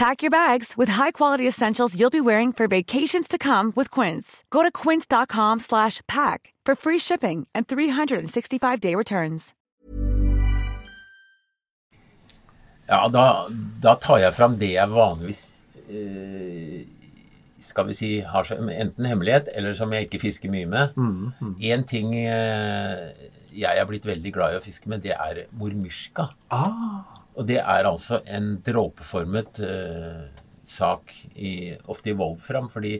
Pack 0.00 0.22
your 0.22 0.30
bags 0.30 0.78
with 0.78 0.88
high-quality 0.88 1.46
essentials 1.46 1.94
you'll 1.94 2.22
be 2.22 2.22
wearing 2.22 2.54
for 2.54 2.66
vacations 2.66 3.28
to 3.28 3.36
come 3.36 3.70
with 3.76 3.90
Quince. 3.90 4.44
Go 4.48 4.62
to 4.62 4.70
quince.com 4.72 5.60
slash 5.60 6.00
pack 6.08 6.54
for 6.64 6.74
free 6.74 6.98
shipping 6.98 7.46
and 7.54 7.68
365-day 7.68 8.94
returns. 8.94 9.52
Ja, 12.88 13.08
da, 13.08 13.46
da 13.82 13.94
tar 14.00 14.22
jeg 14.24 14.32
fram 14.34 14.56
det 14.56 14.72
jeg 14.72 14.88
vanligvis 14.88 15.44
eh, 15.92 16.80
skal 17.60 17.90
vi 17.92 18.00
si 18.00 18.10
har 18.24 18.48
som 18.48 18.72
enten 18.72 19.04
hemmelighet, 19.04 19.52
eller 19.52 19.76
som 19.76 19.92
jeg 19.92 20.08
ikke 20.08 20.24
fisker 20.24 20.48
mye 20.48 20.64
med. 20.64 20.96
Mm, 20.96 21.30
mm. 21.60 21.86
Ting 21.92 22.16
eh, 22.24 23.10
jeg 23.52 23.76
er 23.76 23.84
blitt 23.92 24.08
veldig 24.08 24.32
glad 24.32 24.56
i 24.56 24.64
å 24.64 24.64
fiske 24.64 24.88
med, 24.88 25.04
det 25.04 25.12
er 25.12 25.44
mormyrska. 25.52 26.30
Ah, 26.48 27.19
Og 27.38 27.46
det 27.46 27.60
er 27.62 27.86
altså 27.88 28.20
en 28.26 28.56
dråpeformet 28.66 29.60
eh, 29.62 30.28
sak, 30.66 31.12
i, 31.34 31.76
ofte 31.90 32.12
i 32.12 32.16
wolfram, 32.18 32.68
fordi 32.72 32.98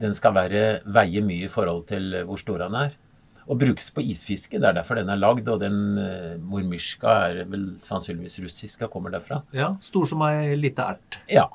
den 0.00 0.16
skal 0.16 0.34
være, 0.34 0.62
veie 0.88 1.22
mye 1.24 1.46
i 1.46 1.52
forhold 1.52 1.84
til 1.90 2.22
hvor 2.26 2.40
stor 2.40 2.64
den 2.64 2.76
er. 2.78 2.94
Og 3.50 3.58
brukes 3.58 3.90
på 3.90 4.04
isfiske. 4.06 4.60
Det 4.62 4.68
er 4.68 4.76
derfor 4.78 4.96
den 5.00 5.10
er 5.10 5.18
lagd. 5.18 5.48
Og 5.50 5.58
den 5.60 5.98
eh, 5.98 6.36
mormyrska 6.38 7.16
er 7.26 7.40
vel 7.50 7.72
sannsynligvis 7.82 8.38
russisk 8.44 8.84
og 8.86 8.92
kommer 8.94 9.12
derfra. 9.12 9.42
ja, 9.52 9.72
Stor 9.82 10.06
som 10.08 10.22
ei 10.28 10.54
lita 10.56 10.92
ert. 10.94 11.18
Ja. 11.28 11.48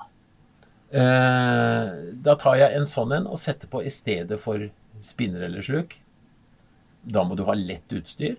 Eh, 0.91 1.95
da 2.23 2.35
tar 2.39 2.59
jeg 2.59 2.75
en 2.75 2.87
sånn 2.87 3.15
en 3.15 3.31
og 3.31 3.39
setter 3.39 3.71
på 3.71 3.81
i 3.83 3.91
stedet 3.91 4.39
for 4.43 4.67
spinner 5.03 5.47
eller 5.47 5.63
sluk. 5.65 5.95
Da 7.07 7.23
må 7.23 7.39
du 7.39 7.45
ha 7.47 7.55
lett 7.55 7.91
utstyr. 7.95 8.35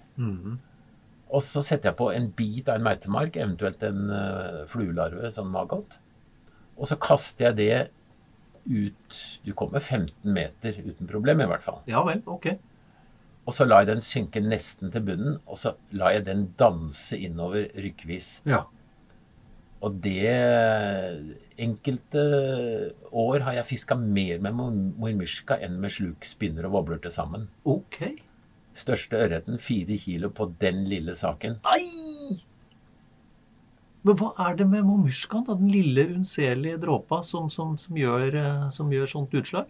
Og 1.28 1.42
så 1.44 1.60
setter 1.64 1.90
jeg 1.90 1.98
på 1.98 2.08
en 2.14 2.30
bit 2.32 2.68
av 2.70 2.78
en 2.78 2.86
meitemark, 2.86 3.36
eventuelt 3.36 3.82
en 3.84 4.08
uh, 4.08 4.62
fluelarve, 4.70 5.28
sånn 5.34 5.50
maggot. 5.52 5.98
Og 6.78 6.88
så 6.88 6.96
kaster 7.02 7.50
jeg 7.50 7.58
det 7.58 7.72
ut 8.68 9.18
Du 9.46 9.52
kommer 9.56 9.80
15 9.80 10.12
meter 10.34 10.76
uten 10.84 11.08
problem, 11.08 11.40
i 11.40 11.48
hvert 11.48 11.64
fall. 11.64 11.80
Ja 11.88 12.02
vel, 12.04 12.20
ok. 12.28 12.50
Og 13.48 13.54
så 13.56 13.64
lar 13.64 13.80
jeg 13.84 13.94
den 13.94 14.02
synke 14.04 14.42
nesten 14.44 14.90
til 14.92 15.04
bunnen, 15.06 15.38
og 15.48 15.56
så 15.56 15.72
lar 15.96 16.12
jeg 16.12 16.26
den 16.26 16.42
danse 16.60 17.16
innover 17.16 17.70
rykkvis. 17.80 18.42
Ja. 18.48 18.66
Og 19.80 20.00
det 20.04 20.34
Enkelte 21.58 22.22
år 23.10 23.42
har 23.46 23.56
jeg 23.56 23.66
fiska 23.70 23.96
mer 23.98 24.38
med 24.44 24.54
mor- 24.54 24.76
mormyrska 25.00 25.56
enn 25.64 25.78
med 25.82 25.90
sluk, 25.94 26.26
spinner 26.28 26.68
og 26.68 26.76
wobbler 26.76 27.00
til 27.02 27.14
sammen. 27.14 27.48
Ok. 27.66 27.98
Største 28.78 29.18
ørreten 29.18 29.58
fire 29.62 29.96
kilo 29.98 30.30
på 30.34 30.50
den 30.62 30.84
lille 30.90 31.16
saken. 31.18 31.58
Ai! 31.66 32.38
Men 34.06 34.16
hva 34.20 34.30
er 34.46 34.54
det 34.60 34.68
med 34.70 34.86
mormyrskan, 34.86 35.42
da, 35.48 35.56
den 35.58 35.72
lille, 35.72 36.04
unnselige 36.14 36.78
dråpa, 36.80 37.20
som, 37.26 37.48
som, 37.50 37.74
som, 37.82 37.98
gjør, 37.98 38.36
eh, 38.38 38.68
som 38.74 38.92
gjør 38.94 39.10
sånt 39.10 39.34
utslag? 39.36 39.66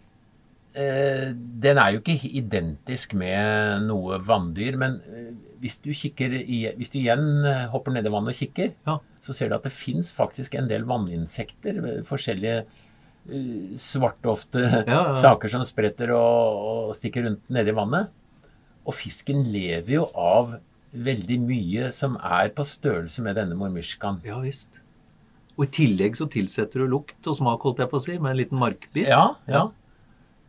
Eh, 0.77 1.31
den 1.33 1.79
er 1.81 1.95
jo 1.95 2.01
ikke 2.03 2.29
identisk 2.37 3.15
med 3.17 3.87
noe 3.87 4.19
vanndyr, 4.21 4.77
men 4.79 4.99
eh, 5.09 5.31
hvis 5.63 5.79
du, 5.81 5.89
kikker 5.97 6.35
i, 6.43 6.59
hvis 6.77 6.93
du 6.93 6.99
igjen 7.01 7.41
eh, 7.41 7.65
hopper 7.73 7.95
ned 7.95 8.05
i 8.05 8.13
vannet 8.13 8.35
og 8.35 8.37
kikker, 8.37 8.75
Ja. 8.87 8.99
så 9.25 9.33
ser 9.35 9.49
du 9.49 9.57
at 9.57 9.65
det 9.65 9.73
fins 9.73 10.13
faktisk 10.13 10.55
en 10.55 10.69
del 10.69 10.85
vanninsekter. 10.87 11.81
Forskjellige 12.07 12.61
svartofte 13.77 14.61
ja. 14.87 15.01
saker 15.25 15.51
som 15.51 15.65
spretter 15.67 16.13
og, 16.15 16.61
og 16.89 16.95
stikker 16.97 17.25
rundt 17.27 17.49
nedi 17.51 17.73
i 17.73 17.77
vannet. 17.77 18.13
Og 18.87 18.95
fisken 18.95 19.43
lever 19.53 19.99
jo 19.99 20.05
av 20.17 20.57
veldig 20.93 21.39
mye 21.45 21.89
som 21.93 22.15
er 22.17 22.49
på 22.55 22.65
størrelse 22.65 23.21
med 23.25 23.37
denne 23.37 23.57
mormyrskaen. 23.57 24.21
Ja 24.25 24.39
visst. 24.41 24.81
Og 25.59 25.67
i 25.67 25.73
tillegg 25.75 26.15
så 26.17 26.29
tilsetter 26.31 26.81
du 26.85 26.87
lukt 26.87 27.27
og 27.27 27.35
smak, 27.37 27.61
holdt 27.67 27.83
jeg 27.83 27.91
på 27.91 27.99
å 27.99 28.03
si, 28.05 28.15
med 28.17 28.31
en 28.31 28.39
liten 28.39 28.61
markbit. 28.61 29.09
Ja, 29.11 29.35
ja. 29.51 29.67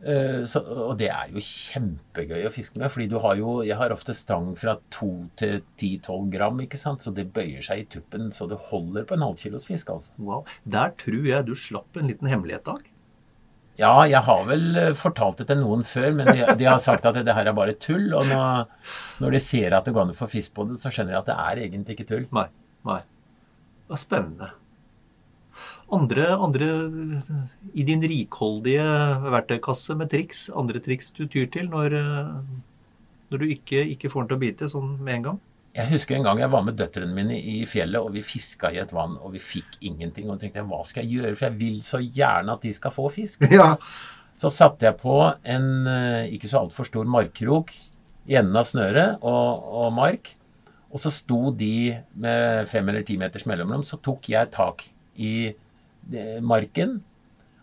Eh, 0.01 0.45
Så, 0.49 0.63
og 0.63 0.95
det 0.97 1.11
er 1.13 1.29
jo 1.29 1.43
kjempegøy 1.45 2.47
å 2.47 2.53
fiske 2.53 2.79
med, 2.81 2.89
fordi 2.89 3.05
du 3.11 3.19
har 3.21 3.35
jo 3.37 3.59
Jeg 3.61 3.77
har 3.77 3.93
ofte 3.93 4.15
stang 4.17 4.55
fra 4.57 4.79
2 4.89 5.09
til 5.37 5.59
10-12 5.77 6.31
gram, 6.33 6.63
ikke 6.63 6.79
sant, 6.81 7.03
så 7.05 7.13
det 7.13 7.27
bøyer 7.35 7.61
seg 7.61 7.83
i 7.83 7.85
tuppen 7.85 8.31
så 8.33 8.47
det 8.49 8.57
holder 8.71 9.05
på 9.05 9.13
en 9.13 9.27
halvkilos 9.27 9.67
fisk, 9.69 9.91
altså. 9.93 10.15
Wow. 10.17 10.47
Der 10.65 10.95
tror 10.97 11.27
jeg 11.27 11.45
du 11.45 11.53
slapp 11.53 12.01
en 12.01 12.09
liten 12.09 12.31
hemmelighet, 12.31 12.65
Dag. 12.65 12.87
Ja, 13.81 13.93
jeg 14.05 14.21
har 14.27 14.41
vel 14.45 14.65
eh, 14.77 14.93
fortalt 14.97 15.41
det 15.41 15.47
til 15.49 15.61
noen 15.63 15.83
før, 15.87 16.11
men 16.17 16.29
de, 16.29 16.45
de 16.59 16.67
har 16.67 16.81
sagt 16.83 17.05
at 17.09 17.17
det 17.17 17.33
her 17.33 17.49
er 17.49 17.57
bare 17.57 17.77
tull. 17.81 18.11
Og 18.17 18.27
nå, 18.29 18.41
når 19.23 19.37
de 19.37 19.41
ser 19.41 19.73
at 19.73 19.87
det 19.87 19.95
går 19.95 20.05
an 20.05 20.13
å 20.13 20.17
få 20.17 20.29
fisk 20.29 20.53
på 20.57 20.67
det, 20.69 20.77
så 20.81 20.91
skjønner 20.93 21.15
de 21.15 21.21
at 21.21 21.29
det 21.31 21.37
er 21.49 21.63
egentlig 21.65 21.97
ikke 21.97 22.09
tull. 22.13 22.25
Nei. 22.37 22.47
Nei. 22.87 22.99
Det 23.01 23.95
var 23.95 24.01
spennende. 24.03 24.51
Andre, 25.91 26.27
andre 26.39 26.67
i 27.75 27.83
din 27.87 28.03
rikholdige 28.07 28.85
verktøykasse 29.25 29.97
med 29.99 30.11
triks, 30.13 30.45
andre 30.55 30.79
triks 30.83 31.11
du 31.17 31.25
tyr 31.25 31.49
til 31.51 31.67
når, 31.71 31.97
eh, 31.99 32.29
når 33.33 33.41
du 33.41 33.49
ikke, 33.51 33.81
ikke 33.97 34.11
får 34.13 34.23
den 34.23 34.29
til 34.29 34.37
å 34.37 34.43
bite 34.45 34.69
sånn 34.71 34.93
med 35.01 35.17
en 35.17 35.25
gang? 35.25 35.41
Jeg 35.71 35.87
husker 35.93 36.17
en 36.17 36.25
gang 36.27 36.41
jeg 36.41 36.51
var 36.51 36.63
med 36.67 36.75
døtrene 36.79 37.15
mine 37.15 37.37
i 37.37 37.61
fjellet, 37.69 38.01
og 38.03 38.11
vi 38.15 38.23
fiska 38.27 38.73
i 38.73 38.79
et 38.81 38.91
vann, 38.91 39.13
og 39.23 39.31
vi 39.35 39.39
fikk 39.43 39.77
ingenting. 39.87 40.27
Og 40.27 40.41
tenkte 40.41 40.59
jeg, 40.59 40.67
hva 40.67 40.81
skal 40.87 41.05
jeg 41.05 41.21
gjøre, 41.21 41.37
for 41.37 41.47
jeg 41.47 41.59
vil 41.61 41.77
så 41.85 42.01
gjerne 42.03 42.57
at 42.57 42.65
de 42.65 42.73
skal 42.75 42.95
få 42.95 43.07
fisk. 43.13 43.47
Ja. 43.55 43.75
Så 44.41 44.49
satte 44.49 44.87
jeg 44.87 44.97
på 44.97 45.13
en 45.53 45.65
eh, 45.91 46.31
ikke 46.33 46.49
så 46.49 46.63
altfor 46.63 46.87
stor 46.87 47.05
markkrok 47.13 47.73
i 48.31 48.37
enden 48.39 48.55
av 48.57 48.65
snøret 48.65 49.19
og, 49.27 49.67
og 49.83 49.91
mark. 49.93 50.31
Og 50.91 50.99
så 51.03 51.11
sto 51.13 51.51
de 51.55 51.91
med 52.19 52.67
fem 52.71 52.89
eller 52.89 53.05
ti 53.05 53.19
meters 53.21 53.45
mellomrom. 53.47 53.83
Så 53.87 53.99
tok 54.03 54.31
jeg 54.31 54.49
tak 54.55 54.83
i 55.21 55.51
eh, 55.51 56.39
marken. 56.41 56.97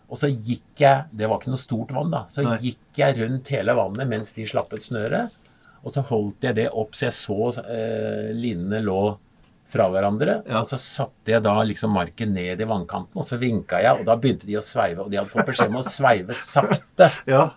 Og 0.09 0.17
så 0.17 0.29
gikk 0.31 0.81
jeg 0.81 1.09
Det 1.13 1.27
var 1.29 1.41
ikke 1.41 1.51
noe 1.53 1.61
stort 1.61 1.91
vann, 1.93 2.13
da. 2.13 2.23
Så 2.31 2.45
Nei. 2.45 2.55
gikk 2.63 3.01
jeg 3.01 3.17
rundt 3.19 3.51
hele 3.53 3.75
vannet 3.77 4.09
mens 4.09 4.33
de 4.37 4.47
slappet 4.49 4.85
snøret. 4.85 5.35
Og 5.83 5.95
så 5.95 6.03
holdt 6.09 6.45
jeg 6.49 6.57
det 6.57 6.69
opp 6.75 6.97
så 6.97 7.07
jeg 7.07 7.15
så 7.15 7.49
eh, 7.63 8.29
linene 8.35 8.81
lå 8.83 9.01
fra 9.69 9.85
hverandre. 9.93 10.39
Ja. 10.47 10.63
Og 10.63 10.67
så 10.69 10.79
satte 10.81 11.33
jeg 11.35 11.45
da 11.45 11.55
liksom 11.67 11.93
marken 11.95 12.33
ned 12.35 12.61
i 12.61 12.67
vannkanten, 12.67 13.21
og 13.21 13.27
så 13.27 13.39
vinka 13.41 13.81
jeg, 13.83 14.01
og 14.01 14.07
da 14.07 14.17
begynte 14.19 14.49
de 14.49 14.57
å 14.59 14.65
sveive. 14.65 15.05
Og 15.05 15.11
de 15.11 15.19
hadde 15.21 15.31
fått 15.31 15.49
beskjed 15.49 15.71
om 15.71 15.81
å 15.81 15.85
sveive 15.85 16.37
sakte. 16.37 17.11
ja. 17.33 17.49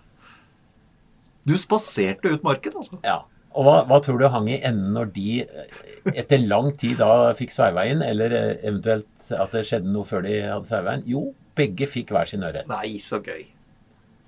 Du 1.43 1.55
spaserte 1.59 2.31
ut 2.31 2.45
marken, 2.45 2.77
altså? 2.79 2.99
Ja. 3.03 3.23
Og 3.53 3.67
hva, 3.67 3.73
hva 3.85 3.99
tror 4.01 4.17
du 4.17 4.25
hang 4.33 4.47
i 4.49 4.61
enden 4.65 4.95
når 4.95 5.09
de 5.13 5.27
eh, 5.43 5.81
etter 6.15 6.41
lang 6.41 6.71
tid 6.79 6.97
da 7.01 7.33
fikk 7.37 7.53
sveiva 7.53 7.85
inn, 7.89 8.01
eller 8.05 8.33
eh, 8.33 8.53
eventuelt 8.63 9.33
at 9.37 9.53
det 9.53 9.65
skjedde 9.69 9.93
noe 9.93 10.09
før 10.09 10.25
de 10.25 10.39
hadde 10.41 10.69
sveiva 10.69 10.95
inn? 10.97 11.05
Jo, 11.09 11.27
begge 11.57 11.89
fikk 11.89 12.13
hver 12.15 12.29
sin 12.29 12.45
ørret. 12.45 12.69
Nei, 12.71 12.95
så 13.01 13.21
gøy. 13.21 13.45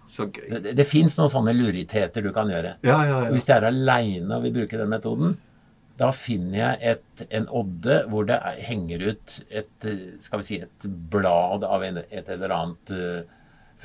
Så 0.09 0.29
gøy. 0.29 0.47
Det, 0.51 0.75
det, 0.77 0.85
fins 0.87 1.17
noen 1.19 1.31
sånne 1.31 1.53
lurigheter 1.55 2.23
du 2.23 2.31
kan 2.35 2.49
gjøre. 2.51 2.77
Ja, 2.85 2.99
ja, 3.07 3.19
ja. 3.25 3.33
Hvis 3.33 3.47
jeg 3.49 3.57
er 3.57 3.69
aleine 3.71 4.37
og 4.37 4.45
vil 4.45 4.55
bruke 4.59 4.79
den 4.79 4.91
metoden, 4.91 5.37
da 5.99 6.09
finner 6.15 6.57
jeg 6.59 6.95
et, 6.95 7.23
en 7.39 7.47
odde 7.55 8.01
hvor 8.11 8.27
det 8.27 8.35
er, 8.35 8.59
henger 8.67 9.05
ut 9.11 9.37
et, 9.47 9.87
skal 10.23 10.41
vi 10.41 10.47
si, 10.47 10.59
et 10.65 10.87
blad 11.11 11.63
av 11.63 11.85
en, 11.87 12.01
et 12.03 12.31
eller 12.35 12.51
annet 12.51 12.91
eh, 12.95 13.21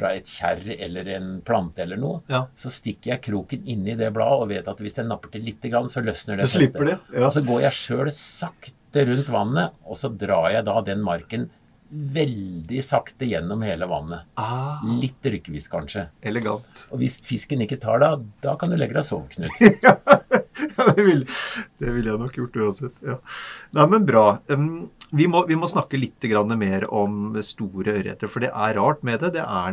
fra 0.01 0.13
et 0.17 0.27
kjerr 0.31 0.73
eller 0.75 1.11
en 1.15 1.31
plante 1.47 1.85
eller 1.85 2.01
noe. 2.01 2.23
Ja. 2.31 2.45
Så 2.59 2.73
stikker 2.75 3.15
jeg 3.15 3.25
kroken 3.29 3.63
inni 3.69 3.95
det 3.99 4.11
bladet 4.17 4.45
og 4.45 4.51
vet 4.51 4.71
at 4.71 4.83
hvis 4.83 4.99
jeg 4.99 5.09
napper 5.11 5.33
til 5.35 5.47
lite 5.47 5.71
grann, 5.71 5.91
så 5.93 6.03
løsner 6.05 6.41
det 6.41 6.51
det, 6.51 6.71
det, 6.75 6.99
ja. 7.15 7.25
Og 7.29 7.35
så 7.37 7.45
går 7.47 7.65
jeg 7.69 7.79
sjøl 7.79 8.13
sakte 8.17 9.07
rundt 9.07 9.31
vannet, 9.31 9.79
og 9.87 9.99
så 10.01 10.11
drar 10.11 10.51
jeg 10.51 10.67
da 10.67 10.81
den 10.87 11.05
marken 11.07 11.49
veldig 11.91 12.83
sakte 12.87 13.27
gjennom 13.27 13.63
hele 13.67 13.87
vannet. 13.91 14.27
Ah, 14.39 14.79
Litt 14.87 15.27
rykkevis, 15.27 15.69
kanskje. 15.73 16.07
elegant. 16.23 16.87
Og 16.93 17.03
hvis 17.03 17.19
fisken 17.25 17.63
ikke 17.65 17.81
tar 17.83 17.99
deg, 18.03 18.27
da 18.45 18.55
kan 18.61 18.71
du 18.71 18.77
legge 18.79 18.95
deg 18.95 19.03
og 19.05 19.11
sove, 19.11 19.29
Knut. 19.35 19.51
Ja, 20.61 20.85
det 20.93 21.03
ville 21.05 21.25
det 21.81 21.93
vil 21.95 22.09
jeg 22.11 22.21
nok 22.21 22.35
gjort 22.37 22.57
uansett. 22.61 22.97
Ja. 23.05 23.15
Nei, 23.77 23.87
men 23.89 24.05
bra. 24.05 24.25
Um, 24.53 24.91
vi, 25.17 25.25
må, 25.31 25.41
vi 25.49 25.57
må 25.57 25.69
snakke 25.71 25.97
litt 25.97 26.21
grann 26.29 26.53
mer 26.61 26.85
om 26.93 27.33
store 27.45 27.95
ørreter, 27.97 28.29
for 28.29 28.45
det 28.45 28.51
er 28.53 28.77
rart 28.77 29.01
med 29.07 29.23
det. 29.25 29.33
Det 29.39 29.45
er 29.45 29.73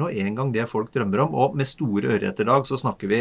nå 0.00 0.08
en 0.08 0.38
gang 0.38 0.52
det 0.54 0.64
folk 0.70 0.88
drømmer 0.94 1.26
om. 1.26 1.36
Og 1.36 1.58
med 1.60 1.68
store 1.68 2.16
ørreter, 2.16 2.48
Dag, 2.48 2.64
så 2.68 2.80
snakker 2.80 3.10
vi 3.12 3.20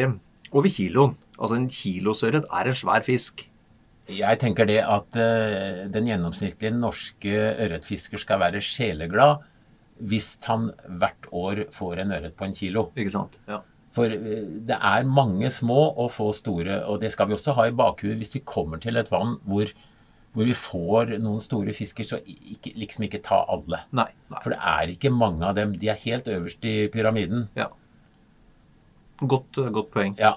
over 0.54 0.72
kiloen. 0.72 1.18
Altså 1.36 1.60
en 1.60 1.68
kilosørret 1.72 2.48
er 2.56 2.72
en 2.72 2.80
svær 2.80 3.04
fisk. 3.08 3.44
Jeg 4.08 4.40
tenker 4.40 4.68
det 4.70 4.80
at 4.86 5.18
eh, 5.20 5.86
den 5.92 6.08
gjennomsnittlige 6.08 6.76
norske 6.76 7.34
ørretfisker 7.36 8.22
skal 8.22 8.40
være 8.46 8.64
sjeleglad 8.64 9.44
hvis 9.98 10.36
han 10.46 10.70
hvert 11.00 11.26
år 11.34 11.64
får 11.74 12.04
en 12.04 12.14
ørret 12.16 12.36
på 12.38 12.46
en 12.46 12.56
kilo. 12.56 12.86
Ikke 12.96 13.14
sant? 13.16 13.40
Ja. 13.50 13.60
For 13.98 14.14
eh, 14.14 14.46
det 14.70 14.78
er 14.78 15.10
mange 15.10 15.50
små 15.54 15.90
og 15.90 16.12
få 16.16 16.30
store, 16.38 16.84
og 16.86 17.02
det 17.02 17.12
skal 17.14 17.30
vi 17.30 17.38
også 17.38 17.58
ha 17.58 17.68
i 17.68 17.76
bakhuet 17.76 18.20
hvis 18.22 18.38
vi 18.38 18.46
kommer 18.46 18.82
til 18.84 19.00
et 19.00 19.12
vann 19.12 19.38
hvor, 19.48 19.74
hvor 20.38 20.48
vi 20.48 20.56
får 20.56 21.18
noen 21.24 21.44
store 21.44 21.76
fisker, 21.76 22.08
så 22.08 22.22
ikke, 22.24 22.76
liksom 22.78 23.08
ikke 23.10 23.24
ta 23.26 23.42
alle. 23.50 23.84
Nei. 23.92 24.10
nei. 24.32 24.42
For 24.44 24.54
det 24.54 24.62
er 24.62 24.94
ikke 24.94 25.14
mange 25.14 25.44
av 25.50 25.58
dem. 25.58 25.76
De 25.82 25.92
er 25.92 26.00
helt 26.06 26.30
øverst 26.32 26.64
i 26.68 26.80
pyramiden. 26.94 27.50
Ja. 27.58 27.72
Godt, 29.18 29.58
godt 29.74 29.90
poeng. 29.92 30.14
Ja. 30.22 30.36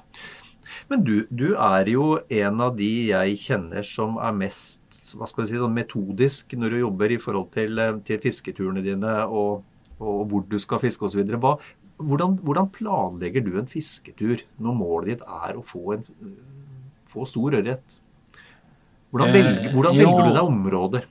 Men 0.91 1.05
du, 1.07 1.15
du 1.31 1.49
er 1.55 1.91
jo 1.91 2.07
en 2.43 2.63
av 2.65 2.77
de 2.79 2.91
jeg 3.11 3.39
kjenner 3.45 3.87
som 3.87 4.19
er 4.23 4.37
mest 4.37 5.01
hva 5.17 5.29
skal 5.29 5.45
vi 5.45 5.51
si, 5.51 5.61
sånn 5.61 5.77
metodisk 5.77 6.55
når 6.59 6.75
du 6.77 6.81
jobber 6.83 7.15
i 7.15 7.21
forhold 7.23 7.51
til, 7.57 7.79
eh, 7.83 7.97
til 8.07 8.21
fisketurene 8.23 8.85
dine 8.85 9.17
og, 9.27 9.65
og 9.99 10.21
hvor 10.31 10.45
du 10.51 10.59
skal 10.63 10.83
fiske 10.83 11.07
osv. 11.09 11.25
Hvordan, 12.01 12.39
hvordan 12.45 12.71
planlegger 12.73 13.45
du 13.45 13.57
en 13.61 13.69
fisketur 13.69 14.45
når 14.63 14.79
målet 14.79 15.11
ditt 15.15 15.27
er 15.27 15.59
å 15.59 15.65
få, 15.67 15.99
en, 15.99 16.37
få 17.11 17.27
stor 17.29 17.59
ørret? 17.61 17.99
Hvordan, 19.11 19.29
Eh, 19.29 19.35
velger, 19.35 19.73
hvordan 19.75 19.97
jo. 19.99 20.07
velger 20.07 20.29
du 20.29 20.37
deg 20.37 20.53
områder? 20.53 21.07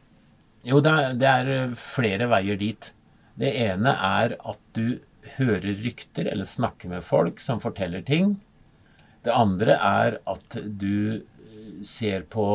Jo, 0.67 0.79
det 0.83 0.91
er, 0.91 1.13
det 1.19 1.29
er 1.29 1.51
eh, 1.55 1.77
flere 1.79 2.27
veier 2.31 2.59
dit. 2.59 2.91
Det 3.39 3.51
ene 3.67 3.93
er 3.95 4.35
at 4.39 4.59
du 4.75 4.99
hører 5.37 5.75
rykter 5.83 6.27
eller 6.31 6.47
snakker 6.47 6.91
med 6.91 7.03
folk 7.05 7.39
som 7.43 7.61
forteller 7.63 8.01
ting. 8.07 8.37
Det 9.29 9.35
andre 9.37 9.77
er 9.77 10.19
at 10.29 10.57
du 10.81 11.21
ser 11.85 12.25
på 12.33 12.45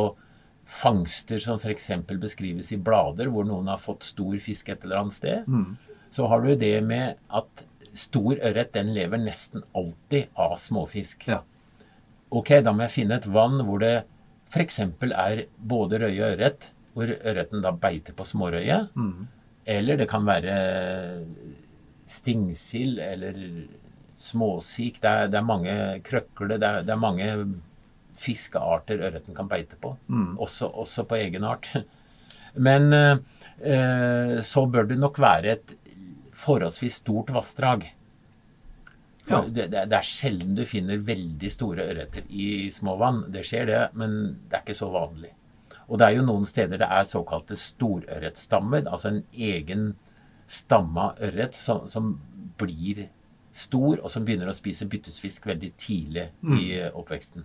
fangster 0.66 1.39
som 1.39 1.61
f.eks. 1.61 1.91
beskrives 2.18 2.72
i 2.75 2.81
blader, 2.81 3.29
hvor 3.31 3.47
noen 3.47 3.68
har 3.70 3.79
fått 3.79 4.03
stor 4.09 4.35
fisk 4.43 4.72
et 4.72 4.83
eller 4.83 5.05
annet 5.05 5.16
sted. 5.16 5.47
Så 6.14 6.27
har 6.31 6.43
du 6.43 6.55
det 6.59 6.77
med 6.87 7.20
at 7.31 7.64
stor 7.95 8.41
ørret 8.43 8.72
den 8.75 8.91
lever 8.97 9.20
nesten 9.22 9.62
alltid 9.77 10.33
av 10.35 10.57
småfisk. 10.59 11.29
Ja. 11.31 11.43
Ok, 12.35 12.51
da 12.66 12.72
må 12.75 12.89
jeg 12.89 12.97
finne 12.97 13.20
et 13.20 13.29
vann 13.31 13.61
hvor 13.66 13.79
det 13.85 13.95
f.eks. 14.51 14.81
er 14.83 15.45
både 15.59 16.01
røye 16.03 16.18
og 16.25 16.33
ørret, 16.33 16.68
hvor 16.95 17.11
ørreten 17.14 17.62
da 17.62 17.70
beiter 17.70 18.16
på 18.18 18.27
smårøye. 18.27 18.81
Eller 19.66 20.01
det 20.01 20.09
kan 20.11 20.27
være 20.27 20.57
stingsild 22.11 22.99
eller 23.01 23.39
småsik. 24.21 25.01
Det 25.03 25.11
er, 25.11 25.31
det 25.33 25.41
er 25.41 25.47
mange 25.47 25.77
krøkler, 26.07 26.57
det 26.59 26.69
er, 26.69 26.83
det 26.87 26.95
er 26.95 27.01
mange 27.01 27.31
fiskearter 28.19 29.03
ørreten 29.09 29.35
kan 29.35 29.51
beite 29.51 29.79
på. 29.81 29.97
Også, 30.39 30.69
også 30.71 31.07
på 31.11 31.19
egen 31.19 31.47
art. 31.49 31.71
Men 32.67 32.93
eh, 32.95 34.39
så 34.47 34.67
bør 34.71 34.87
det 34.91 35.01
nok 35.03 35.19
være 35.19 35.57
et 35.57 35.75
forholdsvis 36.35 37.01
stort 37.03 37.33
vassdrag. 37.35 37.89
Ja. 39.27 39.41
Det, 39.49 39.71
det, 39.73 39.87
det 39.89 39.97
er 39.97 40.07
sjelden 40.07 40.57
du 40.59 40.67
finner 40.69 41.01
veldig 41.01 41.51
store 41.53 41.87
ørreter 41.89 42.27
i 42.29 42.69
små 42.75 42.99
vann. 43.01 43.25
Det 43.33 43.45
skjer 43.49 43.71
det, 43.71 43.81
men 43.99 44.19
det 44.51 44.59
er 44.59 44.65
ikke 44.67 44.79
så 44.79 44.91
vanlig. 44.93 45.33
Og 45.89 46.01
det 46.01 46.07
er 46.07 46.19
jo 46.19 46.27
noen 46.27 46.47
steder 46.49 46.81
det 46.81 46.89
er 46.89 47.09
såkalte 47.09 47.57
storørretstammer, 47.61 48.87
altså 48.89 49.11
en 49.11 49.23
egen 49.33 49.91
stamme 50.51 51.09
av 51.09 51.21
ørret 51.25 51.57
som, 51.57 51.85
som 51.89 52.15
blir 52.61 53.07
stor, 53.55 54.01
og 54.03 54.11
som 54.11 54.25
begynner 54.27 54.51
å 54.51 54.57
spise 54.57 54.89
byttesfisk 54.91 55.47
veldig 55.47 55.71
tidlig 55.81 56.29
i 56.59 56.65
eh, 56.81 56.91
oppveksten. 56.91 57.45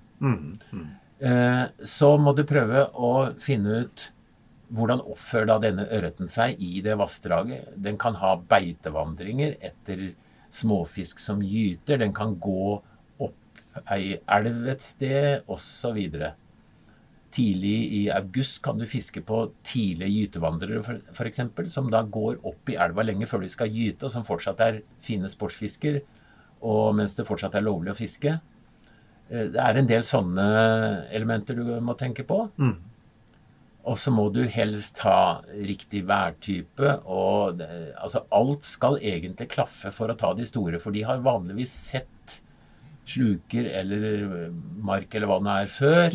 Eh, 1.19 1.65
så 1.85 2.09
må 2.17 2.33
du 2.33 2.45
prøve 2.47 2.87
å 2.95 3.11
finne 3.43 3.83
ut 3.83 4.09
hvordan 4.73 5.01
oppfører 5.01 5.49
da 5.49 5.57
denne 5.63 5.85
ørreten 5.89 6.29
seg 6.29 6.59
i 6.61 6.81
det 6.85 6.95
vassdraget. 6.99 7.71
Den 7.77 7.97
kan 8.01 8.17
ha 8.21 8.35
beitevandringer 8.49 9.57
etter 9.65 10.11
småfisk 10.53 11.21
som 11.21 11.41
gyter. 11.45 12.01
Den 12.01 12.13
kan 12.13 12.35
gå 12.41 12.77
opp 13.21 13.83
ei 13.89 14.19
elv 14.25 14.69
et 14.73 14.85
sted, 14.85 15.43
osv. 15.49 15.97
Tidlig 17.31 17.75
i 17.93 18.01
august 18.09 18.61
kan 18.65 18.79
du 18.81 18.87
fiske 18.89 19.21
på 19.21 19.43
tidlige 19.63 20.09
gytevandrere, 20.25 20.81
f.eks., 21.13 21.41
som 21.69 21.89
da 21.93 22.01
går 22.01 22.39
opp 22.49 22.69
i 22.73 22.77
elva 22.81 23.03
lenge 23.05 23.27
før 23.29 23.43
de 23.45 23.49
skal 23.53 23.69
gyte, 23.69 24.07
og 24.07 24.11
som 24.15 24.25
fortsatt 24.25 24.59
er 24.65 24.79
fine 25.05 25.29
sportsfisker, 25.29 25.99
og 26.65 26.95
mens 26.97 27.13
det 27.15 27.27
fortsatt 27.29 27.53
er 27.55 27.61
lovlig 27.67 27.93
å 27.93 27.99
fiske. 27.99 28.39
Eh, 29.29 29.45
Det 29.53 29.61
er 29.61 29.77
en 29.77 29.87
del 29.87 30.01
sånne 30.01 30.47
elementer 31.13 31.55
du 31.55 31.63
må 31.81 31.93
tenke 31.97 32.25
på. 32.25 32.47
Og 33.89 33.95
så 33.97 34.11
må 34.11 34.27
du 34.33 34.43
helst 34.51 34.99
ha 35.05 35.41
riktig 35.53 36.03
værtype. 36.05 36.99
og 37.05 37.61
altså 37.61 38.25
Alt 38.31 38.63
skal 38.67 38.97
egentlig 38.99 39.47
klaffe 39.49 39.91
for 39.93 40.09
å 40.11 40.17
ta 40.17 40.33
de 40.33 40.45
store, 40.45 40.79
for 40.79 40.91
de 40.91 41.01
har 41.03 41.21
vanligvis 41.23 41.71
sett 41.71 42.41
sluker 43.09 43.65
eller 43.79 44.51
mark 44.83 45.15
eller 45.15 45.27
hva 45.31 45.39
det 45.41 45.55
er 45.63 45.67
før. 45.67 46.11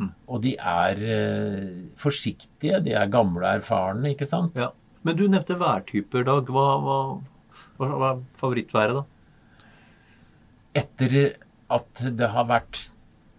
Og 0.00 0.40
de 0.42 0.54
er 0.56 1.02
eh, 1.04 1.66
forsiktige, 2.00 2.80
de 2.82 2.94
er 2.96 3.10
gamle 3.12 3.44
og 3.44 3.58
erfarne, 3.60 4.12
ikke 4.14 4.26
sant? 4.26 4.56
Ja. 4.58 4.70
Men 5.04 5.16
du 5.18 5.26
nevnte 5.28 5.58
værtyper, 5.60 6.24
Dag. 6.26 6.48
Hva, 6.54 6.64
hva, 6.82 6.96
hva, 7.78 7.88
hva 7.90 8.10
er 8.14 8.22
favorittværet, 8.40 9.00
da? 9.00 9.04
Etter 10.82 11.16
at 11.72 12.02
det 12.16 12.28
har 12.32 12.48
vært 12.48 12.86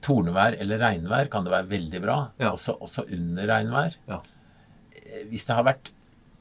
tornevær 0.04 0.58
eller 0.60 0.82
regnvær, 0.84 1.30
kan 1.32 1.45
det 1.45 1.54
være 1.54 1.70
veldig 1.72 2.01
bra. 2.04 2.18
Ja. 2.41 2.51
Også, 2.54 2.76
også 2.84 3.06
under 3.16 3.47
regnvær. 3.49 3.97
Ja. 4.10 4.20
Eh, 4.93 5.24
Hvis 5.32 5.45
det 5.49 5.56
har 5.58 5.66
vært 5.68 5.91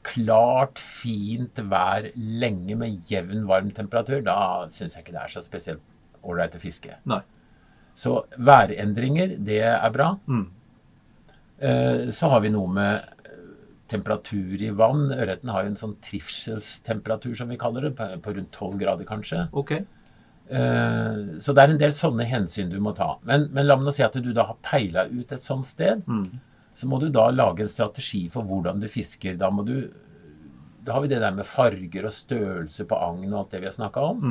klart, 0.03 0.79
fint 0.83 1.59
vær 1.71 2.09
lenge 2.15 2.75
med 2.75 2.99
jevn, 3.09 3.45
varm 3.47 3.71
temperatur, 3.71 4.19
da 4.25 4.35
syns 4.69 4.97
jeg 4.97 5.05
ikke 5.05 5.15
det 5.15 5.21
er 5.23 5.31
så 5.31 5.43
spesielt 5.45 5.81
ålreit 6.23 6.55
å 6.57 6.61
fiske. 6.61 6.97
Nei. 7.09 7.21
Så 7.95 8.23
værendringer, 8.37 9.35
det 9.45 9.59
er 9.61 9.89
bra. 9.93 10.15
Mm. 10.27 10.45
Eh, 11.59 12.09
Så 12.11 12.29
har 12.29 12.41
vi 12.41 12.49
noe 12.49 12.67
med 12.73 13.03
eh, 13.25 13.41
temperatur 13.87 14.61
i 14.61 14.69
vann. 14.73 15.11
Ørreten 15.13 15.49
har 15.53 15.63
jo 15.63 15.73
en 15.73 15.77
sånn 15.79 15.97
trivselstemperatur, 16.01 17.35
som 17.37 17.49
vi 17.53 17.57
kaller 17.61 17.89
det, 17.89 17.93
på 18.23 18.33
rundt 18.35 18.51
12 18.51 18.77
grader 18.81 19.05
kanskje. 19.05 19.47
Ok. 19.53 19.71
Eh, 19.73 21.19
Så 21.39 21.53
det 21.53 21.63
er 21.63 21.69
en 21.73 21.77
del 21.81 21.93
sånne 21.95 22.25
hensyn 22.29 22.69
du 22.73 22.79
må 22.79 22.95
ta. 22.97 23.17
Men, 23.23 23.47
men 23.53 23.67
la 23.67 23.75
meg 23.77 23.85
nå 23.85 23.93
si 23.95 24.03
at 24.03 24.13
du 24.17 24.33
da 24.33 24.47
har 24.49 24.57
peila 24.65 25.05
ut 25.11 25.31
et 25.31 25.41
sånt 25.45 25.67
sted. 25.69 26.01
Så 26.73 26.87
må 26.89 26.97
du 26.99 27.09
da 27.13 27.27
lage 27.29 27.61
en 27.61 27.69
strategi 27.69 28.25
for 28.33 28.43
hvordan 28.49 28.79
du 28.81 28.87
fisker. 28.89 29.37
Da 29.37 29.49
må 29.53 29.63
du 29.65 29.91
Da 30.83 30.93
har 30.97 31.01
vi 31.01 31.07
det 31.07 31.21
der 31.21 31.31
med 31.31 31.45
farger 31.47 32.05
og 32.09 32.11
størrelse 32.11 32.83
på 32.89 32.97
agn 32.97 33.29
og 33.31 33.37
alt 33.45 33.51
det 33.53 33.59
vi 33.61 33.67
har 33.69 33.75
snakka 33.77 34.01
om. 34.03 34.23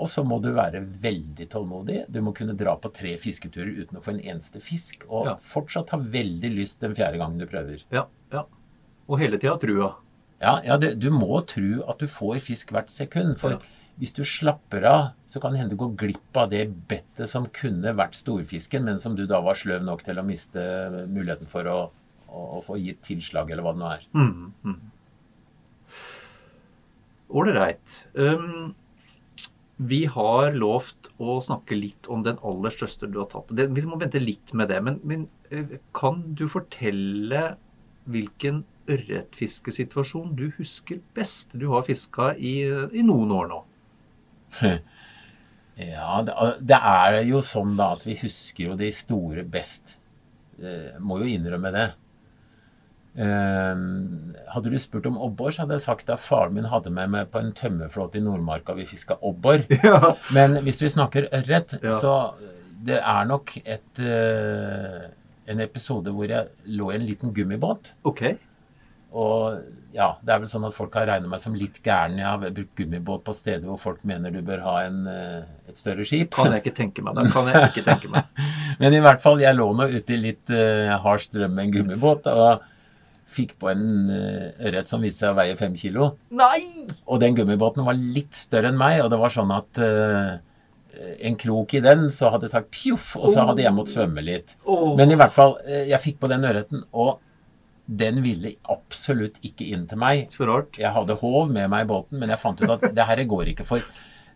Og 0.00 0.08
så 0.08 0.22
må 0.24 0.38
du 0.42 0.48
være 0.56 0.80
veldig 1.02 1.46
tålmodig. 1.52 2.06
Du 2.08 2.20
må 2.24 2.32
kunne 2.34 2.54
dra 2.56 2.72
på 2.80 2.88
tre 2.96 3.12
fisketurer 3.20 3.74
uten 3.82 3.98
å 3.98 4.02
få 4.02 4.14
en 4.14 4.22
eneste 4.24 4.60
fisk. 4.64 5.04
Og 5.08 5.26
Ja. 5.26 5.34
fortsatt 5.36 5.90
ha 5.92 5.98
veldig 5.98 6.50
lyst 6.56 6.80
den 6.80 6.94
fjerde 6.96 7.18
gangen 7.20 7.38
du 7.38 7.46
prøver. 7.46 7.84
Ja. 7.92 8.06
ja. 8.32 8.44
Og 9.08 9.18
hele 9.20 9.36
tida 9.38 9.58
trua. 9.60 9.94
Ja, 10.40 10.60
ja 10.64 10.76
det, 10.80 10.98
du 10.98 11.10
må 11.10 11.44
tro 11.46 11.82
at 11.88 11.98
du 12.00 12.06
får 12.08 12.40
fisk 12.40 12.72
hvert 12.72 12.90
sekund. 12.90 13.36
For 13.38 13.50
Ja. 13.50 13.58
hvis 14.00 14.14
du 14.16 14.22
slapper 14.24 14.82
av, 14.88 15.12
så 15.28 15.40
kan 15.40 15.52
det 15.52 15.60
hende 15.60 15.76
du 15.76 15.80
går 15.84 15.94
glipp 15.96 16.36
av 16.40 16.48
det 16.50 16.64
bettet 16.88 17.28
som 17.28 17.44
kunne 17.46 17.92
vært 17.94 18.16
storfisken, 18.16 18.84
men 18.84 18.98
som 18.98 19.14
du 19.14 19.26
da 19.26 19.40
var 19.40 19.54
sløv 19.54 19.84
nok 19.84 20.02
til 20.04 20.16
å 20.18 20.24
miste 20.24 21.06
muligheten 21.06 21.46
for 21.46 21.68
å, 21.68 21.90
å, 22.32 22.58
å 22.58 22.62
få 22.64 22.80
gitt 22.80 23.02
tilslag, 23.02 23.50
eller 23.50 23.62
hva 23.62 23.74
det 23.76 23.82
nå 23.84 23.92
er. 23.92 24.80
Ålreit. 27.32 28.06
Um, 28.14 28.74
vi 29.88 30.02
har 30.10 30.52
lovt 30.56 31.10
å 31.22 31.38
snakke 31.44 31.76
litt 31.78 32.08
om 32.12 32.24
den 32.26 32.40
aller 32.46 32.74
største 32.74 33.08
du 33.10 33.20
har 33.22 33.30
tatt. 33.32 33.50
Det, 33.56 33.68
vi 33.74 33.84
må 33.88 33.98
vente 34.00 34.20
litt 34.22 34.52
med 34.58 34.70
det. 34.72 34.80
Men, 34.84 34.98
men 35.06 35.26
eh, 35.50 35.78
kan 35.96 36.22
du 36.38 36.46
fortelle 36.52 37.54
hvilken 38.10 38.62
ørretfiskesituasjon 38.90 40.34
du 40.38 40.48
husker 40.58 41.00
best? 41.16 41.54
Du 41.54 41.68
har 41.72 41.86
fiska 41.86 42.32
i, 42.36 42.58
i 42.66 43.06
noen 43.06 43.34
år 43.38 43.52
nå. 43.54 43.62
Ja, 45.82 46.20
det, 46.60 46.76
er 46.76 47.14
jo 47.24 47.40
sånn 47.40 47.78
da 47.78 47.94
at 47.96 48.02
vi 48.04 48.14
husker 48.20 48.66
jo 48.66 48.74
de 48.78 48.90
store 48.92 49.40
best. 49.48 49.96
Eh, 50.60 50.98
må 51.00 51.22
jo 51.22 51.30
innrømme 51.32 51.72
det. 51.74 51.86
Eh, 53.12 53.80
hadde 54.54 54.70
du 54.72 54.78
spurt 54.80 55.06
om 55.10 55.18
abbor, 55.20 55.52
så 55.52 55.64
hadde 55.64 55.76
jeg 55.76 55.84
sagt 55.84 56.12
at 56.12 56.22
faren 56.24 56.54
min 56.56 56.70
hadde 56.72 56.92
med 56.94 57.12
meg 57.12 57.32
på 57.32 57.42
en 57.42 57.52
tømmerflåte 57.56 58.20
i 58.20 58.24
Nordmarka 58.24 58.76
vi 58.78 58.88
fiska 58.88 59.18
abbor. 59.20 59.66
Ja. 59.84 60.14
Men 60.32 60.62
hvis 60.64 60.80
vi 60.82 60.92
snakker 60.92 61.28
ørret, 61.32 61.76
Ja. 61.82 61.92
så 61.92 62.14
det 62.82 63.00
er 63.00 63.28
nok 63.28 63.52
et, 63.64 63.98
eh, 64.00 65.10
en 65.52 65.60
episode 65.60 66.10
hvor 66.14 66.30
jeg 66.30 66.48
lå 66.66 66.90
i 66.90 66.96
en 66.96 67.06
liten 67.06 67.34
gummibåt. 67.34 67.92
Okay. 68.04 68.38
Og 69.12 69.60
ja, 69.92 70.14
det 70.24 70.32
er 70.32 70.40
vel 70.40 70.48
sånn 70.48 70.64
at 70.64 70.74
folk 70.74 70.94
har 70.96 71.04
regnet 71.10 71.28
meg 71.28 71.40
som 71.42 71.54
litt 71.54 71.82
gæren. 71.84 72.16
Jeg 72.16 72.24
har 72.24 72.40
brukt 72.40 72.74
gummibåt 72.78 73.24
på 73.26 73.34
steder 73.36 73.68
hvor 73.68 73.80
folk 73.80 74.00
mener 74.08 74.32
du 74.32 74.40
bør 74.40 74.62
ha 74.64 74.76
en, 74.86 75.02
eh, 75.06 75.42
et 75.68 75.76
større 75.76 76.06
skip. 76.08 76.32
Kan 76.32 76.54
jeg 76.54 76.64
ikke 76.64 76.76
tenke 76.80 77.04
meg 77.04 77.20
det. 77.20 77.28
Kan 77.34 77.50
jeg 77.52 77.68
ikke 77.68 77.84
tenke 77.90 78.08
meg. 78.14 78.24
Men 78.80 78.96
i 78.96 79.02
hvert 79.04 79.20
fall, 79.20 79.42
jeg 79.44 79.58
lå 79.58 79.68
nå 79.76 79.90
ute 79.92 80.16
i 80.16 80.20
litt 80.30 80.48
uh, 80.50 80.96
hard 81.04 81.20
strøm 81.20 81.52
med 81.52 81.68
en 81.68 81.74
gummibåt 81.76 82.26
og 82.32 82.64
fikk 83.32 83.56
på 83.60 83.72
en 83.72 83.84
uh, 84.12 84.62
ørret 84.68 84.90
som 84.90 85.02
viste 85.04 85.24
seg 85.24 85.34
å 85.34 85.38
veie 85.40 85.58
fem 85.58 85.74
kilo. 85.78 86.12
Nei! 86.36 86.62
Og 87.06 87.20
den 87.22 87.36
gummibåten 87.38 87.86
var 87.86 87.98
litt 87.98 88.36
større 88.38 88.72
enn 88.72 88.80
meg, 88.80 89.00
og 89.04 89.12
det 89.12 89.20
var 89.20 89.34
sånn 89.34 89.52
at 89.54 89.82
uh, 89.82 90.38
en 91.20 91.36
krok 91.40 91.74
i 91.74 91.82
den, 91.84 92.06
så 92.12 92.30
hadde 92.32 92.46
det 92.46 92.52
sagt 92.54 92.72
pjoff, 92.74 93.12
og 93.18 93.32
så 93.32 93.46
hadde 93.48 93.64
jeg 93.64 93.74
måttet 93.74 93.96
svømme 93.96 94.24
litt. 94.24 94.56
Oh. 94.64 94.92
Men 94.98 95.12
i 95.12 95.18
hvert 95.18 95.34
fall, 95.34 95.56
eh, 95.64 95.86
jeg 95.90 96.04
fikk 96.04 96.18
på 96.22 96.30
den 96.32 96.44
ørreten, 96.48 96.84
og 96.92 97.20
den 97.86 98.20
ville 98.24 98.54
absolutt 98.70 99.40
ikke 99.44 99.66
inn 99.74 99.86
til 99.90 100.00
meg. 100.00 100.28
Så 100.32 100.46
rart. 100.48 100.78
Jeg 100.80 100.92
hadde 100.94 101.18
håv 101.18 101.50
med 101.52 101.70
meg 101.72 101.86
i 101.86 101.90
båten, 101.90 102.20
men 102.20 102.32
jeg 102.32 102.42
fant 102.42 102.60
ut 102.62 102.74
at 102.76 102.92
det 102.94 103.08
her 103.08 103.24
går 103.28 103.52
ikke 103.52 103.66
for 103.68 103.84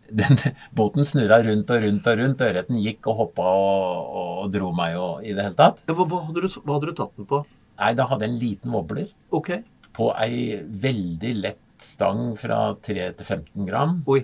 den 0.07 0.39
båten 0.77 1.07
snurra 1.07 1.41
rundt 1.45 1.71
og 1.71 1.85
rundt 1.85 2.11
og 2.11 2.19
rundt. 2.21 2.43
Ørreten 2.49 2.81
gikk 2.83 3.09
og 3.11 3.23
hoppa 3.23 3.47
og, 3.53 4.11
og, 4.23 4.33
og 4.45 4.51
dro 4.55 4.73
meg 4.77 4.99
og, 5.01 5.23
i 5.25 5.35
det 5.37 5.47
hele 5.49 5.59
tatt. 5.59 5.85
Ja, 5.87 5.95
hva, 5.95 6.09
hva, 6.11 6.25
hadde 6.29 6.45
du, 6.45 6.59
hva 6.63 6.79
hadde 6.79 6.91
du 6.91 6.99
tatt 6.99 7.15
den 7.21 7.31
på? 7.31 7.43
Nei, 7.77 7.93
da 7.99 8.07
hadde 8.11 8.27
jeg 8.27 8.35
en 8.35 8.41
liten 8.41 8.73
wobbler 8.75 9.11
okay. 9.35 9.63
på 9.97 10.11
ei 10.23 10.63
veldig 10.87 11.35
lett 11.43 11.63
stang 11.83 12.31
fra 12.41 12.71
3 12.83 13.11
til 13.19 13.27
15 13.27 13.69
gram. 13.69 14.01
Oi. 14.09 14.23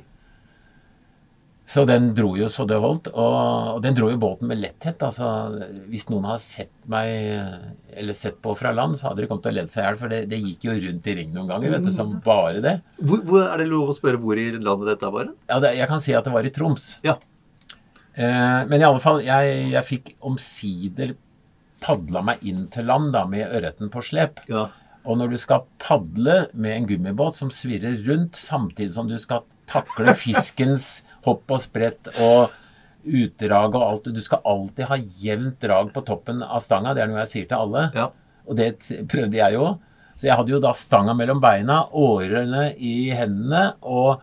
Så 1.72 1.84
den 1.88 2.10
dro 2.12 2.34
jo 2.36 2.48
så 2.52 2.66
det 2.68 2.76
holdt. 2.82 3.08
Og, 3.16 3.78
den 3.84 3.94
dro 3.96 4.10
jo 4.10 4.18
båten 4.20 4.50
med 4.50 4.60
letthet. 4.60 5.00
Altså, 5.06 5.28
hvis 5.88 6.08
noen 6.10 6.26
har 6.28 6.40
sett 6.42 6.72
meg, 6.90 7.12
eller 7.96 8.16
sett 8.18 8.40
på 8.44 8.52
fra 8.58 8.74
land, 8.76 8.98
så 9.00 9.08
hadde 9.08 9.24
de 9.24 9.28
kommet 9.30 9.46
til 9.46 9.54
å 9.54 9.58
ledd 9.60 9.72
seg 9.72 9.84
i 9.84 9.86
hjel. 9.86 10.00
For 10.00 10.12
det, 10.12 10.20
det 10.32 10.40
gikk 10.42 10.66
jo 10.68 10.76
rundt 10.82 11.08
i 11.08 11.16
ring 11.20 11.32
noen 11.32 11.52
ganger, 11.54 11.76
vet 11.76 11.86
du, 11.88 11.92
som 11.96 12.16
bare 12.24 12.60
det. 12.64 12.76
Hvor, 13.00 13.22
hvor, 13.28 13.46
er 13.46 13.62
det 13.62 13.70
lov 13.70 13.92
å 13.92 13.96
spørre 13.96 14.20
hvor 14.20 14.40
i 14.40 14.50
landet 14.58 14.90
dette 14.90 15.12
var? 15.14 15.32
Ja, 15.48 15.60
det, 15.64 15.76
jeg 15.78 15.88
kan 15.92 16.04
si 16.04 16.16
at 16.18 16.28
det 16.28 16.34
var 16.34 16.48
i 16.48 16.52
Troms. 16.52 16.90
Ja. 17.06 17.16
Eh, 18.12 18.60
men 18.68 18.76
i 18.76 18.88
alle 18.90 19.00
fall, 19.00 19.22
jeg, 19.24 19.56
jeg 19.72 19.88
fikk 19.88 20.14
omsider 20.28 21.16
padla 21.82 22.22
meg 22.24 22.42
inn 22.46 22.68
til 22.72 22.88
land 22.90 23.12
da, 23.16 23.26
med 23.28 23.50
ørreten 23.50 23.90
på 23.92 24.04
slep. 24.06 24.42
Ja. 24.50 24.68
Og 25.02 25.18
når 25.18 25.32
du 25.32 25.38
skal 25.42 25.66
padle 25.82 26.44
med 26.54 26.76
en 26.76 26.88
gummibåt 26.90 27.38
som 27.38 27.50
svirrer 27.54 27.98
rundt, 28.06 28.38
samtidig 28.38 28.94
som 28.94 29.10
du 29.10 29.18
skal 29.20 29.44
takle 29.70 30.14
fiskens 30.24 31.02
hopp 31.26 31.50
og 31.50 31.62
sprett 31.62 32.10
og 32.22 32.52
utdrag 33.02 33.74
og 33.74 33.82
alt 33.82 34.10
Du 34.14 34.20
skal 34.22 34.44
alltid 34.46 34.86
ha 34.86 34.98
jevnt 35.18 35.62
drag 35.62 35.90
på 35.94 36.04
toppen 36.06 36.42
av 36.42 36.62
stanga. 36.62 36.94
Det 36.94 37.02
er 37.02 37.10
noe 37.10 37.22
jeg 37.24 37.32
sier 37.32 37.48
til 37.50 37.64
alle. 37.64 37.88
Ja. 37.96 38.10
Og 38.46 38.58
det 38.58 38.74
prøvde 39.10 39.38
jeg 39.38 39.56
jo. 39.56 39.72
Så 40.16 40.28
jeg 40.28 40.38
hadde 40.38 40.54
jo 40.54 40.60
da 40.62 40.70
stanga 40.76 41.14
mellom 41.18 41.40
beina, 41.42 41.80
årene 41.98 42.68
i 42.78 43.10
hendene 43.16 43.72
og 43.80 44.20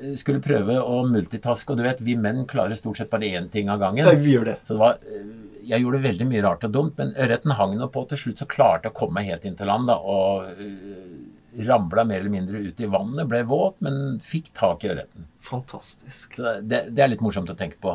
eh, 0.00 0.16
skulle 0.18 0.42
prøve 0.42 0.80
å 0.82 1.04
multitaske. 1.06 1.70
Og 1.70 1.78
du 1.78 1.84
vet, 1.86 2.02
vi 2.02 2.16
menn 2.18 2.46
klarer 2.50 2.78
stort 2.78 2.98
sett 2.98 3.12
bare 3.12 3.30
én 3.30 3.46
ting 3.52 3.70
av 3.70 3.82
gangen. 3.82 4.02
Ja, 4.02 4.16
vi 4.18 4.34
gjør 4.34 4.48
det. 4.50 4.56
Så 4.66 4.74
det 4.74 4.82
var, 4.82 4.98
eh, 5.06 5.28
jeg 5.66 5.82
gjorde 5.82 6.02
veldig 6.04 6.26
mye 6.30 6.42
rart 6.44 6.64
og 6.66 6.74
dumt, 6.74 6.98
men 7.00 7.14
ørreten 7.18 7.50
hang 7.58 7.72
nå 7.78 7.86
på. 7.92 8.00
Til 8.10 8.18
slutt 8.20 8.42
så 8.42 8.48
klarte 8.50 8.84
jeg 8.88 8.94
å 8.94 8.98
komme 9.00 9.14
meg 9.20 9.30
helt 9.30 9.44
inn 9.48 9.56
til 9.58 9.68
land 9.70 9.84
da, 9.90 9.96
og 9.98 10.46
uh, 10.58 11.62
ramla 11.66 12.02
mer 12.08 12.18
eller 12.22 12.34
mindre 12.34 12.56
ut 12.68 12.78
i 12.82 12.90
vannet. 12.90 13.28
Ble 13.30 13.40
våt, 13.48 13.76
men 13.84 13.94
fikk 14.24 14.46
tak 14.56 14.78
i 14.84 14.88
ørreten. 14.92 15.20
Fantastisk. 15.46 16.26
Så 16.38 16.42
det, 16.62 16.78
det 16.94 17.02
er 17.04 17.10
litt 17.12 17.24
morsomt 17.24 17.50
å 17.52 17.58
tenke 17.58 17.78
på. 17.82 17.92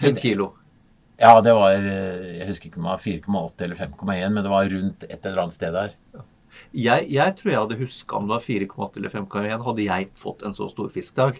Fem 0.00 0.16
kilo. 0.18 0.46
Ja, 1.20 1.34
det 1.44 1.52
var 1.52 1.74
eh, 1.76 2.38
Jeg 2.38 2.46
husker 2.48 2.70
ikke 2.70 2.78
om 2.80 2.86
det 2.86 2.94
var 2.94 3.02
4,8 3.04 3.64
eller 3.66 3.76
5,1, 3.76 4.30
men 4.32 4.40
det 4.40 4.52
var 4.52 4.70
rundt 4.72 5.00
et 5.04 5.20
eller 5.20 5.42
annet 5.42 5.56
sted 5.58 5.72
der. 5.76 5.90
Jeg, 6.74 7.06
jeg 7.12 7.34
tror 7.38 7.50
jeg 7.50 7.60
hadde 7.60 7.82
huska 7.82 8.16
om 8.16 8.24
det 8.26 8.34
var 8.38 8.46
4,8 8.46 8.98
eller 9.02 9.12
5,1, 9.12 9.66
hadde 9.66 9.84
jeg 9.84 10.08
fått 10.20 10.40
en 10.46 10.56
så 10.56 10.66
stor 10.72 10.88
fiskdag. 10.94 11.34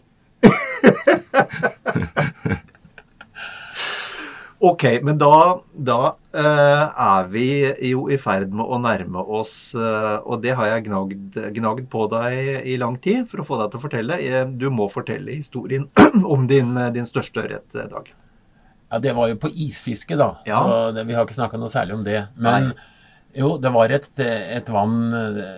ok, 4.60 4.84
men 5.02 5.18
da, 5.18 5.60
da 5.72 5.98
uh, 6.36 6.84
er 6.90 7.28
vi 7.32 7.44
jo 7.90 8.06
i 8.12 8.18
ferd 8.20 8.52
med 8.52 8.66
å 8.68 8.78
nærme 8.82 9.22
oss 9.24 9.72
uh, 9.78 10.20
Og 10.28 10.42
det 10.44 10.52
har 10.58 10.68
jeg 10.68 10.84
gnagd, 10.88 11.38
gnagd 11.56 11.86
på 11.92 12.04
deg 12.12 12.66
i 12.68 12.76
lang 12.80 12.98
tid 13.02 13.24
for 13.30 13.40
å 13.42 13.46
få 13.48 13.58
deg 13.60 13.72
til 13.72 13.80
å 13.80 13.84
fortelle. 13.84 14.18
Eh, 14.20 14.44
Du 14.60 14.68
må 14.74 14.88
fortelle 14.92 15.36
historien 15.38 15.88
om 16.34 16.44
din, 16.50 16.74
din 16.94 17.08
største 17.08 17.44
ørret, 17.44 17.66
Dag. 17.72 18.10
Ja, 18.90 18.98
Det 18.98 19.14
var 19.16 19.30
jo 19.30 19.38
på 19.40 19.50
isfiske, 19.54 20.18
da. 20.20 20.32
Ja. 20.48 20.58
Så 20.60 20.78
det, 20.96 21.06
vi 21.08 21.16
har 21.16 21.24
ikke 21.24 21.38
snakka 21.38 21.60
noe 21.60 21.70
særlig 21.72 21.96
om 21.96 22.04
det. 22.04 22.20
Men 22.36 22.72
jo, 23.36 23.54
det 23.62 23.70
var 23.70 23.92
et, 23.94 24.08
et 24.18 24.68
vann 24.74 24.98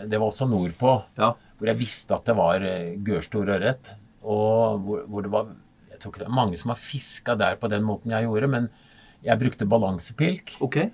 Det 0.04 0.18
var 0.18 0.28
også 0.28 0.46
nordpå, 0.50 0.94
Ja. 1.18 1.32
hvor 1.58 1.70
jeg 1.72 1.80
visste 1.80 2.14
at 2.18 2.28
det 2.28 2.36
var 2.36 2.62
gørstor 3.06 3.48
ørret. 3.56 3.94
Og 4.22 4.84
hvor, 4.84 5.04
hvor 5.08 5.24
det 5.24 5.32
var 5.32 5.50
Jeg 5.90 5.98
tror 6.02 6.12
ikke 6.12 6.22
det 6.24 6.28
er 6.30 6.36
mange 6.38 6.58
som 6.60 6.70
har 6.74 6.78
fiska 6.78 7.34
der 7.40 7.56
på 7.58 7.70
den 7.72 7.82
måten 7.86 8.12
jeg 8.14 8.28
gjorde, 8.28 8.50
men 8.52 8.70
jeg 9.24 9.38
brukte 9.38 9.68
balansepilk 9.70 10.56
Okay. 10.64 10.90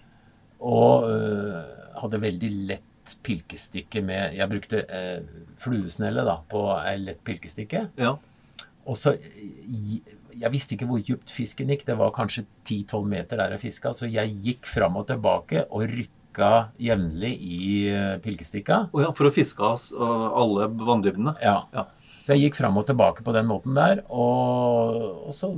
og 0.61 1.09
øh, 1.11 1.62
hadde 2.03 2.20
veldig 2.22 2.51
lett 2.68 3.14
pilkestikke 3.24 4.03
med 4.05 4.35
Jeg 4.37 4.49
brukte 4.51 4.83
øh, 4.85 5.22
fluesnelle 5.59 6.24
da, 6.29 6.39
på 6.51 6.66
ei 6.83 6.99
lett 7.01 7.22
pilkestikke. 7.24 7.87
Ja. 7.97 8.16
Og 8.89 8.97
så 8.97 9.14
Jeg 10.39 10.53
visste 10.53 10.76
ikke 10.76 10.87
hvor 10.87 11.01
djupt 11.03 11.33
fisken 11.35 11.72
gikk. 11.72 11.87
Det 11.89 11.97
var 11.99 12.12
kanskje 12.14 12.45
10-12 12.68 13.09
meter 13.11 13.41
der 13.41 13.57
jeg 13.57 13.61
fiska. 13.64 13.93
Så 13.97 14.07
jeg 14.07 14.37
gikk 14.45 14.68
fram 14.68 14.97
og 15.01 15.09
tilbake 15.09 15.64
og 15.70 15.89
rykka 15.91 16.68
jevnlig 16.79 17.33
i 17.43 17.89
øh, 17.91 18.18
pilkestikka. 18.22 18.85
Oh 18.93 19.03
ja, 19.03 19.11
for 19.16 19.26
å 19.31 19.35
fiske 19.35 19.64
av 19.64 19.81
øh, 19.97 20.29
alle 20.43 20.68
vanndybdene. 20.79 21.35
Ja. 21.43 21.62
Ja. 21.74 21.89
Så 22.22 22.37
jeg 22.37 22.51
gikk 22.51 22.61
fram 22.61 22.76
og 22.76 22.85
tilbake 22.87 23.24
på 23.24 23.33
den 23.33 23.49
måten 23.49 23.74
der. 23.74 24.05
Og, 24.12 25.26
og 25.26 25.35
så 25.35 25.55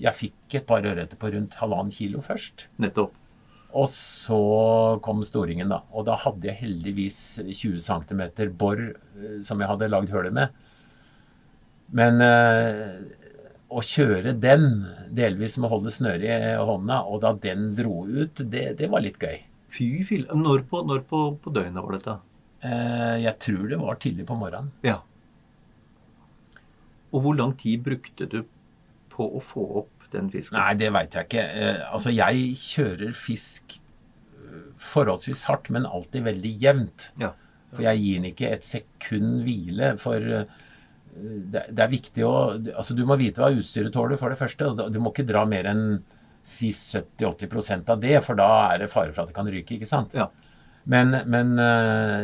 Jeg 0.00 0.16
fikk 0.16 0.58
et 0.58 0.66
par 0.68 0.86
ørreter 0.86 1.18
på 1.20 1.30
rundt 1.34 1.58
halvannen 1.60 1.92
kilo 1.94 2.22
først. 2.24 2.68
Nettopp. 2.80 3.16
Og 3.76 3.86
så 3.92 4.40
kom 5.04 5.20
storingen, 5.22 5.70
da. 5.70 5.82
Og 5.94 6.08
da 6.08 6.16
hadde 6.18 6.48
jeg 6.48 6.58
heldigvis 6.64 7.18
20 7.46 7.78
cm 7.84 8.22
bor 8.58 8.80
eh, 8.80 9.38
som 9.46 9.60
jeg 9.60 9.70
hadde 9.70 9.90
lagd 9.92 10.10
hølet 10.10 10.34
med. 10.34 10.56
Men 11.94 12.22
øh, 12.24 12.96
å 13.70 13.82
kjøre 13.86 14.34
den, 14.42 14.66
delvis 15.14 15.58
med 15.58 15.68
å 15.68 15.74
holde 15.76 15.92
snøret 15.94 16.26
i 16.26 16.56
hånda, 16.58 17.02
og 17.06 17.22
da 17.22 17.34
den 17.44 17.70
dro 17.78 18.02
ut, 18.06 18.42
det, 18.42 18.64
det 18.80 18.90
var 18.90 19.04
litt 19.04 19.20
gøy. 19.22 19.38
Fy 19.70 19.86
fille. 20.06 20.34
Når, 20.34 20.64
på, 20.70 20.82
når 20.86 21.04
på, 21.06 21.22
på 21.42 21.52
døgnet 21.54 21.84
var 21.84 21.94
dette? 21.94 22.16
Eh, 22.66 23.16
jeg 23.22 23.36
tror 23.46 23.68
det 23.70 23.78
var 23.80 24.00
tidlig 24.02 24.26
på 24.28 24.38
morgenen. 24.38 24.72
Ja. 24.86 24.98
Og 27.10 27.24
hvor 27.24 27.38
lang 27.38 27.54
tid 27.58 27.82
brukte 27.86 28.26
du 28.30 28.42
på 29.20 29.28
å 29.36 29.42
få 29.44 29.66
opp 29.84 30.00
den 30.14 30.30
fisken? 30.32 30.58
Nei, 30.58 30.74
det 30.80 30.90
veit 30.94 31.14
jeg 31.16 31.28
ikke. 31.28 31.44
Eh, 31.44 31.84
altså, 31.90 32.12
jeg 32.14 32.56
kjører 32.60 33.12
fisk 33.16 33.76
eh, 33.76 34.64
forholdsvis 34.80 35.46
hardt, 35.50 35.70
men 35.74 35.88
alltid 35.88 36.26
veldig 36.26 36.56
jevnt. 36.64 37.10
Ja. 37.20 37.34
For 37.70 37.86
jeg 37.86 38.02
gir 38.02 38.18
den 38.18 38.30
ikke 38.32 38.50
et 38.50 38.66
sekund 38.66 39.44
hvile. 39.46 39.94
For 40.02 40.32
eh, 40.40 40.58
det, 41.20 41.66
det 41.68 41.84
er 41.84 41.92
viktig 41.92 42.24
å 42.26 42.34
Altså, 42.54 42.96
du 42.98 43.04
må 43.06 43.18
vite 43.20 43.42
hva 43.42 43.52
utstyret 43.54 43.94
tåler, 43.94 44.18
for 44.20 44.32
det 44.32 44.40
første. 44.40 44.72
Og 44.72 44.90
du 44.94 45.00
må 45.02 45.14
ikke 45.14 45.28
dra 45.28 45.46
mer 45.48 45.70
enn 45.70 45.86
si 46.46 46.70
70-80% 46.72 47.90
av 47.92 47.98
det, 48.00 48.16
for 48.24 48.38
da 48.38 48.48
er 48.72 48.84
det 48.84 48.92
fare 48.92 49.12
for 49.12 49.26
at 49.26 49.30
det 49.30 49.36
kan 49.36 49.50
ryke, 49.50 49.76
ikke 49.76 49.88
sant? 49.88 50.14
Ja. 50.16 50.30
Men, 50.90 51.12
men 51.28 51.50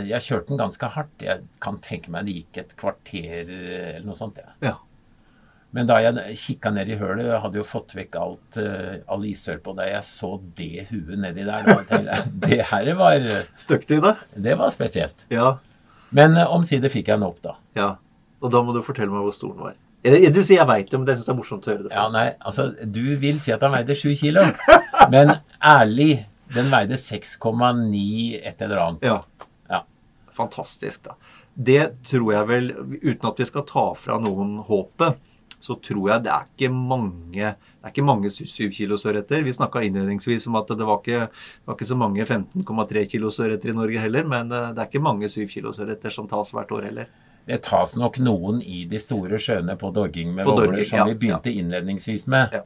jeg 0.09 0.25
kjørte 0.25 0.49
den 0.49 0.59
ganske 0.63 0.89
hardt. 0.95 1.13
Jeg 1.23 1.45
kan 1.63 1.77
tenke 1.85 2.11
meg 2.11 2.25
det 2.27 2.39
gikk 2.39 2.63
et 2.63 2.73
kvarter 2.81 3.53
eller 3.53 4.07
noe 4.09 4.17
sånt. 4.19 4.41
Ja. 4.41 4.55
Ja. 4.65 4.73
Men 5.75 5.89
da 5.89 5.97
jeg 6.01 6.37
kikka 6.41 6.71
ned 6.73 6.89
i 6.89 6.97
hølet, 7.01 7.27
jeg 7.27 7.41
hadde 7.43 7.59
jo 7.59 7.65
fått 7.67 7.95
vekk 7.97 8.15
alt, 8.21 8.59
eh, 8.63 9.01
all 9.13 9.25
isør 9.29 9.59
på 9.65 9.75
deg, 9.77 9.91
jeg 9.93 10.07
så 10.09 10.31
det 10.57 10.87
huet 10.93 11.19
nedi 11.21 11.45
der, 11.45 11.67
da 11.67 11.75
tenkte 11.89 12.05
jeg 12.07 12.31
det 12.47 12.61
her 12.71 12.91
var, 12.97 13.27
Støkt 13.59 13.91
det 13.91 13.99
i 13.99 14.05
det? 14.07 14.15
det 14.47 14.55
var 14.61 14.71
spesielt. 14.73 15.27
Ja. 15.33 15.57
Men 16.17 16.37
eh, 16.39 16.49
omsider 16.55 16.93
fikk 16.93 17.11
jeg 17.11 17.19
den 17.19 17.27
opp, 17.29 17.43
da. 17.45 17.57
ja. 17.79 17.91
Og 18.45 18.53
da 18.53 18.61
må 18.63 18.75
du 18.77 18.83
fortelle 18.85 19.09
meg 19.11 19.25
hvor 19.25 19.33
stor 19.35 19.53
den 19.55 19.63
var. 19.65 19.77
Jeg, 20.07 20.29
du 20.31 20.43
sier 20.45 20.61
jeg 20.61 20.69
veit 20.69 20.91
det, 20.93 20.99
men 21.01 21.09
jeg 21.09 21.19
syns 21.19 21.27
det 21.27 21.33
er 21.33 21.39
morsomt 21.39 21.67
å 21.67 21.71
høre 21.73 21.85
det. 21.87 21.93
Ja, 21.97 22.05
nei, 22.13 22.27
altså, 22.47 22.67
du 22.95 23.03
vil 23.23 23.41
si 23.43 23.53
at 23.55 23.65
han 23.65 23.73
veide 23.75 23.97
sju 23.99 24.11
kilo, 24.21 24.45
men 25.15 25.33
ærlig, 25.65 26.27
den 26.55 26.69
veide 26.71 26.99
6,9 27.01 28.03
et 28.39 28.61
eller 28.63 28.83
annet. 28.85 29.07
Ja. 29.09 29.49
Ja. 29.73 29.81
Fantastisk, 30.37 31.09
da. 31.09 31.17
Det 31.57 31.81
tror 32.07 32.29
jeg 32.35 32.49
vel, 32.53 32.69
uten 33.01 33.31
at 33.33 33.41
vi 33.41 33.49
skal 33.49 33.65
ta 33.67 33.87
fra 33.99 34.21
noen 34.23 34.59
håpet, 34.69 35.17
så 35.67 35.77
tror 35.83 36.13
jeg 36.13 36.25
det 36.27 36.33
er 36.33 36.47
ikke 36.49 36.71
mange 36.73 37.55
det 37.87 37.91
er 37.91 37.95
ikke 37.95 38.07
mange 38.07 38.31
7 38.35 38.73
kilos 38.75 39.05
ørreter. 39.07 39.45
Vi 39.47 39.53
snakka 39.55 39.85
innledningsvis 39.87 40.49
om 40.51 40.57
at 40.59 40.73
det 40.75 40.87
var 40.89 40.99
ikke, 40.99 41.29
var 41.69 41.77
ikke 41.77 41.87
så 41.87 41.99
mange 41.99 42.25
15,3 42.25 43.05
kilos 43.13 43.39
ørreter 43.39 43.71
i 43.71 43.77
Norge 43.77 44.01
heller, 44.03 44.27
men 44.27 44.51
eh, 44.51 44.73
det 44.75 44.83
er 44.83 44.89
ikke 44.91 45.05
mange 45.07 45.31
7 45.31 45.45
kilos 45.53 45.79
ørreter 45.85 46.11
som 46.11 46.27
tas 46.27 46.51
hvert 46.57 46.73
år 46.75 46.89
heller. 46.89 47.13
Det 47.47 47.61
tas 47.63 47.95
nok 47.95 48.19
noen 48.27 48.59
i 48.59 48.83
de 48.91 48.99
store 48.99 49.39
sjøene 49.39 49.77
på 49.79 49.93
dorging 49.95 50.33
med 50.35 50.49
våler, 50.51 50.83
som 50.83 51.05
ja, 51.05 51.07
vi 51.07 51.15
begynte 51.21 51.53
innledningsvis 51.55 52.27
med. 52.33 52.57
Ja. 52.59 52.65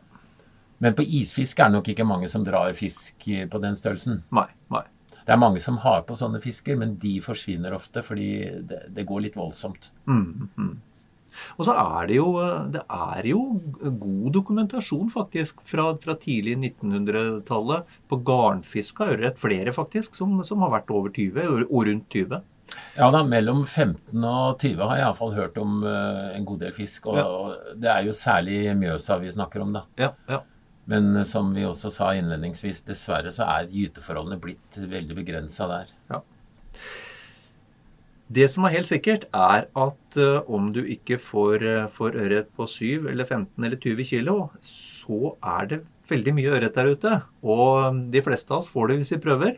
Men 0.81 0.97
på 0.97 1.05
isfisk 1.05 1.61
er 1.61 1.69
det 1.69 1.77
nok 1.77 1.93
ikke 1.93 2.09
mange 2.09 2.31
som 2.33 2.47
drar 2.47 2.73
fisk 2.79 3.29
eh, 3.29 3.45
på 3.45 3.61
den 3.61 3.77
størrelsen. 3.77 4.23
Nei. 4.33 4.49
nei. 4.73 4.87
Det 5.27 5.35
er 5.37 5.43
mange 5.43 5.61
som 5.61 5.77
har 5.85 6.07
på 6.09 6.17
sånne 6.17 6.41
fisker, 6.41 6.81
men 6.81 6.97
de 7.03 7.19
forsvinner 7.21 7.77
ofte 7.77 8.01
fordi 8.07 8.31
det, 8.67 8.87
det 8.97 9.05
går 9.07 9.27
litt 9.27 9.37
voldsomt. 9.37 9.93
Mm, 10.09 10.49
mm. 10.57 10.73
Og 11.59 11.67
så 11.69 11.75
er 11.79 12.09
det 12.11 12.17
jo, 12.19 12.29
det 12.75 12.83
er 12.87 13.27
jo 13.31 13.41
god 14.03 14.31
dokumentasjon 14.37 15.11
faktisk 15.15 15.61
fra, 15.69 15.91
fra 16.03 16.17
tidlig 16.21 16.57
1900-tallet 16.59 17.99
på 18.11 18.21
garnfiska 18.27 19.11
ørret. 19.15 19.39
Flere 19.41 19.75
faktisk 19.77 20.19
som, 20.19 20.39
som 20.47 20.63
har 20.65 20.73
vært 20.79 20.91
over 20.95 21.13
20, 21.17 21.67
og 21.69 21.85
rundt 21.89 22.09
20. 22.15 22.41
Ja 22.95 23.09
da, 23.11 23.25
mellom 23.27 23.65
15 23.67 24.15
og 24.23 24.61
20 24.63 24.85
har 24.87 24.99
jeg 25.01 25.03
iallfall 25.09 25.33
hørt 25.35 25.57
om 25.59 25.81
uh, 25.83 26.31
en 26.37 26.45
god 26.47 26.61
del 26.63 26.75
fisk. 26.77 27.09
Og, 27.11 27.19
Ja. 27.19 27.25
og 27.27 27.81
det 27.83 27.91
er 27.91 28.07
jo 28.07 28.15
særlig 28.15 28.61
Mjøsa 28.79 29.19
vi 29.23 29.33
snakker 29.35 29.65
om, 29.65 29.73
da. 29.75 29.83
Ja, 29.99 30.13
ja. 30.31 30.43
Men 30.91 31.17
eh, 31.17 31.27
som 31.29 31.51
vi 31.55 31.63
også 31.67 31.91
sa 31.95 32.13
innledningsvis, 32.19 32.81
dessverre 32.87 33.31
så 33.35 33.45
er 33.47 33.69
gyteforholdene 33.71 34.39
blitt 34.43 34.79
veldig 34.91 35.17
begrensa 35.19 35.67
der. 35.71 35.91
Det 38.31 38.47
som 38.51 38.65
er 38.69 38.77
helt 38.77 38.87
sikkert, 38.87 39.25
er 39.35 39.65
at 39.75 40.17
eh, 40.23 40.41
om 40.47 40.69
du 40.73 40.85
ikke 40.87 41.17
får, 41.19 41.65
uh, 41.67 41.89
får 41.91 42.15
ørret 42.15 42.51
på 42.55 42.67
7 42.71 43.09
eller 43.11 43.27
15 43.27 43.65
eller 43.67 43.77
20 43.83 44.05
kilo, 44.07 44.37
så 44.63 45.33
er 45.43 45.67
det 45.73 45.81
veldig 46.11 46.35
mye 46.37 46.53
ørret 46.55 46.75
der 46.79 46.93
ute. 46.95 47.17
Og 47.43 47.99
de 48.15 48.23
fleste 48.23 48.55
av 48.55 48.63
oss 48.63 48.71
får 48.71 48.89
det 48.93 49.01
hvis 49.01 49.13
vi 49.17 49.21
prøver. 49.25 49.57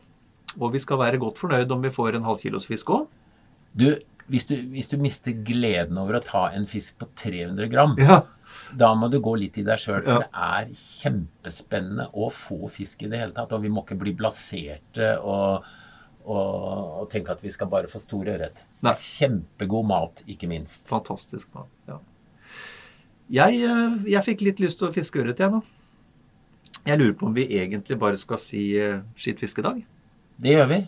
Og 0.58 0.72
vi 0.72 0.80
skal 0.80 1.00
være 1.00 1.20
godt 1.20 1.38
fornøyd 1.40 1.70
om 1.72 1.84
vi 1.84 1.92
får 1.92 2.16
en 2.16 2.24
halvkilos 2.28 2.66
fisk 2.68 2.94
òg. 2.96 3.04
Du, 3.76 3.90
hvis 4.32 4.48
du, 4.48 4.54
hvis 4.72 4.88
du 4.92 4.96
mister 5.00 5.32
gleden 5.44 6.00
over 6.00 6.16
å 6.18 6.24
ta 6.24 6.46
en 6.56 6.64
fisk 6.68 6.96
på 7.00 7.08
300 7.16 7.68
gram, 7.72 7.94
Ja. 8.00 8.22
da 8.76 8.94
må 8.96 9.08
du 9.12 9.18
gå 9.20 9.36
litt 9.40 9.56
i 9.60 9.64
deg 9.68 9.80
sjøl. 9.80 10.02
For 10.04 10.12
Ja. 10.12 10.18
det 10.18 10.30
er 10.32 10.72
kjempespennende 10.76 12.08
å 12.14 12.30
få 12.32 12.68
fisk 12.72 13.02
i 13.04 13.08
det 13.12 13.20
hele 13.20 13.32
tatt. 13.36 13.52
Og 13.52 13.62
vi 13.64 13.68
må 13.72 13.84
ikke 13.84 13.98
bli 14.00 14.12
blaserte 14.16 15.14
og, 15.20 15.64
og, 16.24 17.08
tenke 17.12 17.34
at 17.34 17.42
vi 17.42 17.50
skal 17.50 17.70
bare 17.70 17.90
få 17.90 18.00
stor 18.02 18.30
ørret. 18.34 18.62
Kjempegod 18.82 19.86
mat, 19.88 20.22
ikke 20.30 20.48
minst. 20.50 20.84
Fantastisk 20.90 21.52
mat. 21.56 21.70
Ja. 21.88 21.98
Jeg, 23.32 23.62
eh, 23.64 23.96
jeg 24.12 24.26
fikk 24.26 24.44
litt 24.46 24.60
lyst 24.62 24.80
til 24.80 24.90
å 24.90 24.94
fiske 24.94 25.22
ørret, 25.22 25.40
jeg 25.40 25.52
nå. 25.52 25.62
Jeg 26.86 26.98
lurer 26.98 27.14
på 27.14 27.28
om 27.28 27.34
vi 27.34 27.46
egentlig 27.54 27.98
bare 27.98 28.18
skal 28.18 28.40
si 28.42 28.72
skitt 28.74 29.38
skittfiskedag. 29.38 29.84
Det 30.42 30.56
gjør 30.56 30.70
vi. 30.72 30.80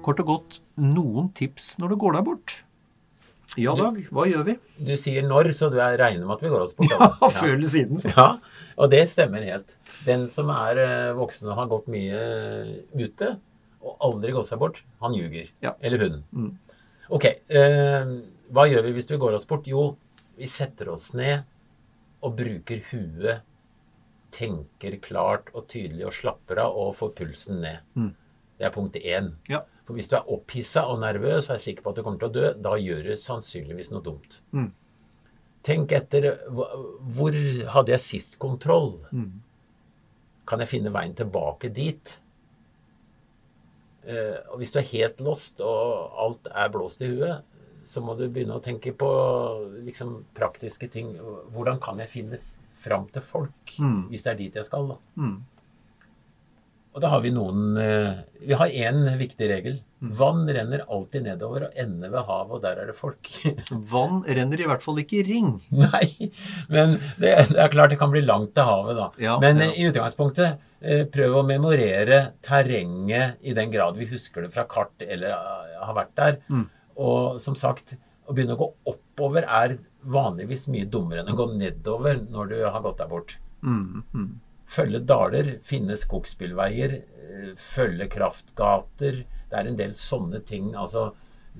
Kort 0.00 0.20
og 0.20 0.26
godt, 0.26 0.60
noen 0.80 1.30
tips 1.36 1.74
når 1.80 1.92
du 1.92 2.00
går 2.00 2.18
deg 2.18 2.28
bort. 2.28 2.54
Ja, 3.58 3.72
Dag, 3.74 3.96
hva 4.14 4.24
gjør 4.30 4.44
vi? 4.46 4.54
Du 4.78 4.92
sier 5.00 5.24
når, 5.26 5.50
så 5.58 5.70
du 5.72 5.80
er 5.82 5.96
regner 5.98 6.22
med 6.22 6.36
at 6.36 6.44
vi 6.44 6.50
går 6.52 6.62
oss 6.62 6.74
bort. 6.76 6.92
Ja, 6.92 7.08
da. 7.18 7.30
før 7.40 7.56
eller 7.56 7.70
siden. 7.72 7.98
Så. 7.98 8.12
Ja, 8.14 8.28
og 8.78 8.92
det 8.92 9.02
stemmer 9.10 9.42
helt. 9.42 9.74
Den 10.06 10.28
som 10.30 10.52
er 10.54 10.78
eh, 10.78 11.10
voksen 11.18 11.50
og 11.50 11.58
har 11.58 11.70
gått 11.72 11.88
mye 11.90 12.20
eh, 12.20 12.74
ute, 12.94 13.32
og 13.80 13.96
aldri 14.06 14.34
gått 14.36 14.50
seg 14.52 14.60
bort, 14.62 14.78
han 15.02 15.16
ljuger. 15.16 15.50
Ja. 15.64 15.74
Eller 15.82 16.04
hun. 16.04 16.20
Mm. 16.30 16.52
Ok, 17.10 17.26
eh, 17.26 18.14
hva 18.54 18.68
gjør 18.70 18.86
vi 18.86 18.94
hvis 18.94 19.10
vi 19.10 19.18
går 19.18 19.34
oss 19.40 19.48
bort? 19.50 19.66
Jo, 19.66 19.88
vi 20.38 20.46
setter 20.50 20.92
oss 20.94 21.10
ned 21.18 21.42
og 22.22 22.36
bruker 22.38 22.84
huet, 22.92 23.42
tenker 24.30 24.94
klart 25.02 25.50
og 25.56 25.66
tydelig 25.72 26.06
og 26.06 26.14
slapper 26.14 26.60
av 26.62 26.76
og 26.78 26.94
får 27.00 27.16
pulsen 27.18 27.64
ned. 27.64 27.82
Mm. 27.98 28.12
Det 28.60 28.68
er 28.68 28.74
punkt 28.76 28.98
én. 29.00 29.32
Ja. 29.50 29.64
For 29.90 29.98
hvis 29.98 30.08
du 30.12 30.14
er 30.14 30.28
opphissa 30.30 30.84
og 30.86 31.00
nervøs 31.02 31.48
og 31.50 31.56
er 31.56 31.62
sikker 31.64 31.82
på 31.82 31.90
at 31.90 31.96
du 31.98 32.02
kommer 32.06 32.20
til 32.22 32.28
å 32.30 32.34
dø, 32.36 32.50
da 32.62 32.76
gjør 32.78 33.08
du 33.08 33.16
sannsynligvis 33.18 33.90
noe 33.90 34.04
dumt. 34.06 34.36
Mm. 34.54 34.68
Tenk 35.66 35.90
etter 35.92 36.28
Hvor 36.48 37.34
hadde 37.74 37.90
jeg 37.96 38.00
sist 38.04 38.38
kontroll? 38.40 39.00
Mm. 39.10 39.40
Kan 40.46 40.62
jeg 40.62 40.70
finne 40.70 40.92
veien 40.94 41.12
tilbake 41.18 41.72
dit? 41.74 42.14
Eh, 44.06 44.38
og 44.52 44.60
hvis 44.62 44.72
du 44.72 44.78
er 44.80 44.86
helt 44.94 45.20
lost 45.20 45.60
og 45.60 46.14
alt 46.22 46.46
er 46.54 46.70
blåst 46.72 47.02
i 47.04 47.10
huet, 47.10 47.42
så 47.84 48.00
må 48.04 48.14
du 48.16 48.26
begynne 48.30 48.56
å 48.56 48.62
tenke 48.64 48.92
på 48.96 49.10
liksom, 49.84 50.20
praktiske 50.36 50.88
ting. 50.92 51.12
Hvordan 51.52 51.80
kan 51.82 51.98
jeg 52.00 52.12
finne 52.14 52.38
fram 52.80 53.08
til 53.12 53.22
folk, 53.22 53.74
Mm. 53.78 54.08
hvis 54.08 54.22
det 54.24 54.30
er 54.32 54.36
dit 54.38 54.54
jeg 54.54 54.64
skal? 54.64 54.88
da? 54.94 54.96
Og 56.90 57.02
da 57.04 57.10
har 57.12 57.20
vi 57.22 57.30
noen 57.30 57.76
eh, 57.78 58.18
Vi 58.42 58.56
har 58.58 58.72
én 58.72 59.04
viktig 59.20 59.46
regel. 59.50 59.76
Mm. 60.00 60.10
Vann 60.18 60.40
renner 60.48 60.82
alltid 60.88 61.26
nedover 61.28 61.68
og 61.68 61.78
ender 61.78 62.10
ved 62.10 62.24
havet, 62.26 62.54
og 62.56 62.64
der 62.64 62.80
er 62.82 62.90
det 62.90 62.96
folk. 62.98 63.30
Vann 63.92 64.22
renner 64.26 64.62
i 64.62 64.66
hvert 64.66 64.82
fall 64.82 64.98
ikke 65.02 65.20
i 65.20 65.26
ring. 65.28 65.52
Nei, 65.70 66.30
men 66.72 66.96
det, 67.20 67.34
det 67.52 67.60
er 67.60 67.72
klart 67.72 67.94
det 67.94 68.00
kan 68.00 68.12
bli 68.12 68.24
langt 68.24 68.54
til 68.56 68.66
havet, 68.66 68.98
da. 68.98 69.08
Ja, 69.22 69.36
men 69.42 69.62
ja. 69.62 69.68
eh, 69.68 69.78
i 69.78 69.86
utgangspunktet, 69.92 70.66
eh, 70.80 71.04
prøv 71.12 71.40
å 71.42 71.46
memorere 71.46 72.22
terrenget 72.46 73.38
i 73.44 73.54
den 73.56 73.70
grad 73.74 74.00
vi 74.00 74.08
husker 74.10 74.46
det 74.46 74.54
fra 74.56 74.66
kart 74.70 75.06
eller 75.06 75.36
har 75.84 75.96
vært 76.00 76.16
der. 76.18 76.40
Mm. 76.50 76.66
Og 77.00 77.38
som 77.44 77.54
sagt, 77.58 77.94
å 78.26 78.34
begynne 78.34 78.56
å 78.56 78.60
gå 78.60 78.72
oppover 78.90 79.46
er 79.46 79.78
vanligvis 80.10 80.68
mye 80.72 80.88
dummere 80.88 81.22
enn 81.22 81.32
å 81.32 81.38
gå 81.38 81.50
nedover 81.54 82.22
når 82.30 82.54
du 82.54 82.60
har 82.64 82.82
gått 82.84 83.02
deg 83.02 83.10
bort. 83.12 83.36
Mm. 83.60 84.02
Mm. 84.14 84.30
Følge 84.70 85.00
daler, 85.06 85.56
finne 85.66 85.96
skogsbilveier, 85.98 86.92
eh, 87.02 87.50
følge 87.58 88.06
kraftgater. 88.12 89.24
Det 89.50 89.58
er 89.58 89.66
en 89.72 89.76
del 89.80 89.96
sånne 89.98 90.44
ting. 90.46 90.72
Altså 90.78 91.08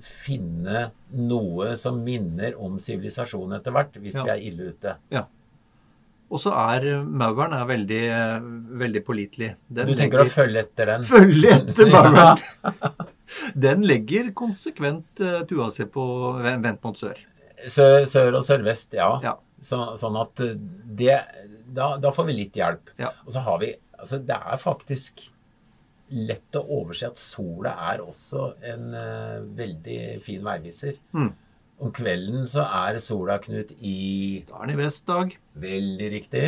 finne 0.06 0.84
noe 1.18 1.72
som 1.76 1.98
minner 2.06 2.54
om 2.62 2.76
sivilisasjon 2.80 3.56
etter 3.56 3.74
hvert, 3.74 3.96
hvis 3.98 4.14
Ja. 4.14 4.22
vi 4.24 4.30
er 4.30 4.44
ille 4.52 4.68
ute. 4.72 4.96
Ja. 5.10 5.24
Og 6.30 6.38
så 6.38 6.52
er 6.54 6.84
eh, 6.86 7.02
mauren 7.02 7.52
er 7.52 7.64
veldig, 7.66 8.02
eh, 8.14 8.40
veldig 8.84 9.02
pålitelig. 9.04 9.48
Den 9.68 9.86
Du 9.90 9.94
tenker 9.98 10.22
å 10.22 10.28
følge 10.30 10.60
etter 10.62 10.86
den? 10.86 11.02
følge 11.02 11.50
etter 11.56 11.90
mauren. 11.94 12.38
Den 13.58 13.82
legger 13.86 14.32
konsekvent 14.34 15.20
tua 15.48 15.68
si 15.70 15.84
på 15.86 16.04
vent 16.42 16.62
vendt 16.64 16.82
mot 16.84 16.96
sør. 16.98 17.18
Sør, 17.66 18.04
sør 18.06 18.34
og 18.38 18.42
sørvest, 18.46 18.94
ja. 18.94 19.20
Ja. 19.22 19.34
Så, 19.62 19.76
sånn 20.00 20.16
at 20.18 20.34
det 20.36 21.18
da, 21.76 21.92
da 22.00 22.12
får 22.14 22.28
vi 22.30 22.38
litt 22.42 22.56
hjelp. 22.58 22.92
Ja. 23.00 23.12
Og 23.26 23.34
så 23.36 23.44
har 23.46 23.62
vi 23.62 23.74
Altså, 24.00 24.16
det 24.24 24.32
er 24.32 24.56
faktisk 24.56 25.26
lett 26.10 26.56
å 26.56 26.62
overse 26.78 27.10
at 27.10 27.20
sola 27.20 27.74
er 27.90 28.00
også 28.00 28.46
en 28.64 28.94
uh, 28.96 29.42
veldig 29.58 29.98
fin 30.24 30.40
veiviser. 30.40 30.96
Mm. 31.12 31.28
Om 31.84 31.92
kvelden 31.96 32.48
så 32.48 32.64
er 32.64 32.96
sola, 33.04 33.36
Knut, 33.44 33.74
i 33.76 34.40
Da 34.48 34.56
er 34.56 34.70
den 34.70 34.74
i 34.74 34.80
vest, 34.80 35.04
Dag. 35.08 35.36
Veldig 35.60 36.08
riktig. 36.16 36.46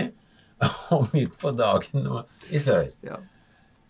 Og 0.96 1.12
midt 1.12 1.36
på 1.40 1.52
dagen 1.56 2.08
i 2.48 2.60
sør. 2.62 2.90
Ja. 3.04 3.20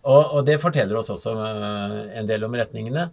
Og, 0.03 0.21
og 0.21 0.45
det 0.47 0.59
forteller 0.59 0.99
oss 0.99 1.11
også 1.13 1.33
eh, 1.39 1.97
en 2.19 2.27
del 2.27 2.43
om 2.43 2.55
retningene. 2.59 3.07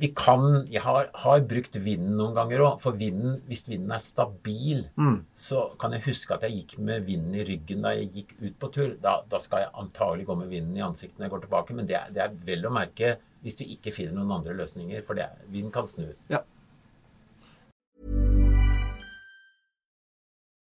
Vi 0.00 0.08
kan 0.16 0.66
Jeg 0.72 0.80
har, 0.80 1.10
har 1.12 1.40
brukt 1.44 1.74
vinden 1.76 2.14
noen 2.16 2.32
ganger 2.36 2.62
òg. 2.64 2.78
For 2.80 2.96
vinden, 2.96 3.40
hvis 3.48 3.66
vinden 3.68 3.92
er 3.92 4.00
stabil, 4.00 4.86
Mm. 4.96 5.24
så 5.36 5.76
kan 5.78 5.92
jeg 5.92 6.06
huske 6.06 6.34
at 6.34 6.42
jeg 6.46 6.56
gikk 6.56 6.78
med 6.78 7.04
vinden 7.04 7.34
i 7.34 7.44
ryggen 7.44 7.82
da 7.82 7.92
jeg 7.94 8.12
gikk 8.14 8.32
ut 8.40 8.58
på 8.58 8.70
tur. 8.72 8.94
Da, 9.02 9.20
da 9.28 9.38
skal 9.38 9.66
jeg 9.66 9.74
antagelig 9.74 10.26
gå 10.26 10.36
med 10.38 10.48
vinden 10.48 10.76
i 10.76 10.80
ansiktet 10.86 11.18
når 11.18 11.26
jeg 11.28 11.34
går 11.34 11.42
tilbake. 11.44 11.74
Men 11.76 11.86
det 11.86 11.96
er, 11.98 12.08
det 12.14 12.22
er 12.24 12.32
vel 12.46 12.64
å 12.64 12.72
merke 12.72 13.18
hvis 13.42 13.56
du 13.60 13.64
ikke 13.64 13.92
finner 13.92 14.16
noen 14.16 14.38
andre 14.40 14.56
løsninger. 14.56 15.04
For 15.04 15.14
det 15.14 15.24
er, 15.28 15.36
vinden 15.52 15.72
kan 15.72 15.86
snu. 15.86 16.08
Ja. 16.32 16.40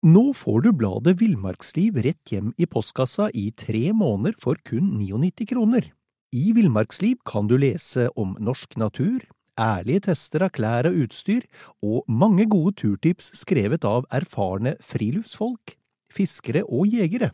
Nå 0.06 0.32
får 0.38 0.62
du 0.62 0.72
bladet 0.72 1.16
Villmarksliv 1.20 1.96
rett 2.04 2.30
hjem 2.30 2.52
i 2.56 2.66
postkassa 2.70 3.28
i 3.34 3.50
tre 3.50 3.90
måneder 3.92 4.36
for 4.40 4.56
kun 4.64 4.92
99 5.00 5.48
kroner. 5.50 5.88
I 6.34 6.50
Villmarksliv 6.56 7.16
kan 7.26 7.46
du 7.46 7.56
lese 7.60 8.08
om 8.18 8.36
norsk 8.42 8.76
natur, 8.80 9.20
ærlige 9.60 10.00
tester 10.08 10.42
av 10.46 10.50
klær 10.56 10.86
og 10.90 10.94
utstyr, 11.06 11.42
og 11.82 12.04
mange 12.08 12.46
gode 12.50 12.74
turtips 12.82 13.30
skrevet 13.38 13.84
av 13.86 14.04
erfarne 14.14 14.76
friluftsfolk, 14.84 15.76
fiskere 16.12 16.64
og 16.66 16.86
jegere. 16.90 17.30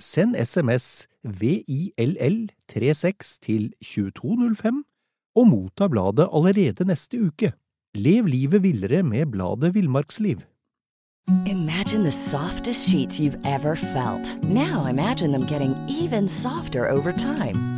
Send 0.00 0.36
SMS 0.36 1.06
VILL36 1.22 3.38
til 3.44 3.72
2205 3.84 4.84
og 5.36 5.48
motta 5.50 5.88
bladet 5.90 6.28
allerede 6.32 6.84
neste 6.88 7.20
uke. 7.28 7.52
Lev 7.94 8.26
livet 8.26 8.62
villere 8.62 9.02
med 9.06 9.26
bladet 9.30 9.74
Villmarksliv. 9.74 10.38
Imagine 11.46 12.02
the 12.02 12.10
softest 12.10 12.90
sheets 12.90 13.20
you've 13.20 13.38
ever 13.46 13.76
felt. 13.76 14.36
Now 14.44 14.86
imagine 14.86 15.32
them 15.32 15.46
getting 15.46 15.74
even 15.88 16.28
softer 16.28 16.90
over 16.90 17.12
time. 17.12 17.73